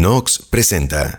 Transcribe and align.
Nox 0.00 0.38
presenta. 0.48 1.18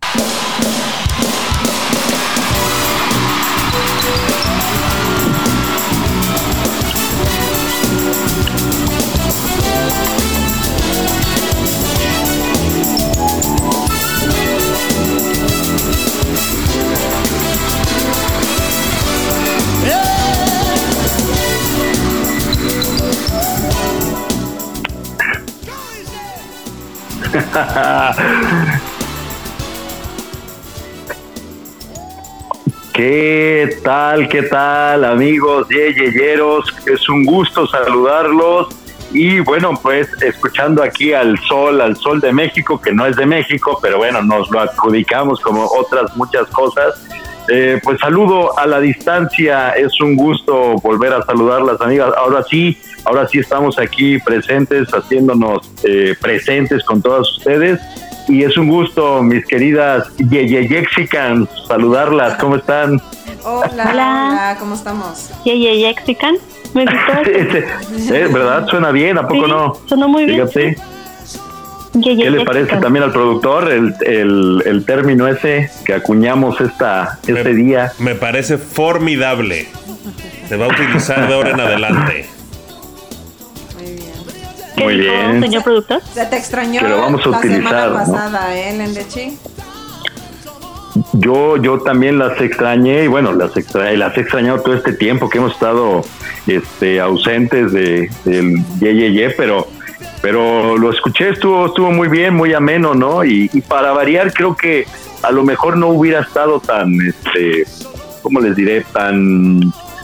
¿Qué 32.94 33.78
tal, 33.84 34.30
qué 34.30 34.44
tal, 34.44 35.04
amigos 35.04 35.68
yeyeyeros? 35.68 36.74
Es 36.86 37.10
un 37.10 37.26
gusto 37.26 37.68
saludarlos. 37.68 38.70
Y 39.12 39.42
bueno, 39.42 39.74
pues 39.82 40.08
escuchando 40.22 40.82
aquí 40.82 41.12
al 41.12 41.38
sol, 41.40 41.82
al 41.82 41.98
sol 41.98 42.22
de 42.22 42.32
México, 42.32 42.80
que 42.80 42.94
no 42.94 43.06
es 43.06 43.18
de 43.18 43.26
México, 43.26 43.78
pero 43.82 43.98
bueno, 43.98 44.22
nos 44.22 44.50
lo 44.50 44.62
adjudicamos 44.62 45.42
como 45.42 45.66
otras 45.66 46.16
muchas 46.16 46.48
cosas. 46.48 47.06
Eh, 47.48 47.80
pues 47.84 48.00
saludo 48.00 48.58
a 48.58 48.66
la 48.66 48.80
distancia, 48.80 49.72
es 49.72 50.00
un 50.00 50.16
gusto 50.16 50.76
volver 50.84 51.14
a 51.14 51.22
saludar 51.24 51.62
las 51.62 51.82
amigas. 51.82 52.12
Ahora 52.18 52.44
sí, 52.44 52.78
ahora 53.06 53.28
sí 53.28 53.40
estamos 53.40 53.78
aquí 53.80 54.20
presentes, 54.20 54.90
haciéndonos 54.90 55.72
eh, 55.84 56.16
presentes 56.22 56.84
con 56.84 57.02
todas 57.02 57.30
ustedes 57.38 57.80
y 58.28 58.44
es 58.44 58.58
un 58.58 58.70
gusto, 58.70 59.22
mis 59.24 59.46
queridas 59.46 60.08
Yeyeyexicans, 60.18 61.50
saludarlas. 61.68 62.36
¿Cómo 62.36 62.56
están? 62.56 63.02
Hola, 63.44 63.90
hola, 63.92 64.58
¿cómo 64.60 64.76
estamos? 64.76 65.32
Yeyeyexican, 65.44 66.36
me 66.74 66.86
gustó. 66.86 67.32
¿Eh? 68.14 68.30
¿Verdad? 68.32 68.68
Suena 68.68 68.92
bien, 68.92 69.18
¿a 69.18 69.28
poco 69.28 69.48
no? 69.48 69.74
Sonó 69.88 70.08
muy 70.08 70.26
bien. 70.26 70.48
¿Qué 71.94 72.30
le 72.30 72.46
parece 72.46 72.78
también 72.78 73.04
al 73.04 73.12
productor 73.12 73.70
el, 73.70 73.94
el, 74.06 74.64
el 74.66 74.86
término 74.86 75.28
ese 75.28 75.70
que 75.86 75.94
acuñamos 75.94 76.62
esta, 76.62 77.20
este 77.28 77.54
día? 77.54 77.92
Me 78.00 78.16
parece 78.16 78.58
formidable. 78.58 79.68
Se 80.48 80.56
va 80.56 80.66
a 80.66 80.70
utilizar 80.70 81.28
de 81.28 81.34
ahora 81.34 81.52
en 81.52 81.60
adelante. 81.60 82.30
¿Qué 84.78 84.84
Muy 84.84 84.98
dijo, 84.98 85.12
bien. 85.14 85.42
señor 85.42 85.64
productor? 85.64 86.02
Se 86.14 86.26
te 86.26 86.38
extrañó 86.38 86.80
Que 86.82 86.88
lo 86.88 86.98
vamos 86.98 87.26
a 87.26 87.30
la 87.30 87.38
utilizar, 87.40 87.64
semana 87.64 87.86
¿no? 87.88 87.94
pasada, 87.94 88.58
¿eh, 88.58 88.78
Lendechi? 88.78 89.38
Yo, 91.14 91.58
yo 91.58 91.80
también 91.82 92.18
las 92.18 92.40
extrañé 92.42 93.04
y 93.04 93.08
bueno, 93.08 93.34
las, 93.34 93.56
extra, 93.56 93.92
las 93.94 94.18
he 94.18 94.22
extrañado 94.22 94.62
todo 94.62 94.76
este 94.76 94.94
tiempo 94.94 95.30
que 95.30 95.38
hemos 95.38 95.54
estado 95.54 96.04
este, 96.48 97.00
ausentes 97.00 97.72
de, 97.72 98.10
del 98.26 98.58
Ye, 98.80 98.96
Ye, 98.96 99.14
Ye, 99.14 99.30
pero, 99.32 99.68
pero 100.22 100.78
lo 100.78 100.92
escuché, 100.92 101.30
estuvo, 101.30 101.66
estuvo 101.68 101.92
muy 101.92 102.08
bien, 102.08 102.36
muy 102.36 102.54
ameno, 102.54 102.94
¿no? 102.94 103.24
Y, 103.24 103.50
y 103.54 103.62
para 103.62 103.92
variar, 103.92 104.34
creo 104.34 104.56
que 104.56 104.86
a 105.24 105.32
lo 105.32 105.44
mejor 105.44 105.78
no 105.78 105.88
hubiera 105.88 106.22
estado 106.22 106.60
tan, 106.60 107.00
este, 107.02 107.66
¿cómo 108.22 108.40
les 108.40 108.56
diré? 108.56 108.86
Tan, 108.94 109.60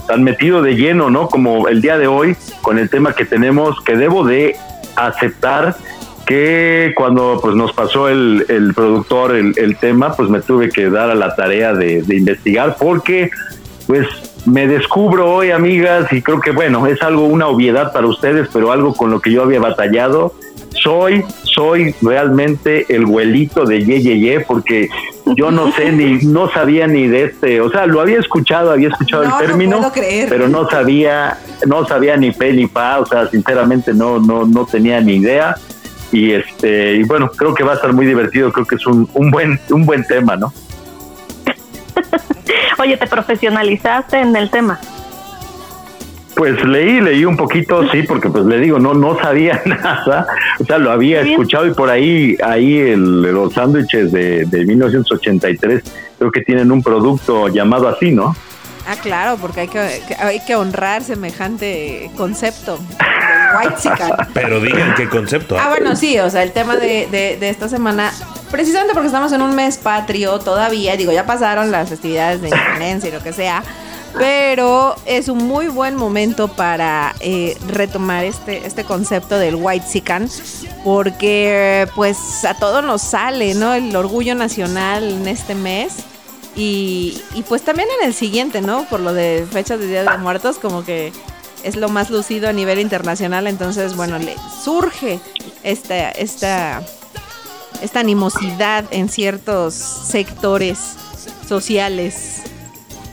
tan 0.07 0.23
metido 0.23 0.61
de 0.61 0.75
lleno, 0.75 1.09
¿no? 1.09 1.27
Como 1.27 1.67
el 1.67 1.81
día 1.81 1.97
de 1.97 2.07
hoy, 2.07 2.35
con 2.61 2.79
el 2.79 2.89
tema 2.89 3.13
que 3.13 3.25
tenemos, 3.25 3.79
que 3.83 3.95
debo 3.95 4.25
de 4.25 4.55
aceptar 4.95 5.75
que 6.25 6.93
cuando 6.95 7.39
pues 7.41 7.55
nos 7.55 7.71
pasó 7.71 8.09
el, 8.09 8.45
el 8.49 8.73
productor 8.73 9.33
el, 9.35 9.53
el 9.55 9.77
tema, 9.77 10.13
pues 10.13 10.29
me 10.29 10.41
tuve 10.41 10.69
que 10.69 10.89
dar 10.89 11.09
a 11.09 11.15
la 11.15 11.35
tarea 11.35 11.73
de, 11.73 12.01
de 12.01 12.15
investigar 12.17 12.75
porque 12.77 13.29
pues 13.85 14.05
me 14.47 14.65
descubro 14.65 15.29
hoy, 15.29 15.51
amigas, 15.51 16.11
y 16.11 16.21
creo 16.21 16.39
que 16.39 16.51
bueno, 16.51 16.87
es 16.87 17.01
algo, 17.01 17.25
una 17.25 17.47
obviedad 17.47 17.91
para 17.91 18.07
ustedes, 18.07 18.47
pero 18.51 18.71
algo 18.71 18.93
con 18.93 19.11
lo 19.11 19.19
que 19.19 19.31
yo 19.31 19.43
había 19.43 19.59
batallado. 19.59 20.33
Soy, 20.69 21.25
soy 21.43 21.93
realmente 22.01 22.85
el 22.87 23.05
güelito 23.05 23.65
de 23.65 23.83
Ye 23.83 24.01
Ye 24.01 24.19
Ye, 24.19 24.39
porque 24.41 24.89
yo 25.35 25.51
no 25.51 25.71
sé 25.73 25.91
ni, 25.91 26.19
no 26.25 26.49
sabía 26.49 26.87
ni 26.87 27.07
de 27.07 27.25
este, 27.25 27.59
o 27.59 27.69
sea, 27.69 27.87
lo 27.87 27.99
había 27.99 28.19
escuchado, 28.19 28.71
había 28.71 28.87
escuchado 28.87 29.25
No, 29.25 29.39
el 29.39 29.47
término, 29.47 29.91
pero 30.29 30.47
no 30.47 30.69
sabía, 30.69 31.37
no 31.65 31.85
sabía 31.85 32.15
ni 32.15 32.31
pe 32.31 32.53
ni 32.53 32.67
pa, 32.67 32.99
o 32.99 33.05
sea, 33.05 33.27
sinceramente 33.27 33.93
no, 33.93 34.19
no, 34.19 34.45
no 34.45 34.65
tenía 34.65 35.01
ni 35.01 35.15
idea. 35.15 35.57
Y 36.11 36.31
este, 36.31 36.93
y 36.93 37.03
bueno, 37.03 37.29
creo 37.35 37.53
que 37.53 37.63
va 37.65 37.73
a 37.73 37.75
estar 37.75 37.91
muy 37.91 38.05
divertido, 38.05 38.53
creo 38.53 38.65
que 38.65 38.75
es 38.75 38.87
un, 38.87 39.09
un 39.13 39.29
buen, 39.29 39.59
un 39.71 39.85
buen 39.85 40.05
tema, 40.05 40.37
¿no? 40.37 40.53
Oye, 42.79 42.97
te 42.97 43.07
profesionalizaste 43.07 44.19
en 44.19 44.35
el 44.35 44.49
tema. 44.49 44.79
Pues 46.35 46.63
leí, 46.63 47.01
leí 47.01 47.25
un 47.25 47.35
poquito, 47.35 47.89
sí, 47.89 48.03
porque 48.03 48.29
pues 48.29 48.45
le 48.45 48.59
digo, 48.59 48.77
no, 48.77 48.93
no 48.93 49.17
sabía 49.19 49.59
nada, 49.65 50.27
o 50.59 50.63
sea, 50.65 50.77
lo 50.77 50.91
había 50.91 51.21
escuchado 51.21 51.65
y 51.65 51.73
por 51.73 51.89
ahí, 51.89 52.37
ahí 52.43 52.77
el- 52.77 53.23
los 53.23 53.53
sándwiches 53.53 54.11
de, 54.11 54.45
de 54.45 54.65
1983, 54.65 55.83
creo 56.19 56.31
que 56.31 56.41
tienen 56.41 56.71
un 56.71 56.83
producto 56.83 57.47
llamado 57.47 57.87
así, 57.87 58.11
¿no? 58.11 58.35
Ah, 58.87 58.95
claro, 59.01 59.37
porque 59.37 59.61
hay 59.61 59.67
que, 59.67 59.79
hay 60.19 60.39
que 60.45 60.55
honrar 60.55 61.03
semejante 61.03 62.09
concepto 62.15 62.79
White 63.59 63.89
Pero 64.33 64.59
digan 64.61 64.93
qué 64.95 65.09
concepto. 65.09 65.57
Ah, 65.59 65.69
bueno, 65.69 65.95
sí, 65.95 66.17
o 66.19 66.29
sea, 66.29 66.43
el 66.43 66.51
tema 66.53 66.75
de, 66.77 67.07
de- 67.11 67.37
de 67.37 67.49
esta 67.49 67.67
semana, 67.69 68.11
precisamente 68.51 68.93
porque 68.93 69.07
estamos 69.07 69.31
en 69.33 69.41
un 69.41 69.55
mes 69.55 69.77
patrio 69.77 70.39
todavía, 70.39 70.95
digo, 70.95 71.11
ya 71.11 71.25
pasaron 71.25 71.71
las 71.71 71.89
festividades 71.89 72.41
de 72.41 72.47
independencia 72.49 73.09
y 73.09 73.11
lo 73.13 73.21
que 73.21 73.33
sea, 73.33 73.61
pero 74.17 74.95
es 75.05 75.27
un 75.27 75.39
muy 75.45 75.67
buen 75.67 75.95
momento 75.95 76.47
para 76.47 77.13
eh, 77.19 77.57
retomar 77.67 78.23
este, 78.25 78.65
este 78.65 78.83
concepto 78.85 79.37
del 79.37 79.55
white 79.55 79.85
sican, 79.87 80.29
porque 80.83 81.87
pues 81.95 82.17
a 82.45 82.53
todos 82.53 82.83
nos 82.83 83.01
sale, 83.01 83.53
¿no? 83.53 83.73
El 83.73 83.95
orgullo 83.95 84.33
nacional 84.35 85.03
en 85.09 85.27
este 85.27 85.55
mes. 85.55 85.93
Y, 86.57 87.21
y 87.35 87.43
pues 87.43 87.61
también 87.61 87.87
en 88.01 88.07
el 88.07 88.13
siguiente, 88.13 88.61
¿no? 88.61 88.85
Por 88.89 88.99
lo 88.99 89.13
de 89.13 89.45
fechas 89.49 89.79
de 89.79 89.87
Día 89.87 90.03
de 90.03 90.17
Muertos, 90.17 90.57
como 90.57 90.83
que 90.83 91.13
es 91.63 91.75
lo 91.75 91.87
más 91.89 92.09
lucido 92.09 92.49
a 92.49 92.53
nivel 92.53 92.79
internacional, 92.79 93.47
entonces, 93.47 93.95
bueno, 93.95 94.17
le 94.17 94.35
surge 94.63 95.19
esta, 95.63 96.09
esta, 96.11 96.83
esta 97.81 97.99
animosidad 97.99 98.85
en 98.91 99.07
ciertos 99.09 99.73
sectores 99.73 100.95
sociales, 101.47 102.41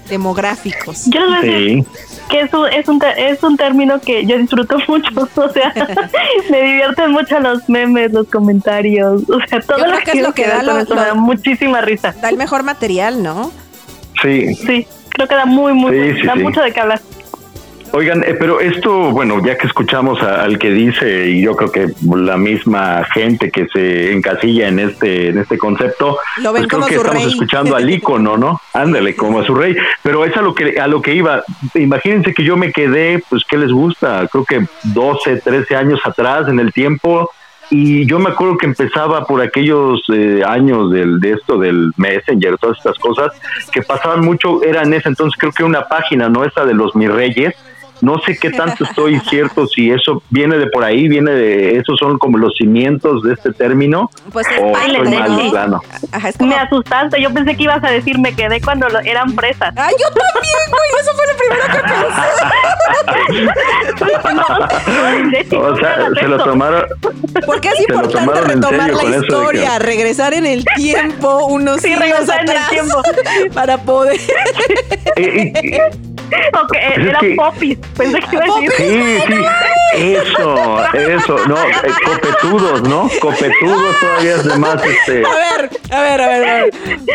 demográficos. 0.09 1.07
Yo 1.07 1.21
a 1.33 1.41
decir 1.41 1.85
que 2.29 2.41
es 2.41 2.53
un, 2.55 2.67
es, 2.73 2.89
un, 2.89 3.01
es 3.17 3.43
un 3.43 3.57
término 3.57 4.01
que 4.01 4.25
yo 4.27 4.39
disfruto 4.39 4.77
mucho. 4.89 5.29
O 5.37 5.49
sea, 5.51 5.73
me 6.51 6.63
divierten 6.63 7.11
mucho 7.13 7.39
los 7.41 7.69
memes, 7.69 8.13
los 8.13 8.27
comentarios. 8.29 9.23
O 9.29 9.39
sea, 9.49 9.61
todo 9.61 9.79
Yo 9.79 9.87
lo 9.87 9.93
creo 9.99 10.05
que 10.05 10.19
es 10.19 10.23
lo 10.27 10.33
que 10.35 10.47
da 10.47 10.63
lo- 10.63 10.79
lo- 10.79 10.85
da 10.95 11.15
muchísima 11.15 11.81
risa. 11.81 12.15
Da 12.21 12.29
el 12.29 12.37
mejor 12.37 12.63
material, 12.63 13.23
¿no? 13.23 13.51
Sí. 14.23 14.55
Sí, 14.55 14.87
creo 15.11 15.29
que 15.29 15.35
da 15.35 15.45
muy, 15.47 15.73
muy, 15.75 15.93
Sí, 16.15 16.21
sí, 16.21 16.27
da 16.27 16.35
sí. 16.35 16.41
mucho 16.41 16.61
de 16.63 16.73
qué 16.73 16.81
hablar. 16.81 17.01
Oigan, 17.97 18.25
eh, 18.25 18.35
pero 18.37 18.59
esto, 18.59 19.13
bueno, 19.13 19.41
ya 19.47 19.57
que 19.57 19.69
escuchamos 19.69 20.21
a- 20.21 20.43
al 20.43 20.59
que 20.59 20.71
dice, 20.71 21.29
y 21.29 21.43
yo 21.43 21.55
creo 21.55 21.71
que 21.71 21.87
la 22.13 22.37
misma 22.37 23.05
gente 23.15 23.53
que 23.53 23.69
se 23.69 24.13
encasilla 24.13 24.67
en 24.67 24.81
este, 24.81 25.29
en 25.29 25.39
este 25.39 25.57
concepto, 25.57 26.19
Lo 26.43 26.53
ven 26.53 26.63
pues 26.67 26.73
creo 26.75 26.87
que 26.87 26.95
estamos 26.97 27.23
rey. 27.23 27.31
escuchando 27.33 27.77
al 27.77 27.89
ícono, 27.89 28.37
¿no? 28.37 28.61
Ándale, 28.73 29.15
como 29.15 29.39
a 29.39 29.45
su 29.47 29.55
rey. 29.55 29.77
Pero 30.03 30.25
es 30.25 30.37
a 30.37 30.43
lo 30.43 30.57
que, 30.57 30.81
a 30.81 30.89
lo 30.89 31.01
que 31.01 31.15
iba. 31.15 31.45
Imagínense 31.75 32.35
que 32.35 32.43
yo 32.43 32.57
me 32.57 32.73
quedé, 32.73 33.23
pues, 33.31 33.45
¿qué 33.49 33.57
les 33.57 33.71
gusta? 33.71 34.27
Creo 34.27 34.45
que 34.45 34.67
12, 34.93 35.37
13 35.37 35.77
años 35.77 36.01
atrás 36.05 36.49
en 36.49 36.59
el 36.59 36.73
tiempo. 36.73 37.31
Y 37.71 38.07
yo 38.07 38.19
me 38.19 38.31
acuerdo 38.31 38.59
que 38.59 38.67
empezaba 38.67 39.25
por 39.25 39.41
aquellos 39.41 40.03
eh, 40.13 40.43
años 40.47 40.91
del, 40.91 41.19
de 41.21 41.33
esto 41.33 41.59
del 41.59 41.93
Messenger, 41.97 42.59
todas 42.59 42.77
estas 42.79 42.99
cosas, 42.99 43.33
que 43.73 43.83
pasaban 43.83 44.21
mucho, 44.21 44.63
era 44.65 44.83
en 44.83 44.93
ese 44.93 45.09
entonces 45.09 45.39
creo 45.39 45.53
que 45.53 45.65
una 45.65 45.87
página, 45.89 46.29
¿no? 46.29 46.45
Esta 46.45 46.67
de 46.67 46.75
los 46.75 46.95
mis 46.95 47.11
reyes, 47.11 47.55
no 48.05 48.19
sé 48.21 48.37
qué 48.39 48.51
tanto 48.51 48.85
estoy 48.85 49.19
cierto 49.31 49.67
si 49.67 49.91
eso 49.91 50.23
viene 50.31 50.57
de 50.59 50.67
por 50.69 50.85
ahí, 50.85 51.09
viene 51.09 51.31
de, 51.33 51.77
esos 51.79 51.99
son 51.99 52.19
como 52.19 52.39
los 52.39 52.55
cimientos 52.57 53.23
de 53.23 53.33
este 53.35 53.53
término, 53.53 54.11
Pues 54.33 54.47
es 54.49 54.61
o 54.63 54.73
parte, 54.73 54.93
estoy 54.97 55.19
mal 55.19 55.51
plano. 55.51 55.81
Ajá, 56.13 56.29
es 56.29 56.37
como... 56.37 56.51
Me 56.51 56.57
asustaste, 56.57 57.21
yo 57.23 57.33
pensé 57.33 57.57
que 57.57 57.63
ibas 57.65 57.83
a 57.83 57.91
decir 57.91 58.19
me 58.19 58.35
quedé 58.35 58.61
cuando 58.61 58.89
lo- 58.89 59.01
eran 59.01 59.35
presas. 59.35 59.75
¡Ay, 59.77 59.95
yo 59.99 60.07
también, 60.09 60.71
güey! 60.71 61.01
Eso 61.01 61.13
fue 61.15 61.27
lo 61.27 61.35
primero 61.39 61.65
que 61.73 61.81
pensé. 61.83 63.55
No, 64.35 65.69
O 65.69 65.77
sea, 65.77 66.09
se 66.19 66.29
lo 66.29 66.39
tomaron, 66.45 66.85
¿Por 67.47 67.61
qué 67.61 67.69
es 67.69 67.81
importante 67.89 68.41
retomar 68.41 68.91
la 68.93 69.17
historia? 69.17 69.79
que- 69.79 69.85
Regresar 69.85 70.35
en 70.35 70.47
el 70.47 70.65
tiempo 70.77 71.47
unos 71.47 71.81
Sí, 71.81 71.89
siglos 71.89 72.01
regresar 72.09 72.41
en 72.41 72.51
el 72.51 72.57
atrás 72.57 72.71
tiempo. 72.71 73.03
para 73.55 73.79
poder... 73.79 74.19
Eh, 75.17 75.53
eh, 75.55 75.81
Ok, 76.63 76.73
es 76.77 76.99
era 77.07 77.19
que- 77.21 77.35
popis. 77.35 77.79
Pensé 77.97 78.19
que 78.21 78.37
iba 78.37 78.45
a 78.45 78.61
decir. 78.61 78.73
Sí, 78.77 79.19
sí. 79.27 79.45
Eso, 79.97 80.85
eso, 80.93 81.39
no, 81.47 81.57
eh, 81.57 81.73
copetudos, 82.05 82.83
¿no? 82.83 83.09
Copetudos 83.21 84.01
todavía 84.01 84.35
es 84.35 84.45
de 84.45 84.59
más, 84.59 84.83
este... 84.85 85.23
A 85.25 85.31
ver, 85.31 85.71
a 85.93 86.01
ver, 86.01 86.21
a 86.21 86.27
ver, 86.29 86.49
a 86.49 86.55
ver. 86.55 86.71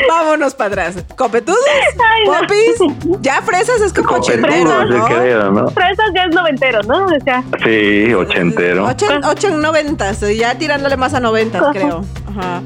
Vámonos 0.07 0.55
para 0.55 0.69
atrás. 0.69 1.03
¿Copetudos? 1.17 1.59
Ay, 1.69 2.25
no. 2.25 2.39
¿Popis? 2.39 3.19
Ya 3.21 3.41
fresas 3.41 3.81
es 3.81 3.91
como 3.91 4.15
ochentero, 4.17 4.85
¿no? 4.85 5.05
creo, 5.07 5.51
¿no? 5.51 5.67
Fresas 5.71 6.05
ya 6.15 6.23
es 6.25 6.33
noventero, 6.35 6.81
¿no? 6.83 7.05
O 7.05 7.19
sea, 7.23 7.43
Sí, 7.65 8.13
ochentero. 8.13 8.85
Ocho, 8.85 9.07
ocho 9.29 9.47
en 9.49 9.61
noventas, 9.61 10.21
ya 10.21 10.55
tirándole 10.57 10.95
más 10.95 11.13
a 11.13 11.19
noventas, 11.19 11.61
creo. 11.73 12.05
Ajá. 12.29 12.61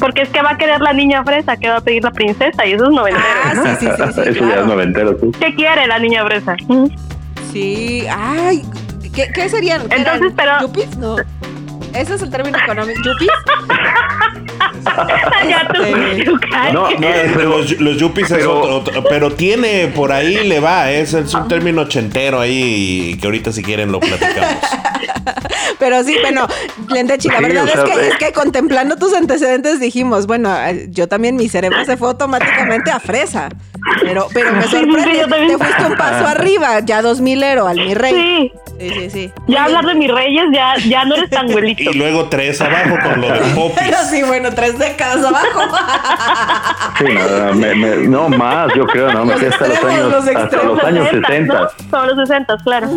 Porque 0.00 0.22
es 0.22 0.28
que 0.30 0.42
va 0.42 0.50
a 0.52 0.56
querer 0.58 0.80
la 0.80 0.92
niña 0.92 1.22
fresa, 1.22 1.56
que 1.56 1.68
va 1.68 1.76
a 1.76 1.80
pedir 1.80 2.02
la 2.02 2.10
princesa, 2.10 2.66
y 2.66 2.72
eso 2.72 2.84
es 2.86 2.90
noventero, 2.90 3.26
Ah, 3.44 3.54
¿no? 3.54 3.62
sí, 3.64 3.70
sí, 3.80 3.86
sí, 3.86 4.02
sí, 4.14 4.20
Eso 4.20 4.22
ya 4.24 4.30
es 4.30 4.36
claro. 4.38 4.66
noventero, 4.66 5.16
sí. 5.20 5.30
¿Qué 5.38 5.54
quiere 5.54 5.86
la 5.86 5.98
niña 5.98 6.24
fresa? 6.24 6.56
Sí, 7.52 8.04
ay, 8.10 8.62
¿qué, 9.14 9.28
qué 9.32 9.48
serían? 9.48 9.88
¿Qué 9.88 9.96
Entonces, 9.96 10.32
pero-. 10.36 10.58
Ese 11.94 12.14
es 12.14 12.22
el 12.22 12.30
término 12.30 12.58
económico. 12.58 13.00
¿Yuppies? 13.04 13.30
ya 15.48 15.68
tú, 15.72 15.82
Este. 15.82 16.24
No, 16.72 16.90
No, 16.90 16.96
pero- 16.98 17.58
los, 17.58 17.80
los 17.80 17.96
yuppies 17.96 18.30
es 18.30 18.44
otro, 18.46 18.76
otro- 18.76 19.04
pero 19.08 19.32
tiene 19.32 19.88
por 19.88 20.12
ahí 20.12 20.46
le 20.48 20.60
va, 20.60 20.90
es, 20.90 21.14
es 21.14 21.34
un 21.34 21.48
término 21.48 21.82
ochentero 21.82 22.40
ahí 22.40 23.16
que 23.20 23.26
ahorita 23.26 23.52
si 23.52 23.62
quieren 23.62 23.90
lo 23.92 24.00
platicamos. 24.00 24.54
Pero 25.78 26.02
sí, 26.04 26.14
bueno, 26.20 26.46
Lentechi, 26.90 27.28
la 27.28 27.38
Sí, 27.38 27.42
verdad 27.44 27.64
es, 27.68 27.80
que, 27.80 28.00
eh. 28.00 28.08
es 28.08 28.16
que 28.18 28.32
contemplando 28.32 28.96
tus 28.96 29.14
antecedentes 29.14 29.80
dijimos, 29.80 30.26
bueno, 30.26 30.54
eh, 30.66 30.86
yo 30.90 31.08
también 31.08 31.36
mi 31.36 31.48
cerebro 31.48 31.82
se 31.86 31.96
fue 31.96 32.08
automáticamente 32.08 32.90
a 32.90 33.00
fresa. 33.00 33.48
Pero, 34.02 34.26
pero 34.34 34.52
me 34.52 34.62
Sí, 34.64 34.68
sí, 34.68 34.76
sorprende, 34.76 35.18
yo 35.20 35.26
también. 35.26 35.58
te 35.58 35.64
fuiste 35.64 35.84
un 35.86 35.96
paso 35.96 36.26
arriba, 36.26 36.80
ya 36.80 37.00
dos 37.00 37.20
milero 37.22 37.66
al 37.66 37.76
mi 37.76 37.94
rey. 37.94 38.12
Sí, 38.14 38.52
Sí, 38.78 38.90
sí, 38.94 39.10
sí. 39.10 39.32
ya 39.46 39.64
hablar 39.64 39.84
de 39.86 39.94
mis 39.94 40.10
reyes, 40.10 40.44
ya, 40.52 40.74
ya 40.86 41.04
no 41.06 41.14
eres 41.14 41.30
tan 41.30 41.50
güelito. 41.50 41.79
Y 41.80 41.92
luego 41.96 42.28
tres 42.28 42.60
abajo 42.60 42.96
con 43.02 43.20
lo 43.20 43.28
de 43.32 43.40
popis. 43.54 43.78
Pero 43.84 43.96
sí, 44.10 44.22
bueno, 44.22 44.50
tres 44.54 44.78
décadas 44.78 45.24
abajo. 45.24 45.60
Sí, 46.98 47.06
no, 47.14 47.54
me- 47.54 47.74
me- 47.74 47.96
no, 48.08 48.28
más, 48.28 48.74
yo 48.74 48.84
creo, 48.86 49.10
no, 49.12 49.24
me 49.24 49.32
Los 49.32 49.40
quedé 49.40 49.50
hasta 49.54 49.68
los 49.68 49.84
años, 49.84 50.10
los 50.12 50.36
hasta 50.36 50.62
los 50.64 50.84
años 50.84 51.04
60, 51.08 51.28
60. 51.28 51.54
¿no? 51.54 51.68
Sobre 51.90 52.14
los 52.14 52.28
60, 52.28 52.56
claro. 52.62 52.88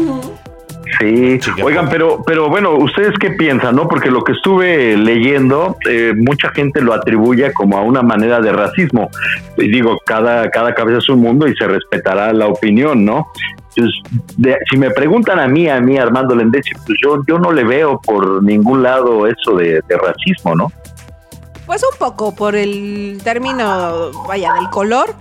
Sí, 1.00 1.40
Chica. 1.40 1.64
oigan, 1.64 1.90
pero, 1.90 2.22
pero 2.26 2.50
bueno, 2.50 2.72
¿ustedes 2.76 3.14
qué 3.20 3.32
piensan, 3.32 3.76
no? 3.76 3.88
Porque 3.88 4.12
lo 4.12 4.24
que 4.24 4.34
estuve 4.34 4.96
leyendo, 4.98 5.76
eh, 5.90 6.14
mucha 6.16 6.50
gente 6.50 6.82
lo 6.82 6.94
atribuye 6.94 7.52
como 7.54 7.78
a 7.78 7.82
una 7.82 8.02
manera 8.02 8.40
de 8.42 8.52
racismo. 8.52 9.10
Y 9.58 9.70
digo, 9.70 9.98
cada, 10.06 10.50
cada 10.52 10.74
cabeza 10.74 11.00
es 11.00 11.10
un 11.10 11.22
mundo 11.22 11.48
y 11.48 11.56
se 11.56 11.68
respetará 11.68 12.32
la 12.34 12.48
opinión, 12.48 13.06
¿no? 13.06 13.28
Entonces, 13.76 14.02
de- 14.38 14.58
si 14.70 14.78
me 14.78 14.92
preguntan 14.92 15.40
a 15.40 15.48
mí, 15.48 15.68
a 15.68 15.82
mí, 15.82 15.98
Armando 15.98 16.36
Lendechi, 16.36 16.74
pues 16.86 16.98
yo, 17.04 17.22
yo 17.28 17.40
no 17.40 17.52
le 17.52 17.64
veo 17.64 18.00
por 18.00 18.44
ningún 18.44 18.84
lado 18.84 19.26
eso 19.28 19.56
de, 19.56 19.82
de 19.88 19.98
racismo, 19.98 20.56
¿no? 20.56 20.72
Pues 21.66 21.82
un 21.82 21.98
poco 21.98 22.36
por 22.36 22.56
el 22.56 23.20
término, 23.24 24.12
vaya, 24.28 24.54
del 24.54 24.70
color. 24.70 25.16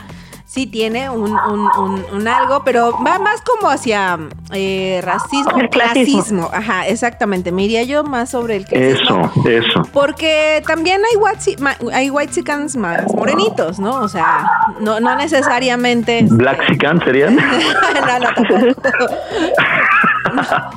Sí 0.53 0.67
tiene 0.67 1.09
un, 1.09 1.31
un, 1.33 1.61
un, 1.79 2.05
un 2.13 2.29
algo, 2.29 2.63
pero 2.63 2.93
va 3.03 3.19
más 3.19 3.41
como 3.41 3.71
hacia 3.71 4.19
eh, 4.53 5.01
racismo, 5.03 5.59
El 5.59 5.71
clasismo. 5.71 6.13
clasismo. 6.19 6.51
Ajá, 6.53 6.87
exactamente. 6.89 7.51
Me 7.53 7.63
iría 7.65 7.85
yo 7.85 8.05
más 8.05 8.29
sobre 8.33 8.57
el 8.57 8.67
clasismo. 8.67 9.31
Eso, 9.35 9.49
eso. 9.49 9.83
Porque 9.95 10.63
también 10.67 11.01
hay 11.11 11.17
white, 11.17 11.57
hay 11.95 12.11
whitexicans 12.11 12.77
más 12.77 13.07
morenitos, 13.15 13.79
¿no? 13.79 13.93
O 14.01 14.09
sea, 14.09 14.47
no, 14.81 15.01
no 15.01 15.17
necesariamente. 15.17 16.19
este- 16.19 16.35
¿Black 16.35 16.67
Sican 16.69 17.03
serían? 17.03 17.35
no, 17.37 18.19
no, 18.19 18.35
tampoco. 18.35 19.15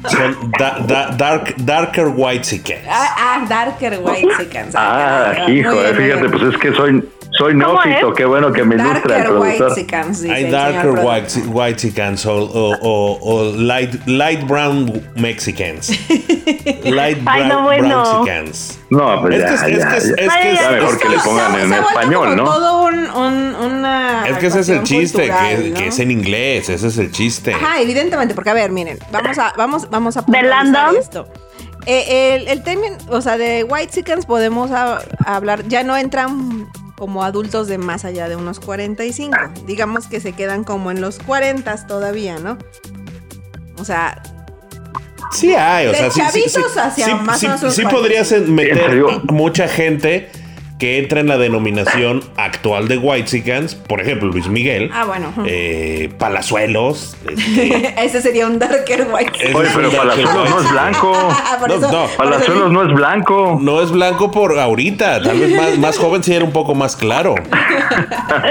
Son 0.09 0.51
da- 0.57 0.79
da- 0.87 1.09
dark, 1.17 1.53
darker 1.57 2.07
white 2.15 2.63
Ah, 2.89 3.15
ah, 3.17 3.45
darker 3.47 3.99
whitexicans. 4.01 4.73
Ah, 4.75 5.33
Muy 5.47 5.59
hijo, 5.59 5.71
fíjate, 5.71 6.01
bien. 6.01 6.31
pues 6.31 6.43
es 6.43 6.57
que 6.59 6.73
soy, 6.73 7.09
soy 7.37 7.53
¿Cómo 7.59 7.83
neófito, 7.83 8.09
es? 8.09 8.15
qué 8.15 8.25
bueno 8.25 8.51
que 8.51 8.63
me 8.63 8.75
ilustra 8.75 9.17
el 9.17 9.23
Darker 9.23 9.25
productor. 9.57 9.75
dice 9.75 10.31
Hay 10.31 10.51
darker 10.51 10.89
white, 10.91 11.39
white 11.47 11.73
Mexicans 11.75 12.25
o, 12.25 12.35
o- 12.35 12.77
o- 12.81 13.19
o 13.21 13.51
light, 13.57 13.93
light 14.07 14.45
brown 14.47 15.01
Mexicans. 15.15 15.89
Light 16.83 17.17
Ay, 17.25 17.43
brown, 17.43 17.49
no, 17.49 17.61
bueno. 17.63 18.03
Mexicans. 18.23 18.79
No, 18.89 19.21
pues 19.21 19.35
Es 19.35 19.41
ya, 19.41 19.47
que 19.47 19.53
es- 19.55 19.61
es 19.63 19.77
ya, 19.79 19.89
que 19.89 19.97
es- 19.97 20.07
ya. 20.07 20.13
es 20.15 20.33
que 20.33 20.51
es- 20.53 20.71
mejor 20.71 20.97
que 20.99 21.09
le 21.09 21.17
pongan 21.19 21.53
Se- 21.55 21.61
en 21.63 21.69
se 21.69 21.79
español, 21.79 22.35
¿no? 22.35 22.43
todo 22.45 22.83
un, 22.85 22.93
un- 23.11 23.55
una 23.55 24.27
Es 24.27 24.37
que 24.37 24.47
ese 24.47 24.59
es 24.61 24.69
el 24.69 24.83
chiste, 24.83 25.17
cultural, 25.27 25.55
que, 25.63 25.69
¿no? 25.69 25.77
que 25.79 25.87
es 25.87 25.99
en 25.99 26.11
inglés, 26.11 26.69
ese 26.69 26.87
es 26.87 26.97
el 26.97 27.11
chiste. 27.11 27.53
Ajá, 27.53 27.81
evidentemente, 27.81 28.33
porque 28.35 28.49
a 28.51 28.53
ver, 28.53 28.71
miren, 28.71 28.97
vamos 29.11 29.37
a, 29.39 29.53
vamos, 29.57 29.89
vamos 29.89 30.17
a 30.17 30.21
¿De 30.21 30.25
puntualizar 30.25 30.65
Landon? 30.65 30.95
esto. 31.01 31.27
Eh, 31.87 32.35
el, 32.41 32.47
el 32.47 32.63
término, 32.63 32.97
o 33.09 33.21
sea, 33.21 33.37
de 33.37 33.63
white 33.63 33.91
chickens 33.93 34.25
podemos 34.25 34.71
a- 34.71 35.01
hablar, 35.25 35.67
ya 35.67 35.83
no 35.83 35.95
entran 35.97 36.67
como 36.97 37.23
adultos 37.23 37.67
de 37.67 37.77
más 37.77 38.05
allá 38.05 38.29
de 38.29 38.35
unos 38.35 38.59
45. 38.59 39.35
Digamos 39.65 40.07
que 40.07 40.19
se 40.19 40.33
quedan 40.33 40.63
como 40.63 40.91
en 40.91 41.01
los 41.01 41.19
40 41.19 41.87
todavía, 41.87 42.39
¿no? 42.39 42.57
O 43.77 43.85
sea, 43.85 44.21
Sí 45.31 45.53
hay, 45.53 45.87
o 45.87 45.91
De 45.91 45.97
sea, 46.11 46.31
sí, 46.31 46.43
sí, 46.47 46.59
hacia 46.77 47.05
sí, 47.07 47.13
más 47.15 47.43
o 47.43 47.47
menos 47.47 47.75
sí 47.75 47.83
podrías 47.83 48.29
45. 48.29 48.51
meter 48.51 49.03
mucha 49.31 49.67
gente 49.67 50.29
que 50.77 50.97
entra 50.99 51.21
en 51.21 51.27
la 51.27 51.37
denominación 51.37 52.21
actual 52.35 52.89
de 52.89 52.97
Whitexicans, 52.97 53.75
por 53.75 54.01
ejemplo, 54.01 54.27
Luis 54.29 54.47
Miguel, 54.49 54.89
ah, 54.93 55.05
bueno. 55.05 55.31
eh, 55.45 56.11
Palazuelos, 56.19 57.15
este, 57.29 57.93
Ese 58.05 58.21
sería 58.21 58.45
un 58.45 58.59
darker 58.59 59.07
white. 59.09 59.31
Oye, 59.55 59.69
pero 59.73 59.89
Palazuelos 59.89 60.33
no 60.35 60.43
es 60.45 60.51
white. 60.63 60.71
blanco. 60.73 61.13
Ah, 61.47 61.57
No, 61.67 61.73
eso- 61.75 61.91
no, 61.91 62.07
Palazuelos 62.17 62.71
no 62.71 62.83
es 62.83 62.93
blanco. 62.93 63.57
No 63.61 63.81
es 63.81 63.89
blanco 63.91 64.31
por 64.31 64.59
ahorita, 64.59 65.21
tal 65.21 65.39
vez 65.39 65.55
más, 65.55 65.77
más 65.77 65.97
joven 65.97 66.21
sí 66.23 66.33
era 66.33 66.43
un 66.43 66.51
poco 66.51 66.75
más 66.75 66.95
claro. 66.97 67.35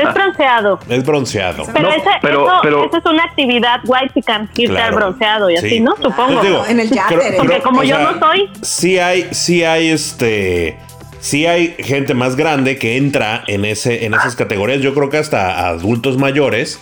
Es 0.02 0.14
bronceado. 0.14 0.78
Es 0.88 1.04
bronceado. 1.04 1.64
Pero, 1.72 1.88
No, 1.88 1.94
esa, 1.94 2.10
pero- 2.22 2.46
eso, 2.46 2.58
pero- 2.62 2.84
eso 2.86 2.96
es 2.98 3.04
una 3.04 3.24
actividad 3.24 3.80
white 3.84 4.10
chican, 4.14 4.48
irte 4.56 4.72
Claro. 4.74 4.88
al 4.88 4.94
bronceado 4.94 5.50
y 5.50 5.56
así, 5.56 5.68
Sí. 5.68 5.80
¿no? 5.80 5.94
Supongo. 5.96 6.34
Pues 6.40 6.42
digo, 6.42 6.64
En 6.66 6.80
el 6.80 6.90
yate, 6.90 7.14
creo- 7.16 7.36
Porque 7.36 7.60
como 7.60 7.80
o 7.80 7.82
yo 7.84 7.96
sea, 7.96 8.12
no 8.12 8.18
soy. 8.18 8.50
Sí 8.62 8.98
hay, 8.98 9.28
sí 9.32 9.62
hay 9.64 9.88
este. 9.88 10.78
Sí 11.24 11.46
hay 11.46 11.74
gente 11.78 12.12
más 12.12 12.36
grande 12.36 12.76
que 12.76 12.98
entra 12.98 13.44
en, 13.46 13.64
ese, 13.64 14.04
en 14.04 14.12
esas 14.12 14.36
categorías. 14.36 14.82
Yo 14.82 14.92
creo 14.92 15.08
que 15.08 15.16
hasta 15.16 15.66
adultos 15.68 16.18
mayores. 16.18 16.78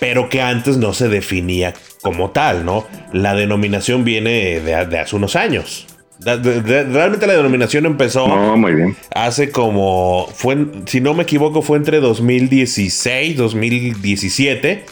Pero 0.00 0.30
que 0.30 0.40
antes 0.40 0.78
no 0.78 0.94
se 0.94 1.08
definía 1.10 1.74
como 2.02 2.30
tal, 2.30 2.64
¿no? 2.64 2.86
La 3.12 3.34
denominación 3.34 4.02
viene 4.02 4.60
de, 4.60 4.86
de 4.86 4.98
hace 4.98 5.14
unos 5.14 5.36
años. 5.36 5.86
Da- 6.18 6.38
de- 6.38 6.62
de- 6.62 6.84
realmente 6.84 7.26
la 7.26 7.34
denominación 7.34 7.84
empezó 7.86 8.26
No, 8.26 8.56
muy 8.56 8.72
bien. 8.74 8.96
hace 9.14 9.50
como. 9.50 10.26
Fue, 10.34 10.56
si 10.86 11.00
no 11.02 11.12
me 11.12 11.24
equivoco, 11.24 11.60
fue 11.60 11.76
entre 11.76 12.00
2016, 12.00 13.36
2017. 13.36 14.84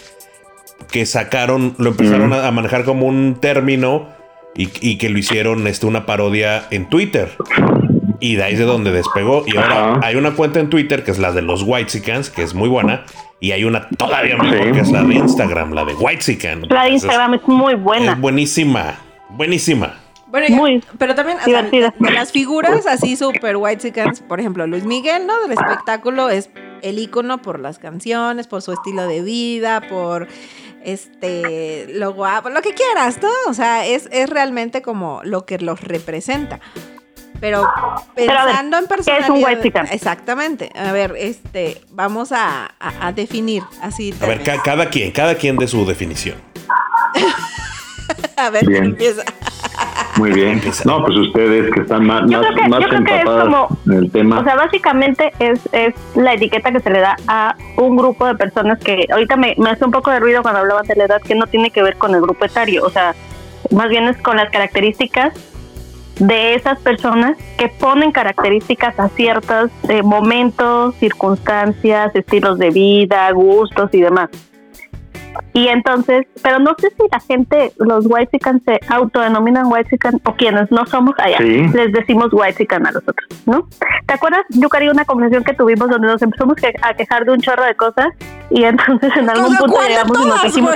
Que 0.90 1.06
sacaron, 1.06 1.74
lo 1.78 1.90
empezaron 1.90 2.32
a, 2.34 2.46
a 2.46 2.50
manejar 2.50 2.84
como 2.84 3.06
un 3.06 3.38
término 3.40 4.08
y, 4.54 4.68
y 4.80 4.98
que 4.98 5.08
lo 5.08 5.18
hicieron 5.18 5.66
este, 5.66 5.86
una 5.86 6.04
parodia 6.06 6.66
en 6.70 6.88
Twitter. 6.90 7.30
Y 8.22 8.36
de 8.36 8.44
ahí 8.44 8.52
es 8.52 8.60
de 8.60 8.64
donde 8.64 8.92
despegó. 8.92 9.42
Y 9.48 9.56
ahora 9.56 9.94
Ajá. 9.94 10.00
hay 10.04 10.14
una 10.14 10.30
cuenta 10.36 10.60
en 10.60 10.70
Twitter 10.70 11.02
que 11.02 11.10
es 11.10 11.18
la 11.18 11.32
de 11.32 11.42
los 11.42 11.64
Whitesicans, 11.64 12.30
que 12.30 12.44
es 12.44 12.54
muy 12.54 12.68
buena. 12.68 13.04
Y 13.40 13.50
hay 13.50 13.64
una 13.64 13.88
todavía 13.88 14.36
mejor 14.36 14.66
Sí. 14.66 14.72
que 14.72 14.80
es 14.80 14.92
la 14.92 15.02
de 15.02 15.14
Instagram, 15.14 15.72
la 15.72 15.84
de 15.84 15.94
Whitezican. 15.94 16.68
La 16.68 16.84
de 16.84 16.90
Instagram 16.90 17.34
es 17.34 17.48
muy 17.48 17.74
buena. 17.74 18.12
Es 18.12 18.20
buenísima. 18.20 18.94
Buenísima. 19.30 19.98
Bueno, 20.28 20.46
ya, 20.48 20.54
Muy 20.54 20.84
pero 20.98 21.16
también 21.16 21.38
o 21.40 21.44
sea, 21.44 21.62
de 21.64 21.92
las 22.12 22.30
figuras 22.30 22.86
así 22.86 23.16
super 23.16 23.56
white 23.56 23.92
por 24.28 24.38
ejemplo, 24.38 24.66
Luis 24.68 24.84
Miguel, 24.84 25.26
¿no? 25.26 25.42
Del 25.42 25.52
espectáculo 25.52 26.30
es 26.30 26.48
el 26.82 27.00
ícono 27.00 27.42
por 27.42 27.58
las 27.58 27.80
canciones, 27.80 28.46
por 28.46 28.62
su 28.62 28.72
estilo 28.72 29.06
de 29.08 29.20
vida, 29.22 29.82
por 29.90 30.28
este 30.84 31.86
lo 31.88 32.12
guapo, 32.14 32.50
lo 32.50 32.62
que 32.62 32.72
quieras, 32.72 33.18
¿no? 33.20 33.28
O 33.48 33.52
sea, 33.52 33.84
es, 33.84 34.08
es 34.12 34.30
realmente 34.30 34.80
como 34.80 35.20
lo 35.24 35.44
que 35.44 35.58
los 35.58 35.80
representa. 35.80 36.60
Pero 37.40 37.68
Pero 38.14 38.32
a 38.38 38.44
ver, 38.44 38.54
pensando 38.54 38.76
en 38.78 38.86
¿qué 38.86 38.94
es 38.94 39.06
personalidad. 39.06 39.30
un 39.30 39.44
whitezican? 39.44 39.86
Exactamente. 39.90 40.70
A 40.78 40.92
ver, 40.92 41.14
este, 41.18 41.80
vamos 41.90 42.30
a, 42.32 42.66
a- 42.78 43.06
a 43.08 43.12
definir 43.12 43.62
así. 43.82 44.14
A 44.20 44.26
ver, 44.26 44.42
ca- 44.42 44.62
cada 44.62 44.86
quien, 44.86 45.10
cada 45.10 45.34
quien 45.34 45.56
de 45.56 45.66
su 45.66 45.84
definición. 45.84 46.36
a 48.36 48.50
ver, 48.50 48.66
Bien. 48.66 48.84
empieza. 48.84 49.22
Muy 50.16 50.30
bien. 50.32 50.60
No, 50.84 51.02
pues 51.04 51.16
ustedes 51.16 51.72
que 51.72 51.80
están 51.80 52.06
más, 52.06 52.22
Yo 52.28 52.38
más, 52.38 52.46
creo 52.48 52.54
que- 52.62 52.68
más 52.68 52.80
yo 52.80 52.88
creo 52.88 53.04
que 53.04 53.16
es 53.18 53.24
como- 53.24 53.78
en 53.86 53.92
el 53.94 54.10
tema. 54.12 54.38
O 54.40 54.44
sea, 54.44 54.56
básicamente 54.56 55.32
es, 55.38 55.60
es 55.72 55.94
la 56.14 56.34
etiqueta 56.34 56.70
que 56.70 56.80
se 56.80 56.90
le 56.90 57.00
da 57.00 57.16
a 57.26 57.56
un 57.76 57.96
grupo 57.96 58.26
de 58.26 58.34
personas 58.34 58.78
que 58.78 59.06
ahorita 59.10 59.36
me, 59.36 59.54
me 59.58 59.70
hace 59.70 59.84
un 59.84 59.90
poco 59.90 60.10
de 60.10 60.20
ruido 60.20 60.42
cuando 60.42 60.60
hablaban 60.60 60.86
de 60.86 60.94
la 60.96 61.04
edad, 61.04 61.20
que 61.22 61.34
no 61.34 61.46
tiene 61.46 61.70
que 61.70 61.82
ver 61.82 61.96
con 61.96 62.14
el 62.14 62.20
grupo 62.20 62.44
etario, 62.44 62.84
o 62.84 62.90
sea, 62.90 63.14
más 63.70 63.88
bien 63.88 64.04
es 64.06 64.16
con 64.18 64.36
las 64.36 64.50
características 64.50 65.32
de 66.26 66.54
esas 66.54 66.78
personas 66.78 67.36
que 67.58 67.68
ponen 67.68 68.12
características 68.12 68.98
a 69.00 69.08
ciertos 69.08 69.70
eh, 69.88 70.02
momentos, 70.02 70.94
circunstancias, 70.96 72.14
estilos 72.14 72.58
de 72.58 72.70
vida, 72.70 73.30
gustos 73.32 73.90
y 73.92 74.00
demás. 74.00 74.30
Y 75.52 75.68
entonces, 75.68 76.26
pero 76.42 76.58
no 76.58 76.74
sé 76.78 76.90
si 76.90 77.02
la 77.10 77.20
gente, 77.20 77.72
los 77.78 78.06
white 78.08 78.38
se 78.64 78.80
autodenominan 78.88 79.66
white 79.70 79.98
o 80.24 80.34
quienes 80.34 80.70
no 80.70 80.86
somos 80.86 81.14
allá, 81.18 81.40
les 81.40 81.92
decimos 81.92 82.28
white 82.32 82.66
a 82.70 82.78
los 82.78 83.02
otros, 83.06 83.28
¿no? 83.46 83.68
¿Te 84.06 84.14
acuerdas, 84.14 84.42
Yukari, 84.50 84.88
una 84.88 85.04
conversación 85.04 85.44
que 85.44 85.54
tuvimos 85.54 85.90
donde 85.90 86.08
nos 86.08 86.22
empezamos 86.22 86.56
a 86.82 86.94
quejar 86.94 87.24
de 87.24 87.32
un 87.32 87.40
chorro 87.40 87.64
de 87.64 87.74
cosas 87.74 88.08
y 88.50 88.64
entonces 88.64 89.10
en 89.16 89.28
algún 89.28 89.56
punto 89.56 89.80
llegamos 89.86 90.18
y 90.18 90.26
nos 90.26 90.42
dijimos, 90.42 90.74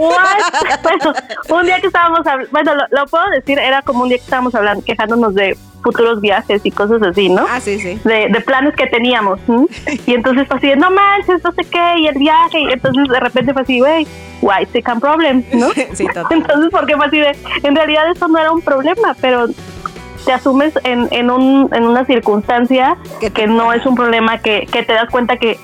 ¿what? 0.00 0.82
bueno, 0.82 1.14
un 1.50 1.66
día 1.66 1.80
que 1.80 1.86
estábamos 1.86 2.26
hablando, 2.26 2.50
bueno, 2.52 2.72
lo, 2.90 3.06
puedo 3.06 3.28
decir, 3.30 3.58
era 3.58 3.82
como 3.82 4.02
un 4.02 4.08
día 4.08 4.18
que 4.18 4.24
estábamos 4.24 4.54
hablando, 4.54 4.84
quejándonos 4.84 5.34
de 5.34 5.56
futuros 5.86 6.20
viajes 6.20 6.62
y 6.64 6.72
cosas 6.72 7.00
así, 7.00 7.28
¿no? 7.28 7.46
Ah, 7.48 7.60
sí, 7.60 7.78
sí. 7.78 7.96
De, 8.02 8.26
de 8.28 8.40
planes 8.40 8.74
que 8.74 8.88
teníamos. 8.88 9.38
Y 10.06 10.14
entonces 10.14 10.48
fue 10.48 10.56
así 10.56 10.66
de, 10.68 10.76
no 10.76 10.90
manches, 10.90 11.42
no 11.44 11.52
sé 11.52 11.62
qué, 11.70 12.00
y 12.00 12.08
el 12.08 12.18
viaje, 12.18 12.58
y 12.60 12.72
entonces 12.72 13.04
de 13.08 13.20
repente 13.20 13.52
fue 13.52 13.62
así, 13.62 13.78
güey, 13.78 14.06
why 14.42 14.66
second 14.72 15.00
problem, 15.00 15.44
¿no? 15.52 15.70
sí, 15.92 16.06
total. 16.06 16.26
Entonces, 16.30 16.70
porque 16.72 16.96
fue 16.96 17.06
así 17.06 17.18
de, 17.18 17.36
en 17.62 17.76
realidad 17.76 18.10
eso 18.10 18.26
no 18.26 18.38
era 18.38 18.50
un 18.50 18.62
problema, 18.62 19.16
pero 19.20 19.46
te 20.24 20.32
asumes 20.32 20.72
en, 20.82 21.06
en, 21.12 21.30
un, 21.30 21.68
en 21.72 21.84
una 21.84 22.04
circunstancia 22.04 22.96
que, 23.32 23.46
no 23.46 23.72
es 23.72 23.86
un 23.86 23.94
problema, 23.94 24.38
que, 24.38 24.66
que 24.70 24.82
te 24.82 24.92
das 24.92 25.08
cuenta 25.08 25.36
que 25.36 25.56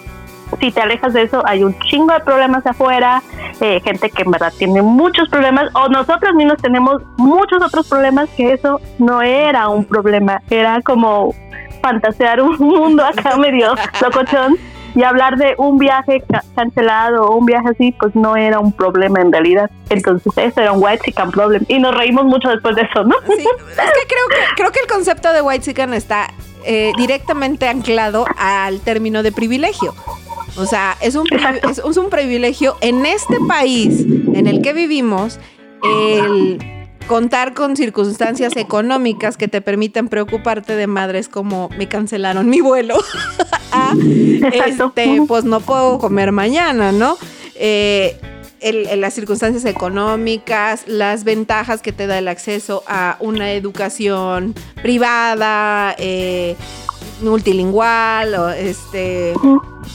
si 0.63 0.71
te 0.71 0.81
alejas 0.81 1.13
de 1.13 1.23
eso, 1.23 1.43
hay 1.45 1.65
un 1.65 1.77
chingo 1.81 2.15
de 2.15 2.21
problemas 2.21 2.65
afuera, 2.65 3.21
eh, 3.61 3.81
gente 3.83 4.09
que 4.11 4.23
en 4.23 4.31
verdad 4.31 4.53
tiene 4.57 4.81
muchos 4.81 5.29
problemas, 5.29 5.69
o 5.75 5.89
nosotros 5.89 6.35
mismos 6.37 6.59
tenemos 6.63 7.03
muchos 7.17 7.61
otros 7.61 7.89
problemas 7.89 8.29
que 8.37 8.53
eso 8.53 8.81
no 9.01 9.23
era 9.23 9.69
un 9.69 9.85
problema, 9.85 10.41
era 10.51 10.81
como 10.83 11.35
fantasear 11.83 12.41
un 12.41 12.57
mundo 12.61 13.05
acá 13.05 13.37
medio 13.37 13.75
locochón. 14.01 14.57
Y 14.95 15.05
hablar 15.05 15.39
de 15.39 15.55
un 15.57 15.79
viaje 15.79 16.23
cancelado 16.55 17.25
o 17.25 17.37
un 17.39 17.47
viaje 17.47 17.71
así, 17.71 17.97
pues 17.99 18.15
no 18.15 18.37
era 18.37 18.61
un 18.61 18.73
problema 18.73 19.23
en 19.23 19.33
realidad. 19.33 19.71
Entonces, 19.89 20.31
eso 20.37 20.61
era 20.61 20.73
un 20.73 20.85
white 20.85 21.03
chicken 21.07 21.31
problem. 21.31 21.65
Y 21.67 21.79
nos 21.79 21.97
reímos 21.97 22.27
mucho 22.27 22.51
después 22.51 22.77
de 22.77 22.83
eso, 22.83 23.03
¿no? 23.03 23.15
Sí, 23.27 23.39
es 23.39 23.75
que 23.75 24.07
creo 24.07 24.29
que, 24.29 24.55
creo 24.55 24.71
que 24.71 24.81
el 24.81 24.87
concepto 24.87 25.33
de 25.33 25.41
white 25.41 25.65
chicken 25.65 25.95
está 25.95 26.29
eh, 26.67 26.93
directamente 26.99 27.69
anclado 27.69 28.27
al 28.37 28.81
término 28.81 29.23
de 29.23 29.33
privilegio. 29.33 29.95
O 30.57 30.67
sea, 30.67 30.97
es 31.01 31.15
un, 31.15 31.27
es, 31.69 31.97
un 31.97 32.11
privilegio 32.11 32.77
en 32.81 33.07
este 33.07 33.39
país 33.49 34.01
en 34.35 34.47
el 34.47 34.61
que 34.61 34.73
vivimos 34.73 35.39
el 35.83 36.59
contar 37.07 37.55
con 37.55 37.77
circunstancias 37.77 38.57
económicas 38.57 39.37
que 39.37 39.49
te 39.49 39.61
permitan 39.61 40.09
preocuparte 40.09 40.77
de 40.77 40.87
madres 40.87 41.29
como 41.29 41.69
me 41.77 41.89
cancelaron 41.89 42.49
mi 42.49 42.61
vuelo. 42.61 42.97
este, 44.53 45.23
pues 45.27 45.45
no 45.45 45.61
puedo 45.61 45.99
comer 45.99 46.33
mañana, 46.33 46.93
¿no? 46.93 47.17
Eh, 47.55 48.19
las 48.97 49.15
circunstancias 49.15 49.65
económicas, 49.65 50.85
las 50.87 51.25
ventajas 51.25 51.83
que 51.83 51.93
te 51.93 52.07
da 52.07 52.19
el 52.19 52.29
acceso 52.29 52.85
a 52.87 53.17
una 53.19 53.53
educación 53.53 54.55
privada, 54.83 55.95
eh, 55.99 56.57
multilingual, 57.23 58.35
o 58.35 58.49
este 58.51 59.35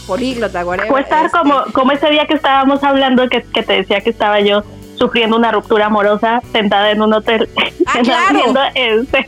políglota, 0.05 0.65
whatever. 0.65 0.91
O 0.91 0.97
estar 0.97 1.25
este. 1.25 1.37
como, 1.37 1.63
como 1.73 1.91
ese 1.91 2.09
día 2.09 2.25
que 2.25 2.35
estábamos 2.35 2.83
hablando, 2.83 3.27
que, 3.29 3.43
que 3.43 3.63
te 3.63 3.73
decía 3.73 4.01
que 4.01 4.09
estaba 4.09 4.39
yo 4.39 4.63
sufriendo 4.97 5.37
una 5.37 5.51
ruptura 5.51 5.87
amorosa 5.87 6.41
sentada 6.51 6.91
en 6.91 7.01
un 7.01 7.13
hotel. 7.13 7.49
Ah, 7.85 7.99
claro. 8.03 8.53
este, 8.73 9.27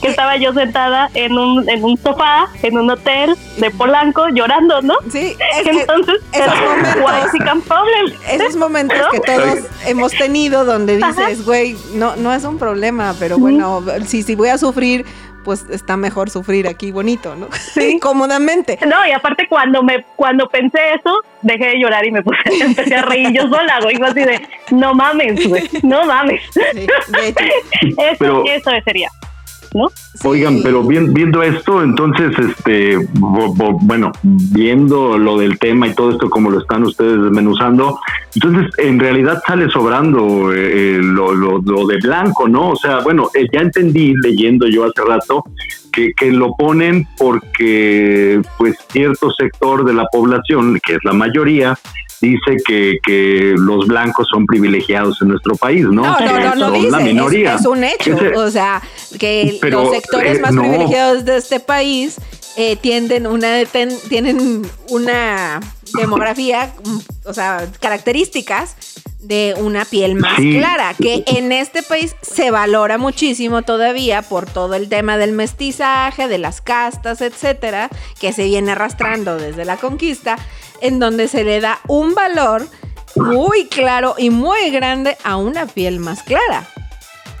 que 0.00 0.08
estaba 0.08 0.36
yo 0.36 0.52
sentada 0.52 1.10
en 1.14 1.36
un, 1.36 1.68
en 1.68 1.84
un 1.84 1.96
sofá, 1.98 2.48
en 2.62 2.78
un 2.78 2.90
hotel 2.90 3.36
de 3.56 3.70
Polanco, 3.70 4.28
llorando, 4.28 4.80
¿no? 4.82 4.94
Sí, 5.10 5.36
es 5.60 5.66
Entonces, 5.66 6.16
esos 6.32 6.60
momentos, 6.60 8.14
esos 8.30 8.56
momentos 8.56 8.98
que 9.10 9.20
todos 9.26 9.58
hemos 9.86 10.12
tenido 10.12 10.64
donde 10.64 10.96
dices, 10.96 11.44
güey, 11.44 11.76
no, 11.94 12.16
no 12.16 12.32
es 12.32 12.44
un 12.44 12.58
problema, 12.58 13.14
pero 13.18 13.38
bueno, 13.38 13.82
si, 14.06 14.22
si 14.22 14.34
voy 14.34 14.48
a 14.48 14.58
sufrir 14.58 15.04
pues 15.48 15.64
está 15.70 15.96
mejor 15.96 16.28
sufrir 16.28 16.68
aquí 16.68 16.92
bonito, 16.92 17.34
¿no? 17.34 17.48
Sí. 17.72 17.98
Cómodamente. 18.00 18.78
No, 18.86 19.06
y 19.06 19.12
aparte 19.12 19.46
cuando 19.48 19.82
me 19.82 20.04
cuando 20.14 20.46
pensé 20.46 20.78
eso, 20.92 21.22
dejé 21.40 21.68
de 21.68 21.80
llorar 21.80 22.06
y 22.06 22.12
me 22.12 22.22
puse, 22.22 22.38
empecé 22.60 22.96
a 22.96 23.00
reír 23.00 23.30
yo 23.32 23.48
sola, 23.48 23.80
güey, 23.82 23.96
así 24.02 24.24
de, 24.24 24.46
no 24.72 24.92
mames, 24.92 25.48
güey, 25.48 25.66
no 25.82 26.04
mames. 26.04 26.42
eso, 27.96 28.44
eso 28.44 28.70
sería. 28.84 29.08
¿No? 29.78 30.28
Oigan, 30.28 30.60
pero 30.62 30.82
viendo 30.82 31.42
esto, 31.42 31.82
entonces, 31.82 32.32
este, 32.38 32.96
bueno, 33.14 34.12
viendo 34.22 35.16
lo 35.16 35.38
del 35.38 35.58
tema 35.58 35.86
y 35.86 35.94
todo 35.94 36.10
esto 36.10 36.28
como 36.28 36.50
lo 36.50 36.58
están 36.58 36.82
ustedes 36.82 37.22
desmenuzando, 37.22 38.00
entonces 38.34 38.70
en 38.78 38.98
realidad 38.98 39.40
sale 39.46 39.70
sobrando 39.70 40.52
eh, 40.52 40.98
lo, 41.00 41.32
lo, 41.32 41.86
de 41.86 41.96
blanco, 41.98 42.48
¿no? 42.48 42.70
O 42.70 42.76
sea, 42.76 43.00
bueno, 43.00 43.30
eh, 43.34 43.46
ya 43.52 43.60
entendí 43.60 44.14
leyendo 44.22 44.66
yo 44.66 44.84
hace 44.84 45.02
rato 45.06 45.44
que, 45.92 46.12
que, 46.14 46.30
lo 46.32 46.54
ponen 46.56 47.06
porque 47.16 48.40
pues 48.58 48.76
cierto 48.90 49.30
sector 49.30 49.84
de 49.84 49.94
la 49.94 50.06
población, 50.12 50.78
que 50.84 50.94
es 50.94 51.00
la 51.04 51.12
mayoría, 51.12 51.78
dice 52.20 52.56
que, 52.66 52.98
que 53.02 53.54
los 53.56 53.86
blancos 53.86 54.26
son 54.30 54.46
privilegiados 54.46 55.20
en 55.22 55.28
nuestro 55.28 55.56
país, 55.56 55.84
¿no? 55.84 56.02
No, 56.02 56.18
no, 56.20 56.54
no, 56.54 56.70
dice, 56.72 56.90
la 56.90 56.98
minoría. 57.00 57.54
Es, 57.54 57.66
un 57.66 57.84
hecho, 57.84 58.16
o 58.36 58.50
sea, 58.50 58.82
que 59.18 59.58
los 59.62 59.90
sectores 59.90 60.38
eh, 60.38 60.40
más 60.40 60.52
privilegiados 60.52 61.24
de 61.24 61.36
este 61.36 61.60
país 61.60 62.16
eh, 62.56 62.76
tienden 62.76 63.26
una 63.26 63.64
tienen 64.08 64.68
una 64.88 65.60
demografía, 65.94 66.72
o 67.24 67.32
sea, 67.32 67.66
características 67.80 68.76
de 69.20 69.54
una 69.58 69.84
piel 69.84 70.14
más 70.14 70.38
clara, 70.38 70.94
que 70.94 71.24
en 71.26 71.52
este 71.52 71.82
país 71.82 72.14
se 72.22 72.50
valora 72.50 72.98
muchísimo 72.98 73.62
todavía 73.62 74.22
por 74.22 74.46
todo 74.46 74.74
el 74.74 74.88
tema 74.88 75.18
del 75.18 75.32
mestizaje, 75.32 76.28
de 76.28 76.38
las 76.38 76.60
castas, 76.60 77.20
etcétera, 77.20 77.90
que 78.20 78.32
se 78.32 78.44
viene 78.44 78.72
arrastrando 78.72 79.36
desde 79.36 79.64
la 79.64 79.76
conquista, 79.76 80.38
en 80.80 80.98
donde 80.98 81.28
se 81.28 81.44
le 81.44 81.60
da 81.60 81.80
un 81.88 82.14
valor 82.14 82.66
muy 83.16 83.66
claro 83.66 84.14
y 84.18 84.30
muy 84.30 84.70
grande 84.70 85.16
a 85.24 85.36
una 85.36 85.66
piel 85.66 85.98
más 85.98 86.22
clara. 86.22 86.68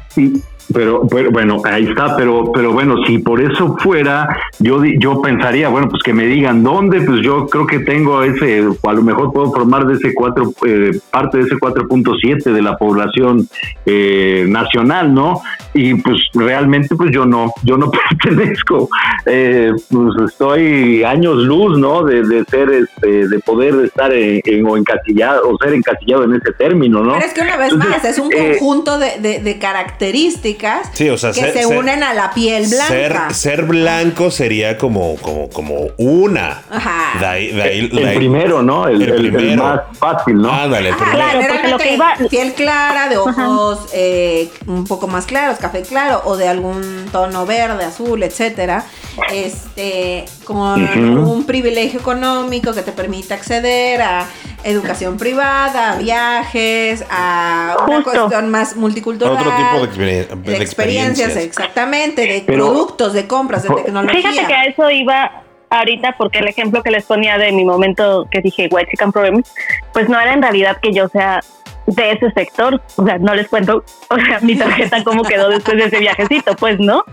Sí, 0.08 0.42
pero, 0.72 1.06
pero, 1.08 1.30
bueno, 1.30 1.62
ahí 1.64 1.84
está, 1.84 2.16
pero 2.16 2.52
pero 2.52 2.72
bueno, 2.72 2.96
si 3.06 3.18
por 3.18 3.40
eso 3.40 3.76
fuera, 3.78 4.36
yo 4.58 4.84
yo 4.84 5.22
pensaría, 5.22 5.68
bueno, 5.68 5.88
pues 5.88 6.02
que 6.02 6.12
me 6.12 6.26
digan 6.26 6.62
dónde, 6.62 7.00
pues 7.00 7.22
yo 7.22 7.46
creo 7.46 7.66
que 7.66 7.80
tengo 7.80 8.22
ese, 8.22 8.64
a 8.82 8.92
lo 8.92 9.02
mejor 9.02 9.32
puedo 9.32 9.50
formar 9.50 9.86
de 9.86 9.94
ese 9.94 10.12
cuatro, 10.14 10.52
eh, 10.66 10.98
parte 11.10 11.38
de 11.38 11.44
ese 11.44 11.56
4.7 11.56 12.52
de 12.52 12.62
la 12.62 12.76
población 12.76 13.48
eh, 13.86 14.44
nacional, 14.48 15.14
¿no? 15.14 15.40
Y 15.72 15.94
pues 15.94 16.18
realmente 16.34 16.94
pues 16.96 17.12
yo 17.12 17.24
no, 17.24 17.52
yo 17.62 17.78
no 17.78 17.90
pertenezco, 18.10 18.90
eh, 19.24 19.72
pues 19.90 20.30
estoy 20.30 21.02
años 21.02 21.36
luz, 21.36 21.78
¿no? 21.78 22.04
De, 22.04 22.22
de 22.22 22.44
ser, 22.44 22.70
este, 22.70 23.28
de 23.28 23.38
poder 23.40 23.74
estar 23.84 24.12
en, 24.12 24.66
o 24.66 24.76
encasillado, 24.76 25.48
o 25.48 25.56
ser 25.62 25.72
encasillado 25.72 26.24
en 26.24 26.34
ese 26.34 26.52
término, 26.52 27.02
¿no? 27.02 27.14
Pero 27.14 27.24
es 27.24 27.32
que 27.32 27.40
una 27.40 27.56
vez 27.56 27.74
más, 27.74 28.04
es 28.04 28.18
un 28.18 28.30
conjunto 28.30 28.98
de, 28.98 29.18
de, 29.20 29.40
de 29.40 29.58
características 29.58 30.57
sí, 30.92 31.08
o 31.08 31.18
sea, 31.18 31.32
que 31.32 31.52
se 31.52 31.66
unen 31.66 32.02
a 32.02 32.14
la 32.14 32.32
piel 32.32 32.66
blanca. 32.68 33.30
Ser, 33.32 33.64
blanco 33.64 34.30
sería 34.30 34.78
como, 34.78 35.16
como, 35.16 35.48
como 35.50 35.88
una. 35.96 36.62
Ajá. 36.70 37.36
el, 37.36 37.90
primero, 38.16 38.62
¿no? 38.62 38.88
El, 38.88 39.56
más 39.56 39.80
fácil, 39.98 40.36
¿no? 40.36 40.52
Ándale, 40.52 40.90
el 40.90 40.96
primero. 40.96 41.16
Claro, 41.16 41.40
porque 41.48 41.68
lo 41.68 41.78
que 41.78 41.94
iba... 41.94 42.14
Piel 42.30 42.52
clara, 42.54 43.08
de 43.08 43.16
ojos 43.16 43.88
eh, 43.92 44.50
un 44.66 44.84
poco 44.84 45.06
más 45.06 45.26
claros, 45.26 45.58
café 45.58 45.82
claro, 45.82 46.22
o 46.24 46.36
de 46.36 46.48
algún 46.48 47.06
tono 47.10 47.46
verde, 47.46 47.84
azul, 47.84 48.22
etcétera. 48.22 48.84
Este, 49.32 50.24
con 50.48 51.18
un 51.18 51.44
privilegio 51.44 52.00
económico 52.00 52.72
que 52.72 52.80
te 52.80 52.92
permita 52.92 53.34
acceder 53.34 54.00
a 54.00 54.26
educación 54.64 55.18
privada, 55.18 55.92
a 55.92 55.96
viajes, 55.98 57.04
a 57.10 57.76
una 57.86 58.02
cuestión 58.02 58.50
más 58.50 58.74
multicultural. 58.74 59.34
Otro 59.34 59.52
tipo 59.56 60.00
de, 60.00 60.56
experiencias, 60.56 61.36
exactamente, 61.36 62.22
de 62.26 62.40
productos, 62.40 63.12
de 63.12 63.26
compras, 63.26 63.64
de 63.64 63.68
tecnología. 63.68 64.22
Fíjate 64.22 64.46
que 64.46 64.54
a 64.54 64.64
eso 64.64 64.90
iba 64.90 65.42
ahorita 65.68 66.16
porque 66.16 66.38
el 66.38 66.48
ejemplo 66.48 66.82
que 66.82 66.90
les 66.90 67.04
ponía 67.04 67.36
de 67.36 67.52
mi 67.52 67.66
momento 67.66 68.26
que 68.30 68.40
dije 68.40 68.70
White 68.70 68.90
Chicken 68.92 69.12
Problem, 69.12 69.42
pues 69.92 70.08
no 70.08 70.18
era 70.18 70.32
en 70.32 70.40
realidad 70.40 70.78
que 70.80 70.94
yo 70.94 71.08
sea 71.08 71.40
de 71.84 72.12
ese 72.12 72.30
sector, 72.32 72.80
o 72.96 73.04
sea, 73.04 73.18
no 73.18 73.34
les 73.34 73.48
cuento, 73.48 73.84
o 74.08 74.16
sea, 74.16 74.40
mi 74.40 74.56
tarjeta 74.56 75.04
cómo 75.04 75.22
quedó 75.24 75.50
después 75.50 75.76
de 75.76 75.84
ese 75.84 75.98
viajecito, 75.98 76.54
pues 76.56 76.78
no, 76.78 77.04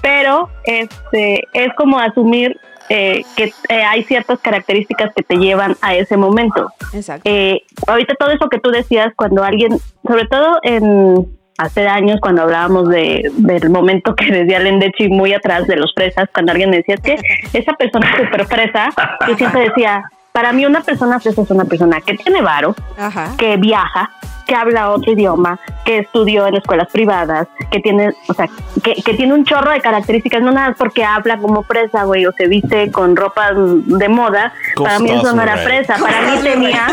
pero 0.00 0.48
este 0.64 1.42
es 1.52 1.68
como 1.76 1.98
asumir 1.98 2.58
eh, 2.88 3.22
que 3.36 3.52
eh, 3.68 3.82
hay 3.82 4.04
ciertas 4.04 4.38
características 4.40 5.12
que 5.14 5.22
te 5.22 5.36
llevan 5.36 5.76
a 5.80 5.94
ese 5.94 6.16
momento. 6.16 6.70
Exacto. 6.92 7.22
Eh, 7.24 7.62
ahorita 7.86 8.14
todo 8.14 8.30
eso 8.30 8.48
que 8.48 8.58
tú 8.58 8.70
decías, 8.70 9.12
cuando 9.16 9.42
alguien, 9.42 9.78
sobre 10.06 10.26
todo 10.26 10.58
en 10.62 11.26
hace 11.56 11.86
años 11.86 12.18
cuando 12.20 12.42
hablábamos 12.42 12.88
de, 12.88 13.30
del 13.36 13.70
momento 13.70 14.14
que 14.16 14.26
decía 14.26 14.58
Lendechi 14.58 15.08
muy 15.08 15.32
atrás 15.32 15.66
de 15.66 15.76
los 15.76 15.92
presas, 15.94 16.28
cuando 16.32 16.52
alguien 16.52 16.70
decía 16.70 16.96
que 16.96 17.16
esa 17.52 17.72
persona 17.74 18.06
súper 18.16 18.46
presa, 18.46 18.90
yo 19.28 19.36
siempre 19.36 19.68
decía, 19.68 20.02
Para 20.32 20.52
mí 20.52 20.66
una 20.66 20.80
persona 20.80 21.20
fresa 21.20 21.42
es 21.42 21.50
una 21.50 21.64
persona 21.64 22.00
que 22.00 22.14
tiene 22.14 22.42
varo, 22.42 22.74
Ajá. 22.98 23.34
que 23.38 23.56
viaja, 23.56 24.10
que 24.46 24.54
habla 24.56 24.90
otro 24.90 25.12
idioma, 25.12 25.60
que 25.84 25.98
estudió 25.98 26.46
en 26.46 26.54
escuelas 26.56 26.88
privadas, 26.90 27.46
que 27.70 27.80
tiene, 27.80 28.14
o 28.28 28.34
sea, 28.34 28.48
que, 28.82 28.94
que 29.02 29.14
tiene 29.14 29.34
un 29.34 29.44
chorro 29.44 29.70
de 29.70 29.80
características, 29.80 30.42
no 30.42 30.50
nada 30.50 30.68
más 30.68 30.78
porque 30.78 31.04
habla 31.04 31.36
como 31.38 31.62
fresa, 31.62 32.04
güey, 32.04 32.24
o 32.26 32.32
se 32.32 32.46
viste 32.48 32.90
con 32.90 33.14
ropa 33.16 33.50
de 33.54 34.08
moda. 34.08 34.52
para 34.76 34.98
mí 34.98 35.10
eso 35.10 35.34
no 35.34 35.42
era 35.42 35.56
fresa, 35.58 35.96
para 35.98 36.22
mí 36.22 36.38
tenía 36.42 36.86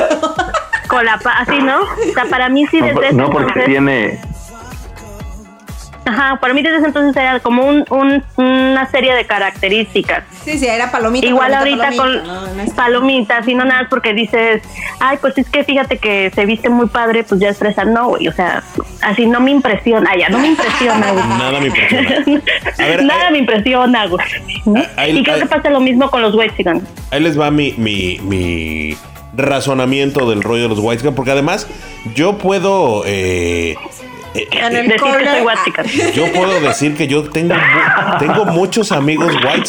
con 0.87 1.05
la 1.05 1.17
pa- 1.19 1.37
así, 1.39 1.57
¿no? 1.59 1.81
O 1.81 2.13
sea, 2.13 2.25
para 2.29 2.49
mí 2.49 2.65
sí 2.67 2.79
No, 2.79 2.85
desde 2.87 2.95
por- 2.95 3.05
ese 3.05 3.13
no 3.15 3.29
porque 3.29 3.47
entonces- 3.47 3.65
tiene, 3.65 4.19
Ajá, 6.03 6.37
para 6.41 6.53
mí 6.53 6.61
desde 6.63 6.77
ese 6.77 6.87
entonces 6.87 7.15
era 7.15 7.39
como 7.41 7.63
un, 7.63 7.85
un- 7.89 8.23
una 8.37 8.89
serie 8.89 9.13
de 9.13 9.25
características. 9.25 10.23
Sí, 10.43 10.57
sí, 10.57 10.65
era 10.65 10.89
palomita. 10.91 11.27
Igual 11.27 11.51
palomita, 11.51 11.83
ahorita 11.87 11.97
palomita, 12.01 12.23
con 12.33 12.47
¿no? 12.47 12.55
No 12.55 12.61
es- 12.63 12.71
palomitas 12.73 13.47
y 13.47 13.53
no 13.53 13.65
nada 13.65 13.81
más 13.81 13.89
porque 13.89 14.13
dices, 14.13 14.63
ay, 14.99 15.17
pues 15.21 15.37
es 15.37 15.47
que 15.49 15.63
fíjate 15.63 15.99
que 15.99 16.31
se 16.33 16.45
viste 16.45 16.69
muy 16.69 16.87
padre, 16.87 17.23
pues 17.23 17.39
ya 17.39 17.49
es 17.49 17.57
fresa. 17.59 17.85
No, 17.85 18.07
güey, 18.09 18.27
o 18.27 18.31
sea, 18.33 18.63
así 19.01 19.27
no 19.27 19.39
me 19.39 19.51
impresiona. 19.51 20.09
Ay, 20.11 20.21
ya 20.21 20.29
no 20.29 20.39
me 20.39 20.47
impresiona, 20.47 21.11
güey. 21.11 21.23
Nada 21.37 21.59
me 21.59 21.67
impresiona. 21.67 22.09
A 22.79 22.85
ver, 22.87 23.03
nada 23.03 23.29
me 23.31 23.37
impresiona, 23.37 24.07
güey. 24.07 24.25
y 24.65 25.23
creo 25.23 25.35
ahí- 25.35 25.41
que 25.41 25.45
pasa 25.47 25.69
lo 25.69 25.79
mismo 25.79 26.09
con 26.09 26.21
los 26.23 26.33
Wexigan. 26.33 26.81
Ahí 27.11 27.19
les 27.21 27.39
va 27.39 27.51
mi, 27.51 27.73
mi, 27.77 28.17
mi 28.23 28.97
razonamiento 29.35 30.29
del 30.29 30.41
rollo 30.41 30.63
de 30.63 30.69
los 30.69 30.79
White 30.79 30.97
Chicken, 31.01 31.15
porque 31.15 31.31
además 31.31 31.67
yo 32.15 32.37
puedo. 32.37 33.03
eh, 33.05 33.75
eh, 34.33 34.47
Wexican. 35.43 35.85
yo 36.13 36.31
puedo 36.31 36.59
decir 36.61 36.95
que 36.95 37.07
yo 37.07 37.29
tengo, 37.29 37.55
tengo 38.19 38.45
muchos 38.45 38.91
amigos 38.91 39.33
White 39.43 39.65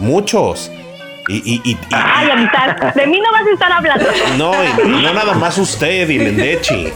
muchos. 0.00 0.70
Y, 1.28 1.38
y, 1.38 1.60
y- 1.64 1.72
y- 1.72 1.78
Ay, 1.90 2.30
amistad, 2.30 2.76
de 2.94 3.06
mí 3.08 3.18
no 3.18 3.32
vas 3.32 3.42
a 3.46 3.52
estar 3.52 3.72
hablando. 3.72 4.04
no, 4.38 4.52
y 4.64 4.88
no 4.88 5.12
nada 5.12 5.34
más 5.34 5.58
usted 5.58 6.08
y 6.08 6.18
Lendechi, 6.18 6.88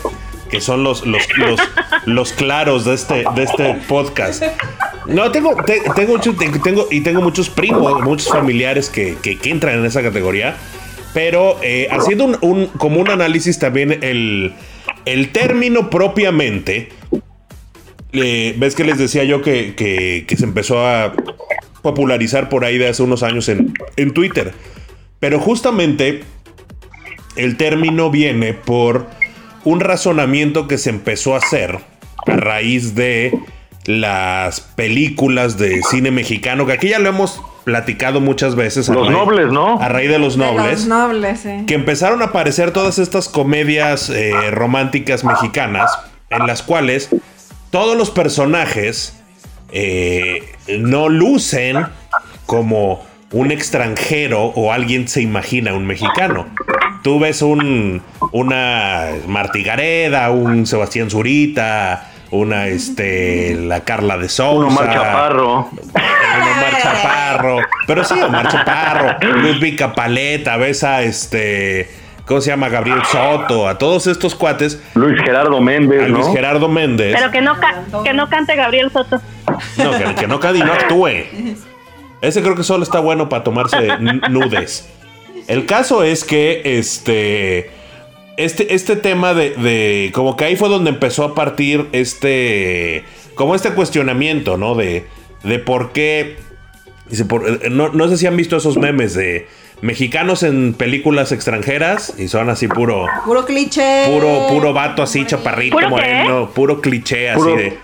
que 0.48 0.60
son 0.60 0.84
los, 0.84 1.04
los, 1.04 1.22
los, 1.36 1.60
los 2.06 2.32
claros 2.32 2.84
de 2.84 2.94
este, 2.94 3.24
de 3.34 3.42
este 3.42 3.74
podcast. 3.88 4.44
No, 5.06 5.32
tengo, 5.32 5.56
te- 5.64 5.82
tengo, 5.96 6.20
tengo, 6.62 6.86
y 6.92 7.00
tengo 7.00 7.20
muchos 7.22 7.50
primos, 7.50 8.00
muchos 8.02 8.28
familiares 8.28 8.88
que, 8.88 9.16
que- 9.20 9.36
que 9.36 9.50
entran 9.50 9.78
en 9.80 9.84
esa 9.84 10.00
categoría. 10.00 10.54
Pero 11.12 11.58
eh, 11.60 11.88
haciendo 11.90 12.24
un, 12.26 12.38
un- 12.40 12.66
como 12.68 13.00
un 13.00 13.10
análisis 13.10 13.58
también 13.58 13.98
el, 14.04 14.52
el 15.06 15.32
término 15.32 15.90
propiamente. 15.90 16.90
Eh, 18.12 18.54
Ves 18.58 18.74
que 18.74 18.84
les 18.84 18.98
decía 18.98 19.24
yo 19.24 19.42
que, 19.42 19.74
que- 19.74 20.24
que 20.26 20.36
se 20.36 20.44
empezó 20.44 20.86
a 20.86 21.12
popularizar 21.82 22.48
por 22.48 22.64
ahí 22.64 22.76
de 22.78 22.88
hace 22.88 23.02
unos 23.02 23.22
años 23.22 23.48
en, 23.48 23.72
en 23.96 24.12
Twitter. 24.12 24.52
Pero 25.18 25.38
justamente 25.40 26.20
el 27.36 27.56
término 27.56 28.10
viene 28.10 28.54
por 28.54 29.06
un 29.64 29.80
razonamiento 29.80 30.66
que 30.68 30.78
se 30.78 30.90
empezó 30.90 31.34
a 31.34 31.38
hacer 31.38 31.78
a 32.26 32.36
raíz 32.36 32.94
de 32.94 33.32
las 33.86 34.60
películas 34.60 35.56
de 35.58 35.80
cine 35.82 36.10
mexicano, 36.10 36.66
que 36.66 36.72
aquí 36.72 36.88
ya 36.88 36.98
lo 36.98 37.08
hemos 37.08 37.40
platicado 37.64 38.20
muchas 38.20 38.54
veces. 38.56 38.88
a 38.90 38.94
Los 38.94 39.06
raíz- 39.08 39.12
nobles, 39.16 39.52
¿no? 39.52 39.80
A 39.80 39.88
raíz 39.88 40.10
de 40.10 40.18
los 40.18 40.36
De 40.36 40.44
nobles. 40.44 40.80
Los 40.80 40.86
nobles, 40.86 41.40
sí. 41.40 41.64
que 41.66 41.74
empezaron 41.74 42.20
a 42.22 42.26
aparecer 42.26 42.72
todas 42.72 42.98
estas 42.98 43.28
comedias 43.28 44.10
eh, 44.10 44.32
románticas 44.50 45.24
mexicanas 45.24 45.90
en 46.30 46.46
las 46.46 46.62
cuales 46.62 47.08
todos 47.70 47.96
los 47.96 48.10
personajes 48.10 49.16
eh, 49.72 50.54
no 50.78 51.08
lucen 51.08 51.86
como 52.46 53.04
un 53.32 53.52
extranjero 53.52 54.46
o 54.46 54.72
alguien 54.72 55.08
se 55.08 55.22
imagina 55.22 55.72
un 55.74 55.86
mexicano. 55.86 56.46
Tú 57.02 57.18
ves 57.18 57.42
un 57.42 58.02
una 58.32 59.06
Martí 59.26 59.62
Gareda, 59.62 60.30
un 60.30 60.66
Sebastián 60.66 61.10
Zurita, 61.10 62.10
una 62.30 62.66
este 62.66 63.54
la 63.54 63.80
Carla 63.80 64.18
de 64.18 64.28
Sousa, 64.28 64.58
Uno 64.58 64.68
Omar 64.68 64.92
Chaparro. 64.92 65.70
un 65.70 66.58
Omar 66.58 66.82
Chaparro. 66.82 67.58
Pero 67.86 68.04
sí, 68.04 68.14
Omar 68.20 68.48
Chaparro. 68.48 69.16
Ludvika 69.38 69.94
Paleta, 69.94 70.56
ves 70.56 70.84
a 70.84 71.02
este. 71.02 71.99
¿Cómo 72.30 72.40
se 72.40 72.50
llama? 72.50 72.68
Gabriel 72.68 73.00
Soto. 73.10 73.66
A 73.66 73.76
todos 73.76 74.06
estos 74.06 74.36
cuates. 74.36 74.80
Luis 74.94 75.20
Gerardo 75.20 75.56
A 75.56 75.60
Méndez, 75.60 76.08
Luis 76.08 76.26
¿no? 76.28 76.32
Gerardo 76.32 76.68
Méndez. 76.68 77.12
Pero 77.18 77.32
que 77.32 77.40
no, 77.40 77.56
que 78.04 78.12
no 78.14 78.28
cante 78.30 78.54
Gabriel 78.54 78.88
Soto. 78.92 79.20
No, 79.76 79.90
que, 79.98 80.14
que 80.14 80.26
no 80.28 80.38
cadi 80.38 80.60
no 80.60 80.72
actúe. 80.72 81.08
Ese 82.20 82.40
creo 82.40 82.54
que 82.54 82.62
solo 82.62 82.84
está 82.84 83.00
bueno 83.00 83.28
para 83.28 83.42
tomarse 83.42 83.88
nudes. 84.30 84.88
El 85.48 85.66
caso 85.66 86.04
es 86.04 86.22
que 86.22 86.62
este. 86.78 87.72
Este, 88.36 88.76
este 88.76 88.94
tema 88.94 89.34
de, 89.34 89.50
de- 89.56 90.12
Como 90.14 90.36
que 90.36 90.44
ahí 90.44 90.54
fue 90.54 90.68
donde 90.68 90.90
empezó 90.90 91.24
a 91.24 91.34
partir 91.34 91.88
este. 91.90 93.02
Como 93.34 93.56
este 93.56 93.70
cuestionamiento, 93.72 94.56
¿no? 94.56 94.76
De, 94.76 95.04
de 95.42 95.58
por 95.58 95.90
qué. 95.90 96.36
Dice, 97.08 97.24
por- 97.24 97.44
eh, 97.48 97.70
no, 97.70 97.88
no 97.88 98.06
sé 98.06 98.16
si 98.18 98.28
han 98.28 98.36
visto 98.36 98.56
esos 98.56 98.76
memes 98.76 99.14
de 99.14 99.48
mexicanos 99.82 100.42
en 100.42 100.74
películas 100.74 101.32
extranjeras 101.32 102.14
y 102.18 102.28
son 102.28 102.50
así 102.50 102.68
puro. 102.68 103.06
Puro 103.24 103.44
cliché. 103.44 104.04
Puro, 104.06 104.46
puro 104.48 104.72
vato 104.72 105.02
así, 105.02 105.24
chaparrito, 105.26 105.76
¿Puro 105.76 105.86
qué? 105.86 105.90
moreno, 105.90 106.50
puro 106.50 106.80
cliché 106.80 107.30
así 107.30 107.40
Puro- 107.40 107.56
de. 107.56 107.78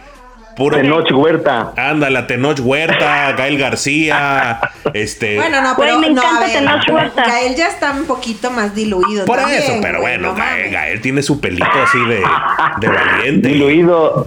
Puro, 0.56 0.78
De 0.78 0.84
Noche 0.84 1.12
Huerta. 1.12 1.74
Ándale, 1.76 2.22
Tenoch 2.22 2.58
Huerta, 2.60 3.32
Gael 3.32 3.58
García, 3.58 4.58
este. 4.94 5.36
Bueno, 5.36 5.60
no, 5.60 5.74
pero 5.76 5.98
me 5.98 6.08
no, 6.08 6.22
a 6.22 6.24
encanta 6.24 6.46
ver, 6.46 6.52
Tenoch 6.54 6.88
Huerta. 6.88 7.26
Gael 7.26 7.54
ya 7.54 7.68
está 7.68 7.90
un 7.92 8.06
poquito 8.06 8.50
más 8.50 8.74
diluido. 8.74 9.26
por 9.26 9.38
también, 9.38 9.62
eso, 9.62 9.74
pero 9.82 10.00
bueno, 10.00 10.28
no 10.28 10.34
Gael. 10.34 10.70
Gael 10.72 11.00
tiene 11.02 11.22
su 11.22 11.40
pelito 11.42 11.66
así 11.84 11.98
de, 12.06 12.22
de 12.80 12.88
valiente. 12.88 13.48
Diluido. 13.48 14.26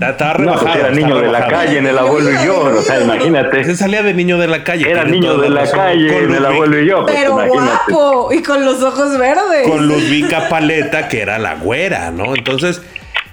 Está 0.00 0.34
No, 0.38 0.54
pues 0.58 0.76
era 0.76 0.90
niño 0.90 1.18
de 1.20 1.28
la 1.28 1.48
calle 1.48 1.78
en 1.78 1.86
el 1.86 1.96
abuelo 1.98 2.30
y 2.30 2.44
yo. 2.44 2.60
O 2.60 2.82
sea, 2.82 3.00
imagínate. 3.00 3.60
Ese 3.60 3.76
salía 3.76 4.02
de 4.02 4.12
niño 4.12 4.36
de 4.38 4.46
la 4.46 4.62
calle. 4.62 4.90
Era 4.90 5.04
niño 5.04 5.38
de 5.38 5.48
la 5.48 5.70
calle 5.70 6.24
en 6.24 6.34
el 6.34 6.44
abuelo 6.44 6.78
y 6.82 6.86
yo. 6.86 7.02
pues, 7.04 7.14
Pero 7.16 7.32
guapo 7.34 8.32
y 8.32 8.42
con 8.42 8.64
los 8.64 8.82
ojos 8.82 9.16
verdes. 9.18 9.66
Con 9.66 9.88
Ludvika 9.88 10.48
Paleta, 10.50 11.08
que 11.08 11.22
era 11.22 11.38
la 11.38 11.54
güera, 11.54 12.10
¿no? 12.10 12.34
Entonces, 12.36 12.82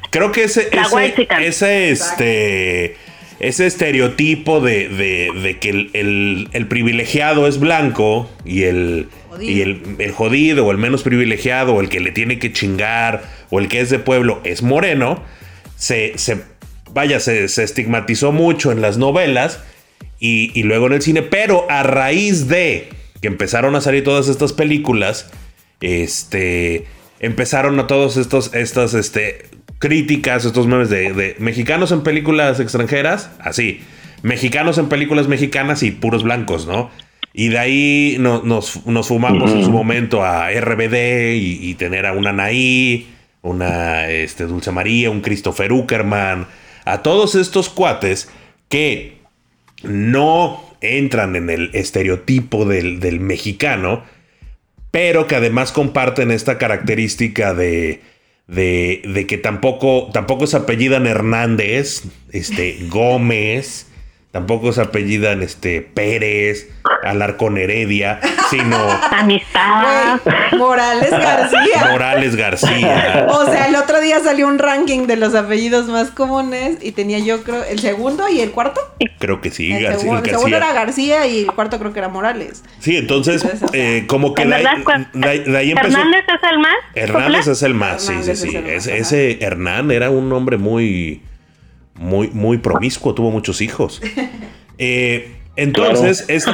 creo 0.10 0.32
que 0.32 0.44
ese, 0.46 0.70
ese, 1.42 1.90
este, 1.92 2.96
ese 3.40 3.66
estereotipo 3.66 4.62
de, 4.62 4.88
de- 4.88 5.32
de 5.42 5.60
que 5.60 5.70
el, 5.70 5.90
el- 5.94 6.50
el 6.54 6.68
privilegiado 6.68 7.46
es 7.48 7.60
blanco 7.60 8.30
y 8.46 8.64
el 8.64 9.10
Jodido. 9.30 9.52
y 9.52 9.62
el, 9.62 9.82
el 10.00 10.12
jodido 10.12 10.66
o 10.66 10.72
el 10.72 10.78
menos 10.78 11.04
privilegiado 11.04 11.74
o 11.74 11.82
el 11.82 11.90
que 11.90 12.00
le 12.00 12.12
tiene 12.12 12.40
que 12.40 12.54
chingar 12.54 13.24
o 13.50 13.60
el 13.60 13.68
que 13.68 13.82
es 13.82 13.90
de 13.90 14.00
pueblo 14.00 14.40
es 14.44 14.62
moreno, 14.64 15.22
se, 15.76 16.14
se 16.18 16.38
vaya, 16.94 17.20
se, 17.20 17.48
se 17.48 17.64
estigmatizó 17.64 18.32
mucho 18.32 18.72
en 18.72 18.82
las 18.82 18.98
novelas 18.98 19.60
y, 20.20 20.52
y 20.58 20.64
luego 20.64 20.88
en 20.88 20.94
el 20.94 21.02
cine, 21.02 21.22
pero 21.22 21.66
a 21.70 21.84
raíz 21.84 22.48
de 22.48 22.90
que 23.22 23.28
empezaron 23.28 23.76
a 23.76 23.82
salir 23.82 24.04
todas 24.04 24.28
estas 24.28 24.54
películas, 24.54 25.30
este, 25.94 26.86
empezaron 27.20 27.80
a 27.80 27.88
todos 27.88 28.18
estos, 28.18 28.54
estas, 28.54 28.94
este, 28.94 29.46
críticas, 29.80 30.46
estos 30.46 30.68
memes 30.68 30.90
de, 30.90 31.14
de 31.14 31.36
mexicanos 31.40 31.92
en 31.92 32.02
películas 32.04 32.60
extranjeras, 32.60 33.30
así, 33.40 33.82
mexicanos 34.24 34.78
en 34.78 34.88
películas 34.90 35.28
mexicanas 35.28 35.84
y 35.84 35.92
puros 35.92 36.24
blancos, 36.24 36.66
¿no? 36.68 36.90
Y 37.34 37.50
de 37.50 37.60
ahí 37.60 38.16
no- 38.20 38.42
nos, 38.44 38.86
nos 38.86 39.08
fumamos 39.08 39.52
en 39.52 39.64
su 39.64 39.72
momento 39.72 40.24
a 40.24 40.50
RBD 40.52 41.34
y, 41.36 41.60
y 41.70 41.74
tener 41.76 42.06
a 42.06 42.14
una 42.14 42.30
Anaí, 42.30 43.08
una 43.42 44.08
este, 44.10 44.46
Dulce 44.46 44.72
María, 44.72 45.10
un 45.10 45.22
Christopher 45.22 45.72
Uckerman, 45.74 46.46
a 46.86 47.02
todos 47.02 47.36
estos 47.36 47.70
cuates 47.70 48.30
que 48.70 49.18
no 49.84 50.64
entran 50.82 51.36
en 51.36 51.50
el 51.50 51.70
estereotipo 51.74 52.66
del, 52.66 53.00
del 53.00 53.20
mexicano, 53.20 54.04
pero 54.92 55.28
que 55.28 55.36
además 55.36 55.72
comparten 55.72 56.32
esta 56.32 56.58
característica 56.58 57.54
de, 57.54 58.02
de, 58.48 59.26
que 59.28 59.38
tampoco, 59.38 60.10
tampoco 60.14 60.48
se 60.48 60.58
apellidan 60.58 61.08
Hernández, 61.08 62.04
este, 62.32 62.78
Gómez, 62.90 63.88
tampoco 64.34 64.74
se 64.74 64.82
apellidan 64.82 65.44
este, 65.44 65.82
Pérez, 65.82 66.68
Alarcón 67.04 67.60
Heredia, 67.60 68.20
sino 68.50 68.78
Amistad. 69.12 70.20
Morales 70.58 71.12
García. 71.12 71.86
Morales 71.92 72.36
García. 72.36 73.28
O 73.30 73.46
sea, 73.46 73.68
el 73.68 73.76
otro 73.76 74.02
día 74.02 74.20
salió 74.22 74.48
un 74.48 74.58
ranking 74.58 75.06
de 75.06 75.18
los 75.18 75.36
apellidos 75.36 75.86
más 75.88 76.10
comunes 76.10 76.78
y 76.82 76.94
tenía 76.94 77.20
yo 77.20 77.44
creo 77.44 77.64
el 77.64 77.78
segundo 77.78 78.28
y 78.28 78.40
el 78.42 78.50
cuarto. 78.50 78.82
Creo 79.20 79.40
que 79.40 79.52
sí, 79.52 79.72
el, 79.72 79.84
García. 79.84 80.00
segundo, 80.00 80.18
el 80.18 80.22
García. 80.24 80.38
segundo 80.40 80.58
era 80.58 80.74
García 80.74 81.28
y 81.28 81.40
el 81.42 81.52
cuarto 81.54 81.78
creo 81.78 81.94
que 81.94 82.00
era 82.00 82.10
Morales. 82.10 82.64
Sí, 82.80 82.98
entonces, 82.98 83.46
eh, 83.72 84.06
como 84.08 84.34
que 84.34 84.42
¿En 84.42 84.50
de 84.50 84.56
ahí, 84.56 84.64
verdad 84.64 84.84
cuál? 84.84 85.08
de 85.14 85.30
ahí- 85.30 85.44
de 85.44 85.58
ahí 85.60 85.72
empezó. 85.72 85.90
Hernández 86.00 86.24
es 86.28 86.52
el 86.52 86.58
más. 86.60 86.76
Hernández 86.96 87.38
popular? 87.38 87.52
es 87.54 87.62
el 87.64 87.74
más, 87.76 88.02
sí, 88.02 88.08
sí, 88.08 88.32
Hernández 88.32 88.40
sí. 88.40 88.58
es 88.72 88.88
Ese, 88.88 89.44
Hernán 89.46 89.92
era 89.92 90.10
un 90.10 90.34
hombre 90.34 90.58
muy, 90.58 91.22
muy, 91.96 92.30
muy 92.30 92.58
promiscuo, 92.58 93.14
tuvo 93.14 93.32
muchos 93.32 93.62
hijos. 93.62 94.02
Eh, 94.80 95.36
Entonces, 95.56 96.26
es, 96.30 96.48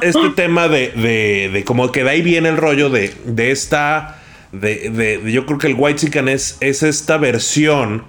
este 0.00 0.30
tema 0.36 0.68
de, 0.68 1.50
de, 1.52 1.64
como 1.64 1.90
que 1.90 2.04
de 2.04 2.10
ahí 2.10 2.22
viene 2.22 2.48
el 2.48 2.56
rollo 2.56 2.88
de, 2.88 3.12
de 3.24 3.50
esta, 3.50 4.22
de, 4.52 5.20
yo 5.26 5.44
creo 5.44 5.58
que 5.58 5.66
el 5.66 5.74
White 5.76 6.06
Chicken 6.06 6.28
es, 6.28 6.56
es 6.60 6.84
esta 6.84 7.16
versión 7.16 8.04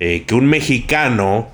eh, 0.00 0.24
que 0.26 0.34
un 0.34 0.46
mexicano 0.46 1.48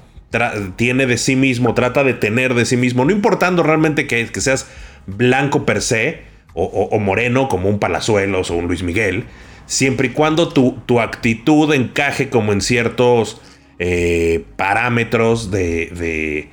tiene 0.77 1.07
de 1.07 1.19
sí 1.19 1.37
mismo, 1.37 1.75
trata 1.75 2.03
de 2.03 2.15
tener 2.15 2.55
de 2.55 2.65
sí 2.65 2.77
mismo, 2.77 3.05
no 3.05 3.13
importando 3.13 3.63
realmente 3.63 4.07
que, 4.07 4.27
que 4.27 4.41
seas 4.41 4.67
blanco 5.07 5.65
per 5.65 5.81
se 5.83 6.23
o, 6.55 6.99
moreno 6.99 7.49
como 7.49 7.69
un 7.69 7.79
Palazuelos 7.79 8.51
o 8.51 8.55
un 8.55 8.67
Luis 8.67 8.83
Miguel, 8.83 9.25
siempre 9.67 10.09
y 10.09 10.11
cuando 10.11 10.49
tu, 10.49 10.79
tu 10.87 11.01
actitud 11.01 11.73
encaje 11.75 12.31
como 12.31 12.53
en 12.53 12.61
ciertos 12.61 13.41
eh, 13.79 14.45
parámetros 14.57 15.51
de 15.51 16.49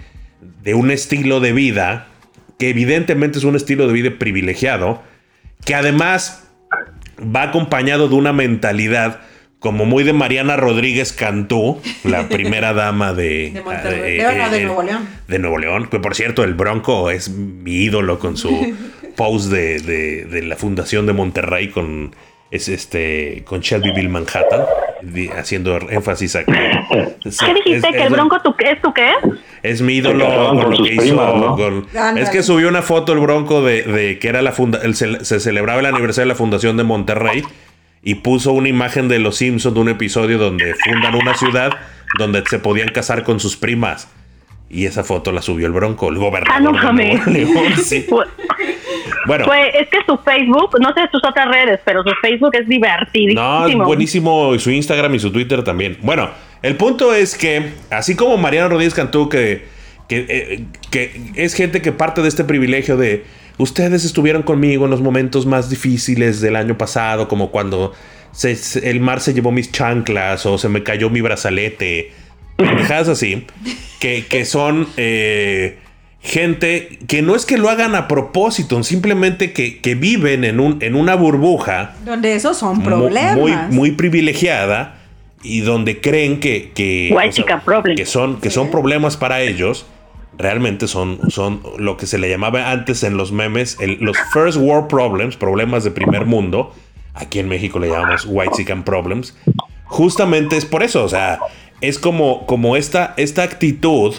de 0.64 0.74
un 0.74 0.92
estilo 0.92 1.40
de 1.40 1.54
vida 1.54 2.08
que 2.58 2.70
evidentemente 2.70 3.40
es 3.40 3.44
un 3.44 3.56
estilo 3.56 3.88
de 3.88 3.94
vida 3.94 4.12
privilegiado, 4.20 5.02
que 5.66 5.74
además 5.74 6.48
va 7.20 7.44
acompañado 7.44 8.08
de 8.08 8.16
una 8.16 8.34
mentalidad 8.34 9.22
como 9.60 9.86
muy 9.86 10.04
de 10.04 10.14
Mariana 10.14 10.58
Rodríguez 10.58 11.14
Cantú, 11.14 11.80
la 12.04 12.30
primera 12.30 12.74
dama 12.74 13.14
de, 13.14 13.52
de, 13.52 14.24
ah, 14.26 14.50
de, 14.50 14.66
Nuevo 14.66 14.84
León. 14.84 15.08
De 15.28 15.40
Nuevo 15.40 15.58
León, 15.58 15.88
que 15.90 16.00
por 16.00 16.16
cierto 16.16 16.44
el 16.44 16.54
Bronco 16.54 17.10
es 17.10 17.30
mi 17.30 17.84
ídolo 17.84 18.20
con 18.20 18.38
su 18.38 18.76
post 19.16 19.52
de, 19.52 19.80
de 19.80 20.44
la 20.44 20.56
Fundación 20.56 21.06
de 21.06 21.14
Monterrey 21.14 21.70
con 21.70 22.16
es 22.52 22.68
este 22.68 23.44
con 23.46 23.62
Shelbyville 23.62 24.10
Manhattan, 24.10 24.66
haciendo 25.38 25.78
énfasis 25.90 26.36
a 26.36 26.44
que. 26.44 26.52
¿Qué 27.24 27.54
dijiste? 27.54 27.92
¿Que 27.92 28.04
el 28.04 28.10
Bronco 28.10 28.42
tu, 28.42 28.54
es 28.60 28.82
tu 28.82 28.94
qué? 28.94 29.12
Es 29.64 29.82
mi 29.82 29.94
ídolo 29.94 30.28
con, 30.50 30.72
lo 30.72 30.84
que 30.84 30.94
hizo. 30.94 31.88
es 32.18 32.30
que 32.30 32.44
subió 32.44 32.68
una 32.68 32.82
foto 32.82 33.14
el 33.14 33.20
Bronco 33.20 33.64
de, 33.64 34.20
que 34.20 34.28
era 34.28 34.42
la 34.42 34.52
funda, 34.52 34.82
se, 34.94 35.40
celebraba 35.40 35.80
el 35.80 35.86
aniversario 35.86 36.28
de 36.28 36.34
la 36.34 36.36
fundación 36.36 36.76
de 36.76 36.84
Monterrey 36.84 37.44
y 38.04 38.16
puso 38.16 38.52
una 38.52 38.68
imagen 38.68 39.08
de 39.08 39.20
los 39.20 39.38
Simpsons 39.38 39.74
de 39.74 39.80
un 39.80 39.90
episodio 39.90 40.38
donde 40.38 40.76
fundan 40.76 41.16
una 41.16 41.36
ciudad 41.36 41.72
donde 42.18 42.44
se 42.50 42.60
podían 42.60 42.90
casar 42.90 43.24
con 43.24 43.40
sus 43.40 43.56
primas. 43.56 44.10
Y 44.74 44.86
esa 44.86 45.04
foto 45.04 45.32
la 45.32 45.42
subió 45.42 45.68
el 45.68 45.74
Bronco, 45.74 46.10
el 46.10 46.18
gobernador. 46.18 46.56
Ah, 46.56 46.60
no 46.60 46.72
mames. 46.72 47.22
Bueno. 49.28 49.46
Pues 49.46 49.76
es 49.76 49.88
que 49.90 50.00
su 50.08 50.18
Facebook, 50.18 50.80
no 50.80 50.94
sé 50.96 51.02
sus 51.12 51.24
otras 51.24 51.48
redes, 51.48 51.80
pero 51.86 52.02
su 52.02 52.10
Facebook 52.22 52.56
es 52.56 52.68
divertidísimo. 52.68 53.40
No, 53.40 53.68
es 53.68 53.76
buenísimo. 53.76 54.56
Y 54.56 54.60
su 54.60 54.72
Instagram 54.72 55.14
y 55.14 55.20
su 55.20 55.32
Twitter 55.32 55.64
también. 55.64 56.00
Bueno, 56.02 56.32
el 56.64 56.76
punto 56.76 57.14
es 57.14 57.38
que, 57.38 57.72
así 57.92 58.16
como 58.16 58.38
Mariano 58.38 58.70
Rodríguez 58.70 58.96
cantó 58.96 59.30
que, 59.30 59.66
que, 60.08 60.26
eh, 60.28 60.64
que 60.90 61.22
es 61.36 61.54
gente 61.54 61.84
que 61.84 61.92
parte 61.92 62.24
de 62.24 62.30
este 62.30 62.44
privilegio 62.44 62.98
de 62.98 63.24
ustedes 63.60 64.06
estuvieron 64.06 64.42
conmigo 64.42 64.86
en 64.86 64.92
los 64.92 65.02
momentos 65.02 65.46
más 65.46 65.70
difíciles 65.70 66.42
del 66.42 66.56
año 66.56 66.76
pasado, 66.78 67.28
como 67.28 67.52
cuando 67.52 67.94
el 68.82 69.00
mar 69.02 69.20
se 69.20 69.34
llevó 69.34 69.52
mis 69.52 69.72
chanclas 69.72 70.46
o 70.46 70.58
se 70.58 70.68
me 70.70 70.84
cayó 70.84 71.10
mi 71.10 71.22
brazalete. 71.22 72.12
Dejadas 72.62 73.10
así, 73.10 73.46
que, 74.00 74.26
que 74.28 74.46
son 74.46 74.88
eh, 74.98 75.78
gente 76.22 77.00
que 77.08 77.22
no 77.22 77.36
es 77.36 77.46
que 77.46 77.58
lo 77.58 77.70
hagan 77.70 77.96
a 77.96 78.08
propósito, 78.08 78.82
simplemente 78.84 79.54
que, 79.54 79.96
viven 79.96 80.44
en, 80.44 80.60
un, 80.60 80.78
en 80.82 80.96
una 80.96 81.16
burbuja. 81.16 81.96
Donde 82.06 82.36
esos 82.36 82.58
son 82.58 82.84
problemas. 82.84 83.38
Muy, 83.38 83.54
muy 83.70 83.92
privilegiada 83.92 84.98
y 85.44 85.62
donde 85.62 86.02
creen 86.02 86.40
que, 86.40 86.72
que, 86.74 87.16
que, 87.96 88.06
son, 88.06 88.40
que 88.40 88.52
son 88.52 88.70
problemas 88.70 89.18
para 89.18 89.42
ellos. 89.42 89.86
Realmente 90.38 90.88
son, 90.88 91.20
son 91.30 91.62
lo 91.78 91.98
que 91.98 92.08
se 92.08 92.18
le 92.18 92.30
llamaba 92.30 92.72
antes 92.72 93.04
en 93.04 93.18
los 93.18 93.32
memes 93.32 93.78
los 94.00 94.18
first 94.34 94.58
world 94.58 94.88
problems, 94.88 95.36
problemas 95.36 95.84
de 95.84 95.92
primer 95.92 96.26
mundo. 96.26 96.74
Aquí 97.14 97.40
en 97.40 97.50
México 97.50 97.80
le 97.80 97.90
llamamos 97.90 98.26
white 98.28 98.54
chicken 98.56 98.84
problems. 98.84 99.36
Justamente 99.86 100.56
es 100.56 100.66
por 100.66 100.84
eso, 100.84 101.04
o 101.04 101.10
sea, 101.10 101.40
es 101.82 102.00
como, 102.00 102.46
como 102.46 102.76
esta, 102.76 103.14
esta 103.18 103.44
actitud 103.44 104.16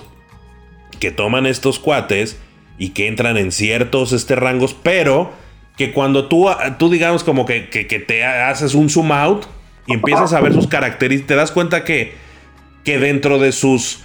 que 1.00 1.10
toman 1.10 1.46
estos 1.46 1.78
cuates 1.78 2.38
y 2.78 2.90
que 2.90 3.06
entran 3.06 3.36
en 3.36 3.52
ciertos 3.52 4.12
este, 4.12 4.36
rangos, 4.36 4.74
pero 4.74 5.32
que 5.76 5.92
cuando 5.92 6.28
tú, 6.28 6.48
tú 6.78 6.90
digamos 6.90 7.24
como 7.24 7.46
que, 7.46 7.60
te 8.06 8.24
haces 8.24 8.74
un 8.74 8.90
zoom 8.90 9.12
out 9.12 9.46
y 9.86 9.94
empiezas 9.94 10.32
a 10.32 10.40
ver 10.40 10.52
sus 10.52 10.66
características, 10.66 11.28
te 11.28 11.34
das 11.34 11.50
cuenta 11.50 11.84
que, 11.84 12.12
que 12.84 12.98
dentro 12.98 13.38
de 13.38 13.52
sus 13.52 14.00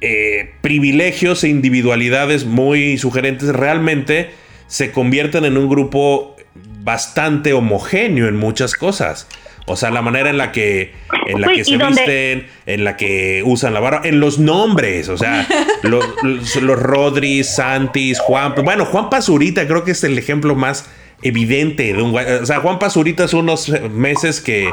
eh, 0.00 0.54
privilegios 0.60 1.42
e 1.42 1.48
individualidades 1.48 2.44
muy 2.44 2.98
sugerentes, 2.98 3.48
realmente 3.48 4.30
se 4.66 4.92
convierten 4.92 5.44
en 5.44 5.56
un 5.56 5.68
grupo 5.68 6.36
bastante 6.80 7.52
homogéneo 7.52 8.28
en 8.28 8.36
muchas 8.36 8.74
cosas. 8.74 9.26
O 9.68 9.74
sea, 9.74 9.90
la 9.90 10.00
manera 10.00 10.30
en 10.30 10.38
la 10.38 10.52
que, 10.52 10.92
en 11.26 11.40
la 11.40 11.48
que 11.48 11.64
se 11.64 11.76
visten, 11.76 12.46
en 12.66 12.84
la 12.84 12.96
que 12.96 13.42
usan 13.44 13.74
la 13.74 13.80
barba, 13.80 14.02
en 14.04 14.20
los 14.20 14.38
nombres, 14.38 15.08
o 15.08 15.18
sea, 15.18 15.46
los, 15.82 16.04
los, 16.22 16.78
Rodri, 16.78 17.42
Santis, 17.42 18.20
Juan. 18.20 18.54
Bueno, 18.64 18.84
Juan 18.84 19.10
Pazurita 19.10 19.66
creo 19.66 19.82
que 19.82 19.90
es 19.90 20.04
el 20.04 20.16
ejemplo 20.18 20.54
más 20.54 20.88
evidente 21.22 21.92
de 21.92 22.00
un 22.00 22.16
O 22.16 22.46
sea, 22.46 22.60
Juan 22.60 22.78
Pazurita 22.78 23.24
hace 23.24 23.36
unos 23.36 23.68
meses 23.90 24.40
que 24.40 24.70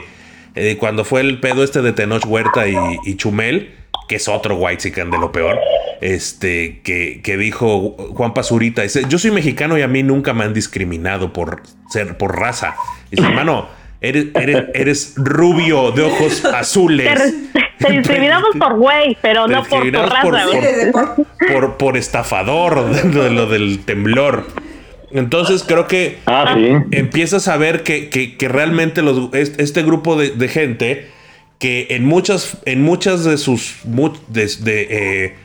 eh, 0.53 0.77
cuando 0.79 1.03
fue 1.05 1.21
el 1.21 1.39
pedo 1.39 1.63
este 1.63 1.81
de 1.81 1.93
Tenoch 1.93 2.25
Huerta 2.27 2.65
y, 2.67 3.15
Chumel, 3.15 3.73
que 4.07 4.17
es 4.17 4.27
otro 4.27 4.57
white 4.57 4.91
de 4.91 5.05
lo 5.05 5.31
peor, 5.31 5.59
este, 6.01 6.81
que, 6.83 7.21
que 7.23 7.35
dijo 7.37 7.95
Juan 8.13 8.35
Pazurita, 8.35 8.83
dice, 8.83 9.05
yo 9.09 9.17
soy 9.17 9.31
mexicano 9.31 9.75
y 9.75 9.81
a 9.81 9.87
mí 9.87 10.03
nunca 10.03 10.33
me 10.33 10.43
han 10.43 10.53
discriminado 10.53 11.33
por 11.33 11.63
ser, 11.89 12.15
por 12.15 12.39
raza. 12.39 12.75
Dice, 13.09 13.23
hermano 13.27 13.81
Eres, 14.03 14.25
eres, 14.73 15.13
rubio 15.15 15.93
de 15.93 16.03
ojos 16.03 16.43
azules. 16.53 17.33
Te, 17.77 17.89
discriminamos 17.89 18.49
por 18.59 18.77
güey, 18.77 19.17
pero 19.21 19.47
no 19.47 19.63
por, 19.63 19.89
por 19.91 20.09
raza. 20.09 20.45
Por, 21.51 21.77
por, 21.77 21.95
estafador 21.95 22.89
de 23.13 23.29
lo 23.29 23.47
del 23.47 23.79
temblor. 23.85 24.45
Entonces 25.13 25.63
creo 25.63 25.87
que 25.87 26.17
ah, 26.25 26.53
empiezas 26.91 27.47
a 27.47 27.55
ver 27.55 27.83
que, 27.83 28.09
que, 28.09 28.47
realmente 28.49 29.01
los, 29.01 29.29
este 29.33 29.83
grupo 29.83 30.17
de, 30.17 30.47
gente 30.49 31.07
que 31.59 31.87
en 31.91 32.03
muchas, 32.03 32.57
en 32.65 32.81
muchas 32.81 33.23
de 33.23 33.37
sus 33.37 33.77
de, 34.27 34.87
eh, 34.89 35.35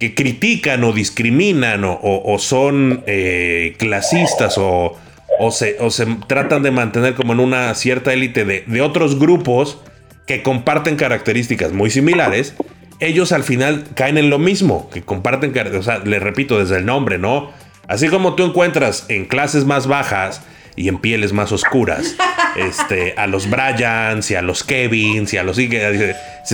que 0.00 0.14
critican 0.14 0.82
o 0.82 0.92
discriminan 0.92 1.82
o, 1.84 2.36
son 2.40 3.04
eh, 3.06 3.74
clasistas 3.78 4.56
o, 4.56 4.96
o 5.38 5.50
se, 5.50 5.76
o 5.80 5.90
se 5.90 6.06
tratan 6.26 6.62
de 6.62 6.70
mantener 6.70 7.14
como 7.14 7.32
en 7.32 7.40
una 7.40 7.74
cierta 7.74 8.12
élite 8.12 8.44
de, 8.44 8.82
otros 8.82 9.18
grupos 9.18 9.78
que 10.26 10.42
comparten 10.42 10.96
características 10.96 11.72
muy 11.72 11.90
similares, 11.90 12.54
ellos 13.00 13.32
al 13.32 13.42
final 13.42 13.84
caen 13.94 14.18
en 14.18 14.30
lo 14.30 14.38
mismo, 14.38 14.88
que 14.90 15.02
comparten, 15.02 15.52
o 15.76 15.82
sea, 15.82 15.98
les 15.98 16.22
repito 16.22 16.58
desde 16.58 16.76
el 16.76 16.86
nombre, 16.86 17.18
¿no? 17.18 17.50
Así 17.88 18.08
como 18.08 18.34
tú 18.34 18.44
encuentras 18.44 19.06
en 19.08 19.24
clases 19.26 19.64
más 19.64 19.88
bajas 19.88 20.42
y 20.76 20.88
en 20.88 20.98
pieles 20.98 21.32
más 21.32 21.50
oscuras, 21.50 22.14
este, 22.56 23.14
a 23.16 23.26
los 23.26 23.50
Bryans 23.50 24.30
y 24.30 24.36
a 24.36 24.42
los 24.42 24.62
Kevins 24.62 25.32
y 25.34 25.38
a 25.38 25.42
los... 25.42 25.56
Si, 25.56 25.68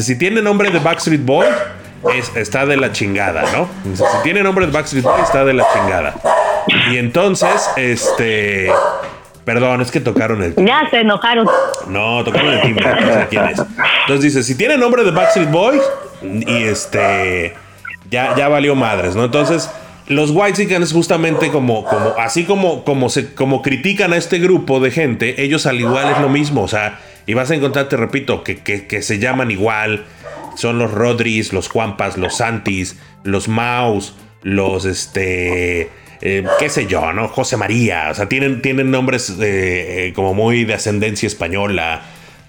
si 0.03 0.19
tiene 0.19 0.41
nombre 0.41 0.71
de 0.71 0.79
Backstreet 0.79 1.25
Boy, 1.25 1.47
está 2.35 2.65
de 2.65 2.77
la 2.77 2.93
chingada, 2.93 3.45
¿no? 3.53 3.69
Si 3.95 4.03
tiene 4.23 4.43
nombre 4.43 4.67
de 4.67 4.73
Backstreet 4.73 5.05
Boy, 5.05 5.21
está 5.23 5.45
de 5.45 5.53
la 5.53 5.67
chingada. 5.75 6.15
Y 6.91 6.97
entonces, 6.97 7.71
este. 7.77 8.71
Perdón, 9.45 9.81
es 9.81 9.91
que 9.91 10.01
tocaron 10.01 10.43
el. 10.43 10.55
Ya 10.57 10.89
se 10.91 11.01
enojaron. 11.01 11.49
No, 11.89 12.23
tocaron 12.23 12.53
el 12.53 12.61
timbre, 12.63 12.87
no 13.01 13.13
sé 13.15 13.27
quién 13.31 13.45
es. 13.45 13.59
Entonces 13.59 14.21
dice: 14.21 14.43
si 14.43 14.57
tiene 14.57 14.77
nombre 14.77 15.05
de 15.05 15.11
Backstreet 15.11 15.51
Boys, 15.51 15.83
y 16.23 16.65
este. 16.65 17.55
Ya, 18.11 18.35
ya 18.37 18.49
valió 18.49 18.75
madres, 18.75 19.15
¿no? 19.15 19.25
Entonces, 19.25 19.71
los 20.07 20.31
White 20.31 20.63
es 20.75 20.93
justamente 20.93 21.51
como, 21.51 21.85
como, 21.85 22.15
así 22.19 22.45
como, 22.45 22.85
como, 22.85 23.11
se, 23.11 23.35
como 23.35 23.61
critican 23.61 24.15
a 24.15 24.17
este 24.17 24.39
grupo 24.39 24.81
de 24.81 24.91
gente, 24.91 25.43
ellos 25.43 25.67
al 25.67 25.79
igual 25.79 26.11
es 26.11 26.19
lo 26.21 26.31
mismo. 26.31 26.63
O 26.63 26.69
sea, 26.69 27.01
y 27.27 27.35
vas 27.35 27.51
a 27.51 27.55
encontrar, 27.55 27.91
te 27.91 27.99
repito, 27.99 28.43
que, 28.43 28.63
que, 28.63 28.87
que 28.87 29.03
se 29.03 29.19
llaman 29.19 29.51
igual. 29.51 30.07
Son 30.57 30.79
los 30.79 30.91
Rodris, 30.91 31.53
los 31.53 31.69
Juanpas, 31.69 32.17
los 32.17 32.39
Santis, 32.39 32.99
los 33.23 33.49
Maus, 33.49 34.15
los 34.43 34.87
este 34.87 35.91
eh, 36.21 36.45
qué 36.59 36.69
sé 36.69 36.87
yo, 36.87 37.13
¿no? 37.13 37.29
José 37.29 37.57
María, 37.57 38.09
o 38.11 38.15
sea, 38.15 38.29
tienen, 38.29 38.61
tienen 38.61 38.91
nombres 38.91 39.35
eh, 39.41 40.13
como 40.15 40.35
muy 40.35 40.65
de 40.65 40.75
ascendencia 40.75 41.27
española, 41.27 42.03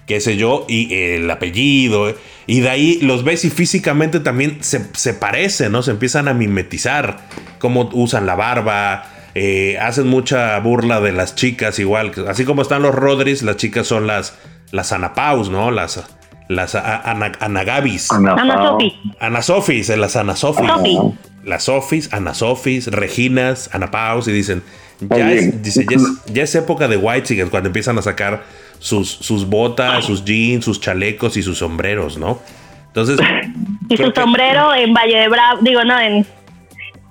qué 0.06 0.20
sé 0.20 0.36
yo, 0.36 0.66
y 0.68 0.92
el 0.92 1.30
apellido, 1.30 2.14
y 2.46 2.60
de 2.60 2.68
ahí 2.68 2.98
los 3.00 3.22
ves 3.22 3.44
y 3.44 3.50
físicamente 3.50 4.18
también 4.18 4.58
se, 4.62 5.14
parecen, 5.14 5.70
¿no? 5.70 5.82
Se 5.82 5.92
empiezan 5.92 6.26
a 6.26 6.34
mimetizar, 6.34 7.18
cómo 7.60 7.88
usan 7.92 8.26
la 8.26 8.34
barba, 8.34 9.04
eh, 9.36 9.78
hacen 9.80 10.08
mucha 10.08 10.58
burla 10.58 11.00
de 11.00 11.12
las 11.12 11.36
chicas 11.36 11.78
igual, 11.78 12.12
así 12.26 12.44
como 12.44 12.62
están 12.62 12.82
los 12.82 12.92
Rodríguez, 12.92 13.42
las 13.42 13.56
chicas 13.56 13.86
son 13.86 14.08
las, 14.08 14.36
las 14.72 14.90
Anapaus, 14.90 15.48
¿no? 15.48 15.70
Las, 15.70 16.02
las 16.48 16.74
Anagabis. 16.74 18.10
Ana 18.10 18.34
Sofis. 18.56 18.92
Ana 19.20 19.42
Sofis, 19.42 19.88
las 19.90 20.16
Ana 20.16 20.34
Sofis. 20.34 20.68
Las 21.44 21.64
Sofis, 21.64 22.12
Ana 22.12 22.34
Sofis, 22.34 22.86
Reginas, 22.88 23.70
Ana 23.72 23.90
Paus 23.90 24.28
y 24.28 24.32
dicen, 24.32 24.62
ya, 25.00 25.32
es, 25.32 25.62
dice, 25.62 25.86
ya, 25.88 25.96
es, 25.96 26.02
ya 26.32 26.42
es 26.42 26.54
época 26.54 26.88
de 26.88 26.96
White 26.96 27.46
cuando 27.50 27.68
empiezan 27.68 27.98
a 27.98 28.02
sacar 28.02 28.44
sus, 28.78 29.08
sus 29.10 29.46
botas, 29.48 30.04
sus 30.04 30.24
jeans, 30.24 30.64
sus 30.64 30.80
chalecos 30.80 31.36
y 31.36 31.42
sus 31.42 31.58
sombreros, 31.58 32.18
¿no? 32.18 32.40
Entonces... 32.88 33.18
Y 33.88 33.96
su 33.96 34.12
que- 34.12 34.20
sombrero 34.20 34.72
en 34.72 34.94
Valle 34.94 35.16
de 35.18 35.28
Bravo, 35.28 35.58
digo, 35.62 35.82
no, 35.82 35.98
en, 36.00 36.24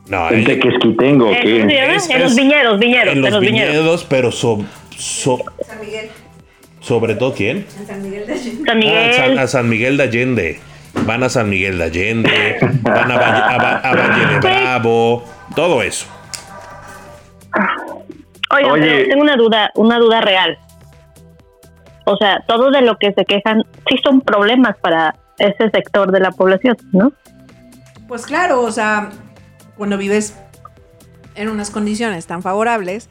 No, 0.07 0.29
¿El 0.29 0.41
eh, 0.41 0.43
Tequesquitengo 0.45 1.29
en, 1.29 1.67
qué? 1.67 1.95
Es- 1.95 2.09
en 2.09 2.21
los 2.21 2.35
viñedos, 2.35 2.79
viñedos, 2.79 3.07
en 3.13 3.21
los, 3.21 3.27
en 3.27 3.33
los 3.33 3.41
viñedos. 3.41 3.71
viñedos, 3.73 4.03
pero 4.05 4.31
so- 4.31 4.63
so- 4.97 5.43
San 5.67 5.81
Miguel. 5.81 6.09
sobre 6.79 7.15
todo 7.15 7.33
quién? 7.33 7.65
En 7.77 7.85
San 7.87 8.01
Miguel 8.01 8.25
de 8.27 8.33
Allende. 8.33 8.65
San 8.65 8.79
Ah. 8.87 9.11
San- 9.13 9.39
a 9.39 9.47
San 9.47 9.67
Miguel 9.69 9.97
de 9.97 10.03
Allende. 10.03 10.59
Van 11.05 11.23
a 11.23 11.29
San 11.29 11.49
Miguel 11.49 11.77
de 11.77 11.83
Allende, 11.85 12.57
van 12.81 13.11
a 13.11 13.17
Valle, 13.17 13.41
a 13.43 13.57
Va- 13.57 13.77
a 13.77 13.95
Valle 13.95 14.25
de 14.33 14.39
Bravo, 14.39 15.23
todo 15.55 15.81
eso. 15.81 16.05
Oigan, 18.51 18.71
Oye. 18.71 18.81
pero 18.81 19.09
tengo 19.09 19.21
una 19.21 19.35
duda, 19.35 19.71
una 19.75 19.99
duda 19.99 20.21
real. 20.21 20.57
O 22.05 22.17
sea, 22.17 22.43
todo 22.47 22.71
de 22.71 22.81
lo 22.81 22.97
que 22.97 23.13
se 23.13 23.23
quejan 23.25 23.63
sí 23.87 23.97
son 24.03 24.21
problemas 24.21 24.75
para 24.81 25.15
ese 25.37 25.69
sector 25.69 26.11
de 26.11 26.19
la 26.19 26.31
población, 26.31 26.75
¿no? 26.91 27.11
Pues 28.07 28.25
claro, 28.25 28.61
o 28.61 28.71
sea, 28.71 29.09
cuando 29.77 29.97
vives 29.97 30.35
en 31.35 31.49
unas 31.49 31.69
condiciones 31.69 32.25
tan 32.25 32.41
favorables, 32.41 33.07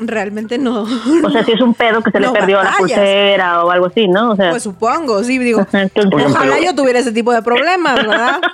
realmente 0.00 0.58
no. 0.58 0.82
O 0.82 1.30
sea, 1.30 1.44
si 1.44 1.52
es 1.52 1.60
un 1.60 1.74
pedo 1.74 2.02
que 2.02 2.10
se 2.10 2.20
No 2.20 2.32
le 2.32 2.38
perdió 2.40 2.56
la 2.58 2.64
batallas. 2.64 2.78
pulsera 2.98 3.64
o 3.64 3.70
algo 3.70 3.86
así, 3.86 4.08
¿no? 4.08 4.30
O 4.32 4.36
sea, 4.36 4.50
Pues 4.50 4.62
supongo, 4.62 5.22
sí, 5.24 5.38
digo. 5.38 5.60
Ojalá 5.62 5.88
pero- 5.94 6.62
yo 6.64 6.74
tuviera 6.74 6.98
ese 6.98 7.12
tipo 7.12 7.32
de 7.32 7.42
problemas, 7.42 7.94
¿verdad? 7.96 8.40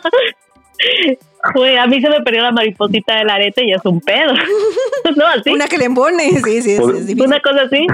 Güey, 1.54 1.76
a 1.76 1.86
mí 1.86 2.00
se 2.00 2.08
me 2.08 2.22
perdió 2.22 2.42
la 2.42 2.52
mariposita 2.52 3.16
del 3.18 3.28
arete 3.28 3.64
y 3.66 3.72
es 3.72 3.84
un 3.84 4.00
pedo. 4.00 4.32
¿No? 5.16 5.26
Así. 5.26 5.50
Una 5.50 5.66
que 5.68 5.76
le 5.76 5.84
embone, 5.84 6.30
sí, 6.42 6.62
sí, 6.62 6.72
es. 6.72 6.80
Una 6.80 7.38
cosa 7.40 7.62
así. 7.62 7.86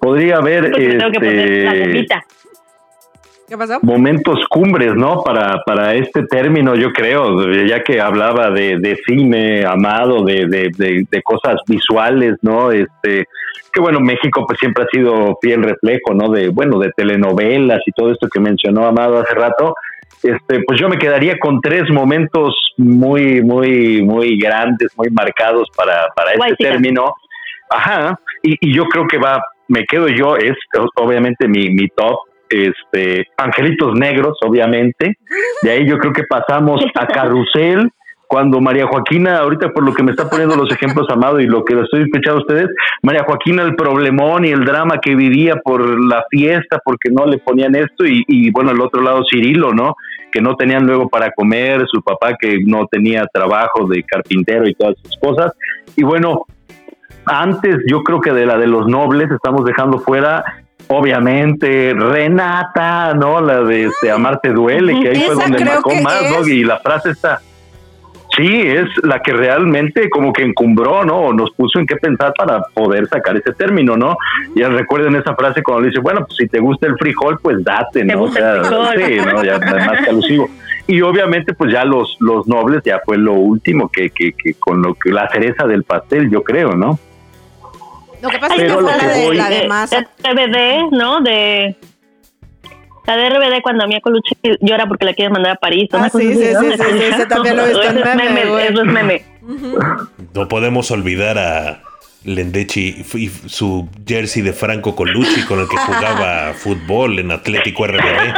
Podría 0.00 0.36
haber 0.36 0.70
me 0.70 0.94
tengo 0.96 1.10
que 1.10 1.18
poner 1.18 1.64
la 1.64 1.74
este, 1.74 1.80
gomita. 1.88 2.24
¿Qué 3.48 3.56
pasó? 3.56 3.78
momentos 3.82 4.44
cumbres, 4.48 4.94
¿no? 4.94 5.22
Para, 5.22 5.62
para 5.64 5.94
este 5.94 6.24
término, 6.24 6.74
yo 6.74 6.92
creo, 6.92 7.48
ya 7.64 7.82
que 7.82 8.00
hablaba 8.00 8.50
de, 8.50 8.78
de 8.78 8.96
cine 9.06 9.64
amado, 9.64 10.24
de, 10.24 10.46
de, 10.46 11.04
de, 11.08 11.22
cosas 11.22 11.60
visuales, 11.68 12.34
¿no? 12.42 12.72
Este, 12.72 13.24
que 13.72 13.80
bueno, 13.80 14.00
México 14.00 14.44
pues 14.46 14.58
siempre 14.58 14.84
ha 14.84 14.88
sido 14.88 15.38
fiel 15.40 15.62
reflejo, 15.62 16.12
¿no? 16.12 16.30
De, 16.30 16.48
bueno, 16.48 16.78
de 16.80 16.90
telenovelas 16.96 17.80
y 17.86 17.92
todo 17.92 18.10
esto 18.10 18.26
que 18.28 18.40
mencionó 18.40 18.84
Amado 18.84 19.18
hace 19.18 19.34
rato. 19.34 19.74
Este, 20.22 20.62
pues 20.66 20.80
yo 20.80 20.88
me 20.88 20.98
quedaría 20.98 21.38
con 21.38 21.60
tres 21.60 21.88
momentos 21.90 22.56
muy, 22.78 23.42
muy, 23.42 24.02
muy 24.02 24.38
grandes, 24.38 24.92
muy 24.96 25.08
marcados 25.10 25.68
para, 25.76 26.08
para 26.16 26.30
este 26.32 26.38
Guay, 26.38 26.54
término. 26.58 27.14
Ajá, 27.70 28.18
y, 28.42 28.56
y 28.60 28.74
yo 28.74 28.86
creo 28.86 29.06
que 29.06 29.18
va, 29.18 29.40
me 29.68 29.84
quedo 29.84 30.08
yo, 30.08 30.36
es 30.36 30.56
obviamente 30.96 31.46
mi, 31.46 31.70
mi 31.70 31.88
top, 31.88 32.18
este, 32.50 33.26
Angelitos 33.36 33.94
Negros, 33.94 34.38
obviamente. 34.42 35.18
De 35.62 35.70
ahí 35.70 35.88
yo 35.88 35.98
creo 35.98 36.12
que 36.12 36.24
pasamos 36.24 36.82
a 36.94 37.06
Carrusel, 37.06 37.90
cuando 38.28 38.60
María 38.60 38.86
Joaquina, 38.86 39.38
ahorita 39.38 39.72
por 39.72 39.84
lo 39.84 39.94
que 39.94 40.02
me 40.02 40.10
está 40.10 40.28
poniendo 40.28 40.56
los 40.56 40.72
ejemplos, 40.72 41.06
Amado, 41.10 41.40
y 41.40 41.46
lo 41.46 41.64
que 41.64 41.74
lo 41.74 41.84
estoy 41.84 42.02
escuchando 42.02 42.40
a 42.40 42.42
ustedes, 42.42 42.68
María 43.02 43.24
Joaquina 43.24 43.62
el 43.62 43.76
problemón 43.76 44.44
y 44.44 44.48
el 44.48 44.64
drama 44.64 44.98
que 45.00 45.14
vivía 45.14 45.56
por 45.56 45.80
la 46.04 46.24
fiesta, 46.28 46.80
porque 46.84 47.10
no 47.10 47.26
le 47.26 47.38
ponían 47.38 47.76
esto, 47.76 48.04
y, 48.04 48.24
y 48.26 48.50
bueno, 48.50 48.72
el 48.72 48.80
otro 48.80 49.02
lado 49.02 49.22
Cirilo, 49.30 49.72
¿no? 49.72 49.94
Que 50.32 50.40
no 50.40 50.56
tenían 50.56 50.86
luego 50.86 51.08
para 51.08 51.30
comer, 51.30 51.84
su 51.90 52.02
papá 52.02 52.36
que 52.38 52.58
no 52.64 52.86
tenía 52.86 53.24
trabajo 53.32 53.86
de 53.86 54.02
carpintero 54.02 54.68
y 54.68 54.74
todas 54.74 54.96
sus 55.02 55.16
cosas. 55.18 55.52
Y 55.94 56.02
bueno, 56.02 56.46
antes 57.26 57.76
yo 57.88 58.02
creo 58.02 58.20
que 58.20 58.32
de 58.32 58.46
la 58.46 58.58
de 58.58 58.66
los 58.66 58.86
nobles 58.86 59.30
estamos 59.30 59.64
dejando 59.64 59.98
fuera 59.98 60.44
obviamente 60.88 61.94
Renata, 61.94 63.14
¿no? 63.14 63.40
La 63.40 63.62
de 63.62 63.84
este, 63.84 64.10
Amarte 64.10 64.50
duele, 64.50 65.00
que 65.00 65.08
ahí 65.10 65.22
fue 65.22 65.34
donde 65.34 65.64
marcó 65.64 65.94
más, 65.96 66.30
¿no? 66.30 66.46
Y 66.46 66.64
la 66.64 66.78
frase 66.78 67.10
está 67.10 67.40
Sí, 68.36 68.60
es 68.60 68.86
la 69.02 69.20
que 69.20 69.32
realmente 69.32 70.10
como 70.10 70.30
que 70.30 70.42
encumbró, 70.42 71.04
¿no? 71.04 71.20
O 71.20 71.32
nos 71.32 71.50
puso 71.52 71.78
en 71.78 71.86
qué 71.86 71.96
pensar 71.96 72.34
para 72.36 72.60
poder 72.74 73.08
sacar 73.08 73.34
ese 73.34 73.52
término, 73.52 73.96
¿no? 73.96 74.18
Ya 74.54 74.68
recuerden 74.68 75.16
esa 75.16 75.34
frase 75.34 75.62
cuando 75.62 75.82
le 75.82 75.88
dice, 75.88 76.00
bueno, 76.00 76.26
pues 76.26 76.36
si 76.36 76.46
te 76.46 76.60
gusta 76.60 76.86
el 76.86 76.98
frijol, 76.98 77.38
pues 77.40 77.64
date, 77.64 78.00
Te 78.00 78.04
¿no? 78.04 78.24
O 78.24 78.28
sea, 78.28 78.62
sí, 78.64 79.16
¿no? 79.24 79.42
Ya 79.42 79.58
más 79.58 80.04
que 80.04 80.10
alusivo. 80.10 80.50
Y 80.86 81.00
obviamente, 81.00 81.54
pues 81.54 81.72
ya 81.72 81.86
los, 81.86 82.16
los 82.20 82.46
nobles 82.46 82.82
ya 82.84 83.00
fue 83.06 83.16
lo 83.16 83.32
último 83.32 83.88
que, 83.88 84.10
que, 84.10 84.32
que 84.32 84.52
con 84.54 84.82
lo 84.82 84.94
que 84.94 85.10
la 85.10 85.28
cereza 85.30 85.66
del 85.66 85.84
pastel, 85.84 86.28
yo 86.28 86.42
creo, 86.44 86.74
¿no? 86.76 86.98
Lo 88.26 88.30
que 88.30 88.38
pasa 88.38 88.54
es 88.56 88.62
que 88.62 88.68
fue 88.70 88.82
la 88.82 88.96
de, 88.98 89.34
la 89.34 89.48
de 89.50 89.58
Eh, 89.64 89.68
masa. 89.68 90.00
RBD, 90.22 90.90
¿no? 90.92 91.20
De. 91.20 91.76
La 93.06 93.16
de 93.16 93.30
RBD 93.30 93.62
cuando 93.62 93.86
Mia 93.86 94.00
Colucci 94.00 94.34
llora 94.60 94.86
porque 94.86 95.04
la 95.04 95.14
quieren 95.14 95.32
mandar 95.32 95.52
a 95.52 95.56
París. 95.56 95.88
Ah, 95.92 96.08
sí, 96.10 96.18
sí, 96.18 96.34
sí, 96.34 96.44
sí, 96.44 96.82
sí, 96.98 97.04
ese 97.04 97.26
también 97.26 97.56
lo 97.56 97.62
he 97.64 97.68
visto 97.68 97.82
en 97.84 97.98
Eso 97.98 98.08
es 98.08 98.16
meme. 98.16 98.42
Eso 98.66 98.80
es 98.82 98.86
meme. 98.92 99.24
No 100.34 100.48
podemos 100.48 100.90
olvidar 100.90 101.38
a 101.38 101.82
Lendechi 102.24 103.04
y 103.14 103.28
su 103.48 103.88
jersey 104.04 104.42
de 104.42 104.52
Franco 104.52 104.96
Colucci 104.96 105.42
con 105.42 105.60
el 105.60 105.68
que 105.68 105.76
jugaba 105.76 106.52
fútbol 106.58 107.20
en 107.20 107.30
Atlético 107.30 107.86
RBD. 107.86 108.34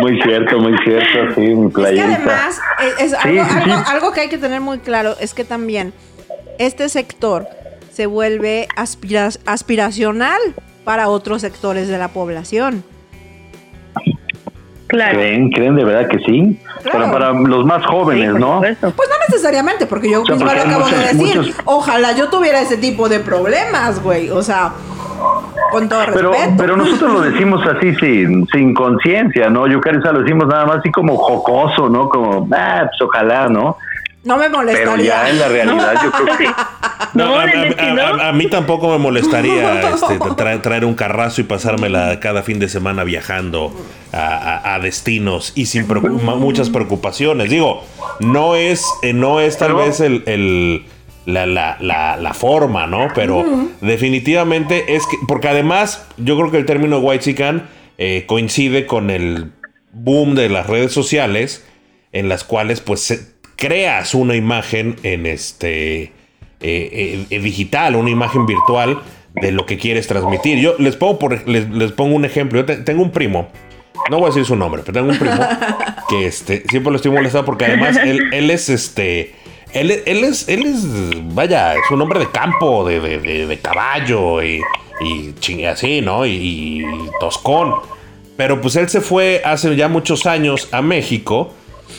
Muy 0.00 0.20
cierto, 0.22 0.58
muy 0.58 0.76
cierto, 0.84 1.34
sí, 1.34 1.40
mi 1.40 1.66
Es 1.66 1.74
que 1.74 1.80
playerita. 1.80 2.14
además, 2.16 2.60
es, 2.98 3.00
es 3.02 3.10
Sí, 3.10 3.16
algo, 3.38 3.44
sí, 3.44 3.50
algo- 3.70 3.76
sí. 3.78 3.84
algo 3.92 4.12
que 4.12 4.20
hay 4.20 4.28
que 4.28 4.38
tener 4.38 4.60
muy 4.60 4.78
claro 4.78 5.16
es 5.20 5.34
que 5.34 5.44
también 5.44 5.92
este 6.58 6.88
sector 6.88 7.46
se 7.92 8.06
vuelve 8.06 8.68
aspira- 8.76 9.38
aspiracional 9.46 10.40
para 10.84 11.08
otros 11.08 11.40
sectores 11.42 11.88
de 11.88 11.98
la 11.98 12.08
población. 12.08 12.82
Claro. 14.86 15.18
¿Creen, 15.18 15.50
¿Creen 15.50 15.74
de 15.76 15.84
verdad 15.84 16.08
que 16.08 16.18
sí? 16.20 16.60
Claro. 16.82 17.10
Para, 17.10 17.12
para 17.12 17.32
los 17.32 17.64
más 17.64 17.84
jóvenes, 17.86 18.34
¿no? 18.34 18.56
supuesto. 18.56 18.92
Pues 18.94 19.08
no 19.08 19.14
necesariamente, 19.28 19.86
porque 19.86 20.10
yo 20.10 20.22
O 20.22 20.26
sea, 20.26 20.36
misma 20.36 20.50
porque 20.52 20.68
lo 20.68 20.74
acabo 20.76 20.88
de 20.88 20.98
decir. 21.04 21.36
muchos- 21.38 21.54
Ojalá 21.64 22.12
yo 22.12 22.28
tuviera 22.28 22.60
ese 22.60 22.76
tipo 22.76 23.08
de 23.08 23.18
problemas, 23.20 24.00
güey. 24.02 24.30
O 24.30 24.42
sea, 24.42 24.72
con 25.72 25.88
todo 25.88 26.00
Pero, 26.14 26.30
respeto. 26.32 26.54
pero 26.58 26.76
nosotros 26.76 27.12
lo 27.12 27.20
decimos 27.22 27.60
así 27.66 27.94
sin, 27.96 28.46
sin 28.48 28.74
conciencia, 28.74 29.48
¿no? 29.50 29.66
Yucarisa 29.66 30.12
lo 30.12 30.20
decimos 30.20 30.46
nada 30.46 30.66
más 30.66 30.78
así 30.78 30.92
como 30.92 31.16
jocoso, 31.16 31.88
¿no? 31.88 32.08
Como, 32.08 32.46
ah, 32.54 32.84
pues 32.88 33.00
ojalá, 33.00 33.48
¿no? 33.48 33.76
No 34.24 34.36
me 34.36 34.44
Pero 34.46 34.56
molestaría. 34.58 35.04
ya 35.04 35.30
en 35.30 35.38
la 35.38 35.48
realidad 35.48 35.94
yo 36.02 36.10
creo 36.12 36.36
que... 36.38 36.46
No, 37.14 37.26
No, 37.26 37.38
a, 37.38 37.46
Lendechi, 37.46 37.84
a- 37.84 37.94
¿no? 37.94 38.02
a- 38.02 38.28
a 38.28 38.32
mí 38.32 38.46
tampoco 38.48 38.90
me 38.90 38.98
molestaría 38.98 39.80
este, 39.94 40.18
tra- 40.18 40.60
traer 40.62 40.84
un 40.84 40.94
carrazo 40.94 41.40
y 41.40 41.44
pasármela 41.44 42.18
cada 42.18 42.42
fin 42.42 42.58
de 42.58 42.68
semana 42.68 43.04
viajando 43.04 43.72
a, 44.12 44.18
a- 44.18 44.74
a 44.74 44.78
destinos 44.80 45.52
y 45.54 45.66
sin 45.66 45.86
preocu- 45.86 46.20
ma- 46.22 46.34
muchas 46.34 46.70
preocupaciones. 46.70 47.50
Digo, 47.50 47.84
no 48.18 48.56
es, 48.56 48.84
eh, 49.02 49.12
no 49.12 49.38
es 49.40 49.58
tal 49.58 49.74
Pero- 49.74 49.78
vez 49.86 50.00
el, 50.00 50.24
el- 50.26 50.86
la, 51.26 51.46
la- 51.46 51.76
la- 51.80 52.16
la 52.16 52.34
forma, 52.34 52.86
¿no? 52.88 53.08
Pero 53.14 53.44
definitivamente 53.80 54.94
es 54.96 55.06
que, 55.06 55.16
porque 55.28 55.48
además 55.48 56.06
yo 56.16 56.36
creo 56.36 56.50
que 56.50 56.58
el 56.58 56.66
término 56.66 56.98
white 56.98 57.24
chican 57.24 57.68
coincide 58.26 58.86
con 58.86 59.10
el 59.10 59.52
boom 59.92 60.34
de 60.34 60.48
las 60.48 60.66
redes 60.66 60.92
sociales 60.92 61.64
en 62.12 62.28
las 62.28 62.42
cuales 62.44 62.80
pues 62.80 63.00
se- 63.00 63.33
creas 63.56 64.14
una 64.14 64.34
imagen 64.36 64.96
en 65.02 65.26
este 65.26 66.02
eh, 66.02 66.10
eh, 66.60 67.26
eh, 67.30 67.38
digital, 67.40 67.96
una 67.96 68.10
imagen 68.10 68.46
virtual 68.46 69.00
de 69.34 69.52
lo 69.52 69.66
que 69.66 69.76
quieres 69.78 70.06
transmitir. 70.06 70.58
Yo 70.58 70.74
les 70.78 70.96
pongo, 70.96 71.18
por, 71.18 71.48
les, 71.48 71.68
les 71.70 71.92
pongo 71.92 72.14
un 72.14 72.24
ejemplo. 72.24 72.60
Yo 72.60 72.64
te- 72.64 72.76
tengo 72.76 73.02
un 73.02 73.10
primo, 73.10 73.48
no 74.10 74.18
voy 74.18 74.26
a 74.26 74.28
decir 74.28 74.44
su 74.44 74.56
nombre, 74.56 74.82
pero 74.84 74.94
tengo 75.00 75.10
un 75.12 75.18
primo 75.18 75.36
que 76.08 76.26
este, 76.26 76.62
siempre 76.68 76.90
lo 76.90 76.96
estoy 76.96 77.10
molestando 77.10 77.44
porque 77.44 77.64
además 77.66 77.96
él, 77.96 78.20
él 78.32 78.50
es 78.50 78.68
este. 78.68 79.34
Él, 79.72 79.90
él 80.06 80.22
es, 80.22 80.48
él 80.48 80.66
es, 80.66 80.84
vaya, 81.34 81.74
es 81.74 81.90
un 81.90 82.00
hombre 82.00 82.20
de 82.20 82.30
campo, 82.30 82.86
de, 82.86 83.00
de- 83.00 83.18
de- 83.18 83.46
de 83.48 83.58
caballo 83.58 84.40
y, 84.42 84.60
y 85.00 85.32
ching- 85.40 85.66
así, 85.66 86.00
¿no? 86.00 86.24
Y, 86.26 86.30
y 86.30 86.84
toscón. 87.18 87.74
Pero 88.36 88.60
pues 88.60 88.76
él 88.76 88.88
se 88.88 89.00
fue 89.00 89.42
hace 89.44 89.74
ya 89.74 89.88
muchos 89.88 90.26
años 90.26 90.68
a 90.72 90.80
México 90.82 91.52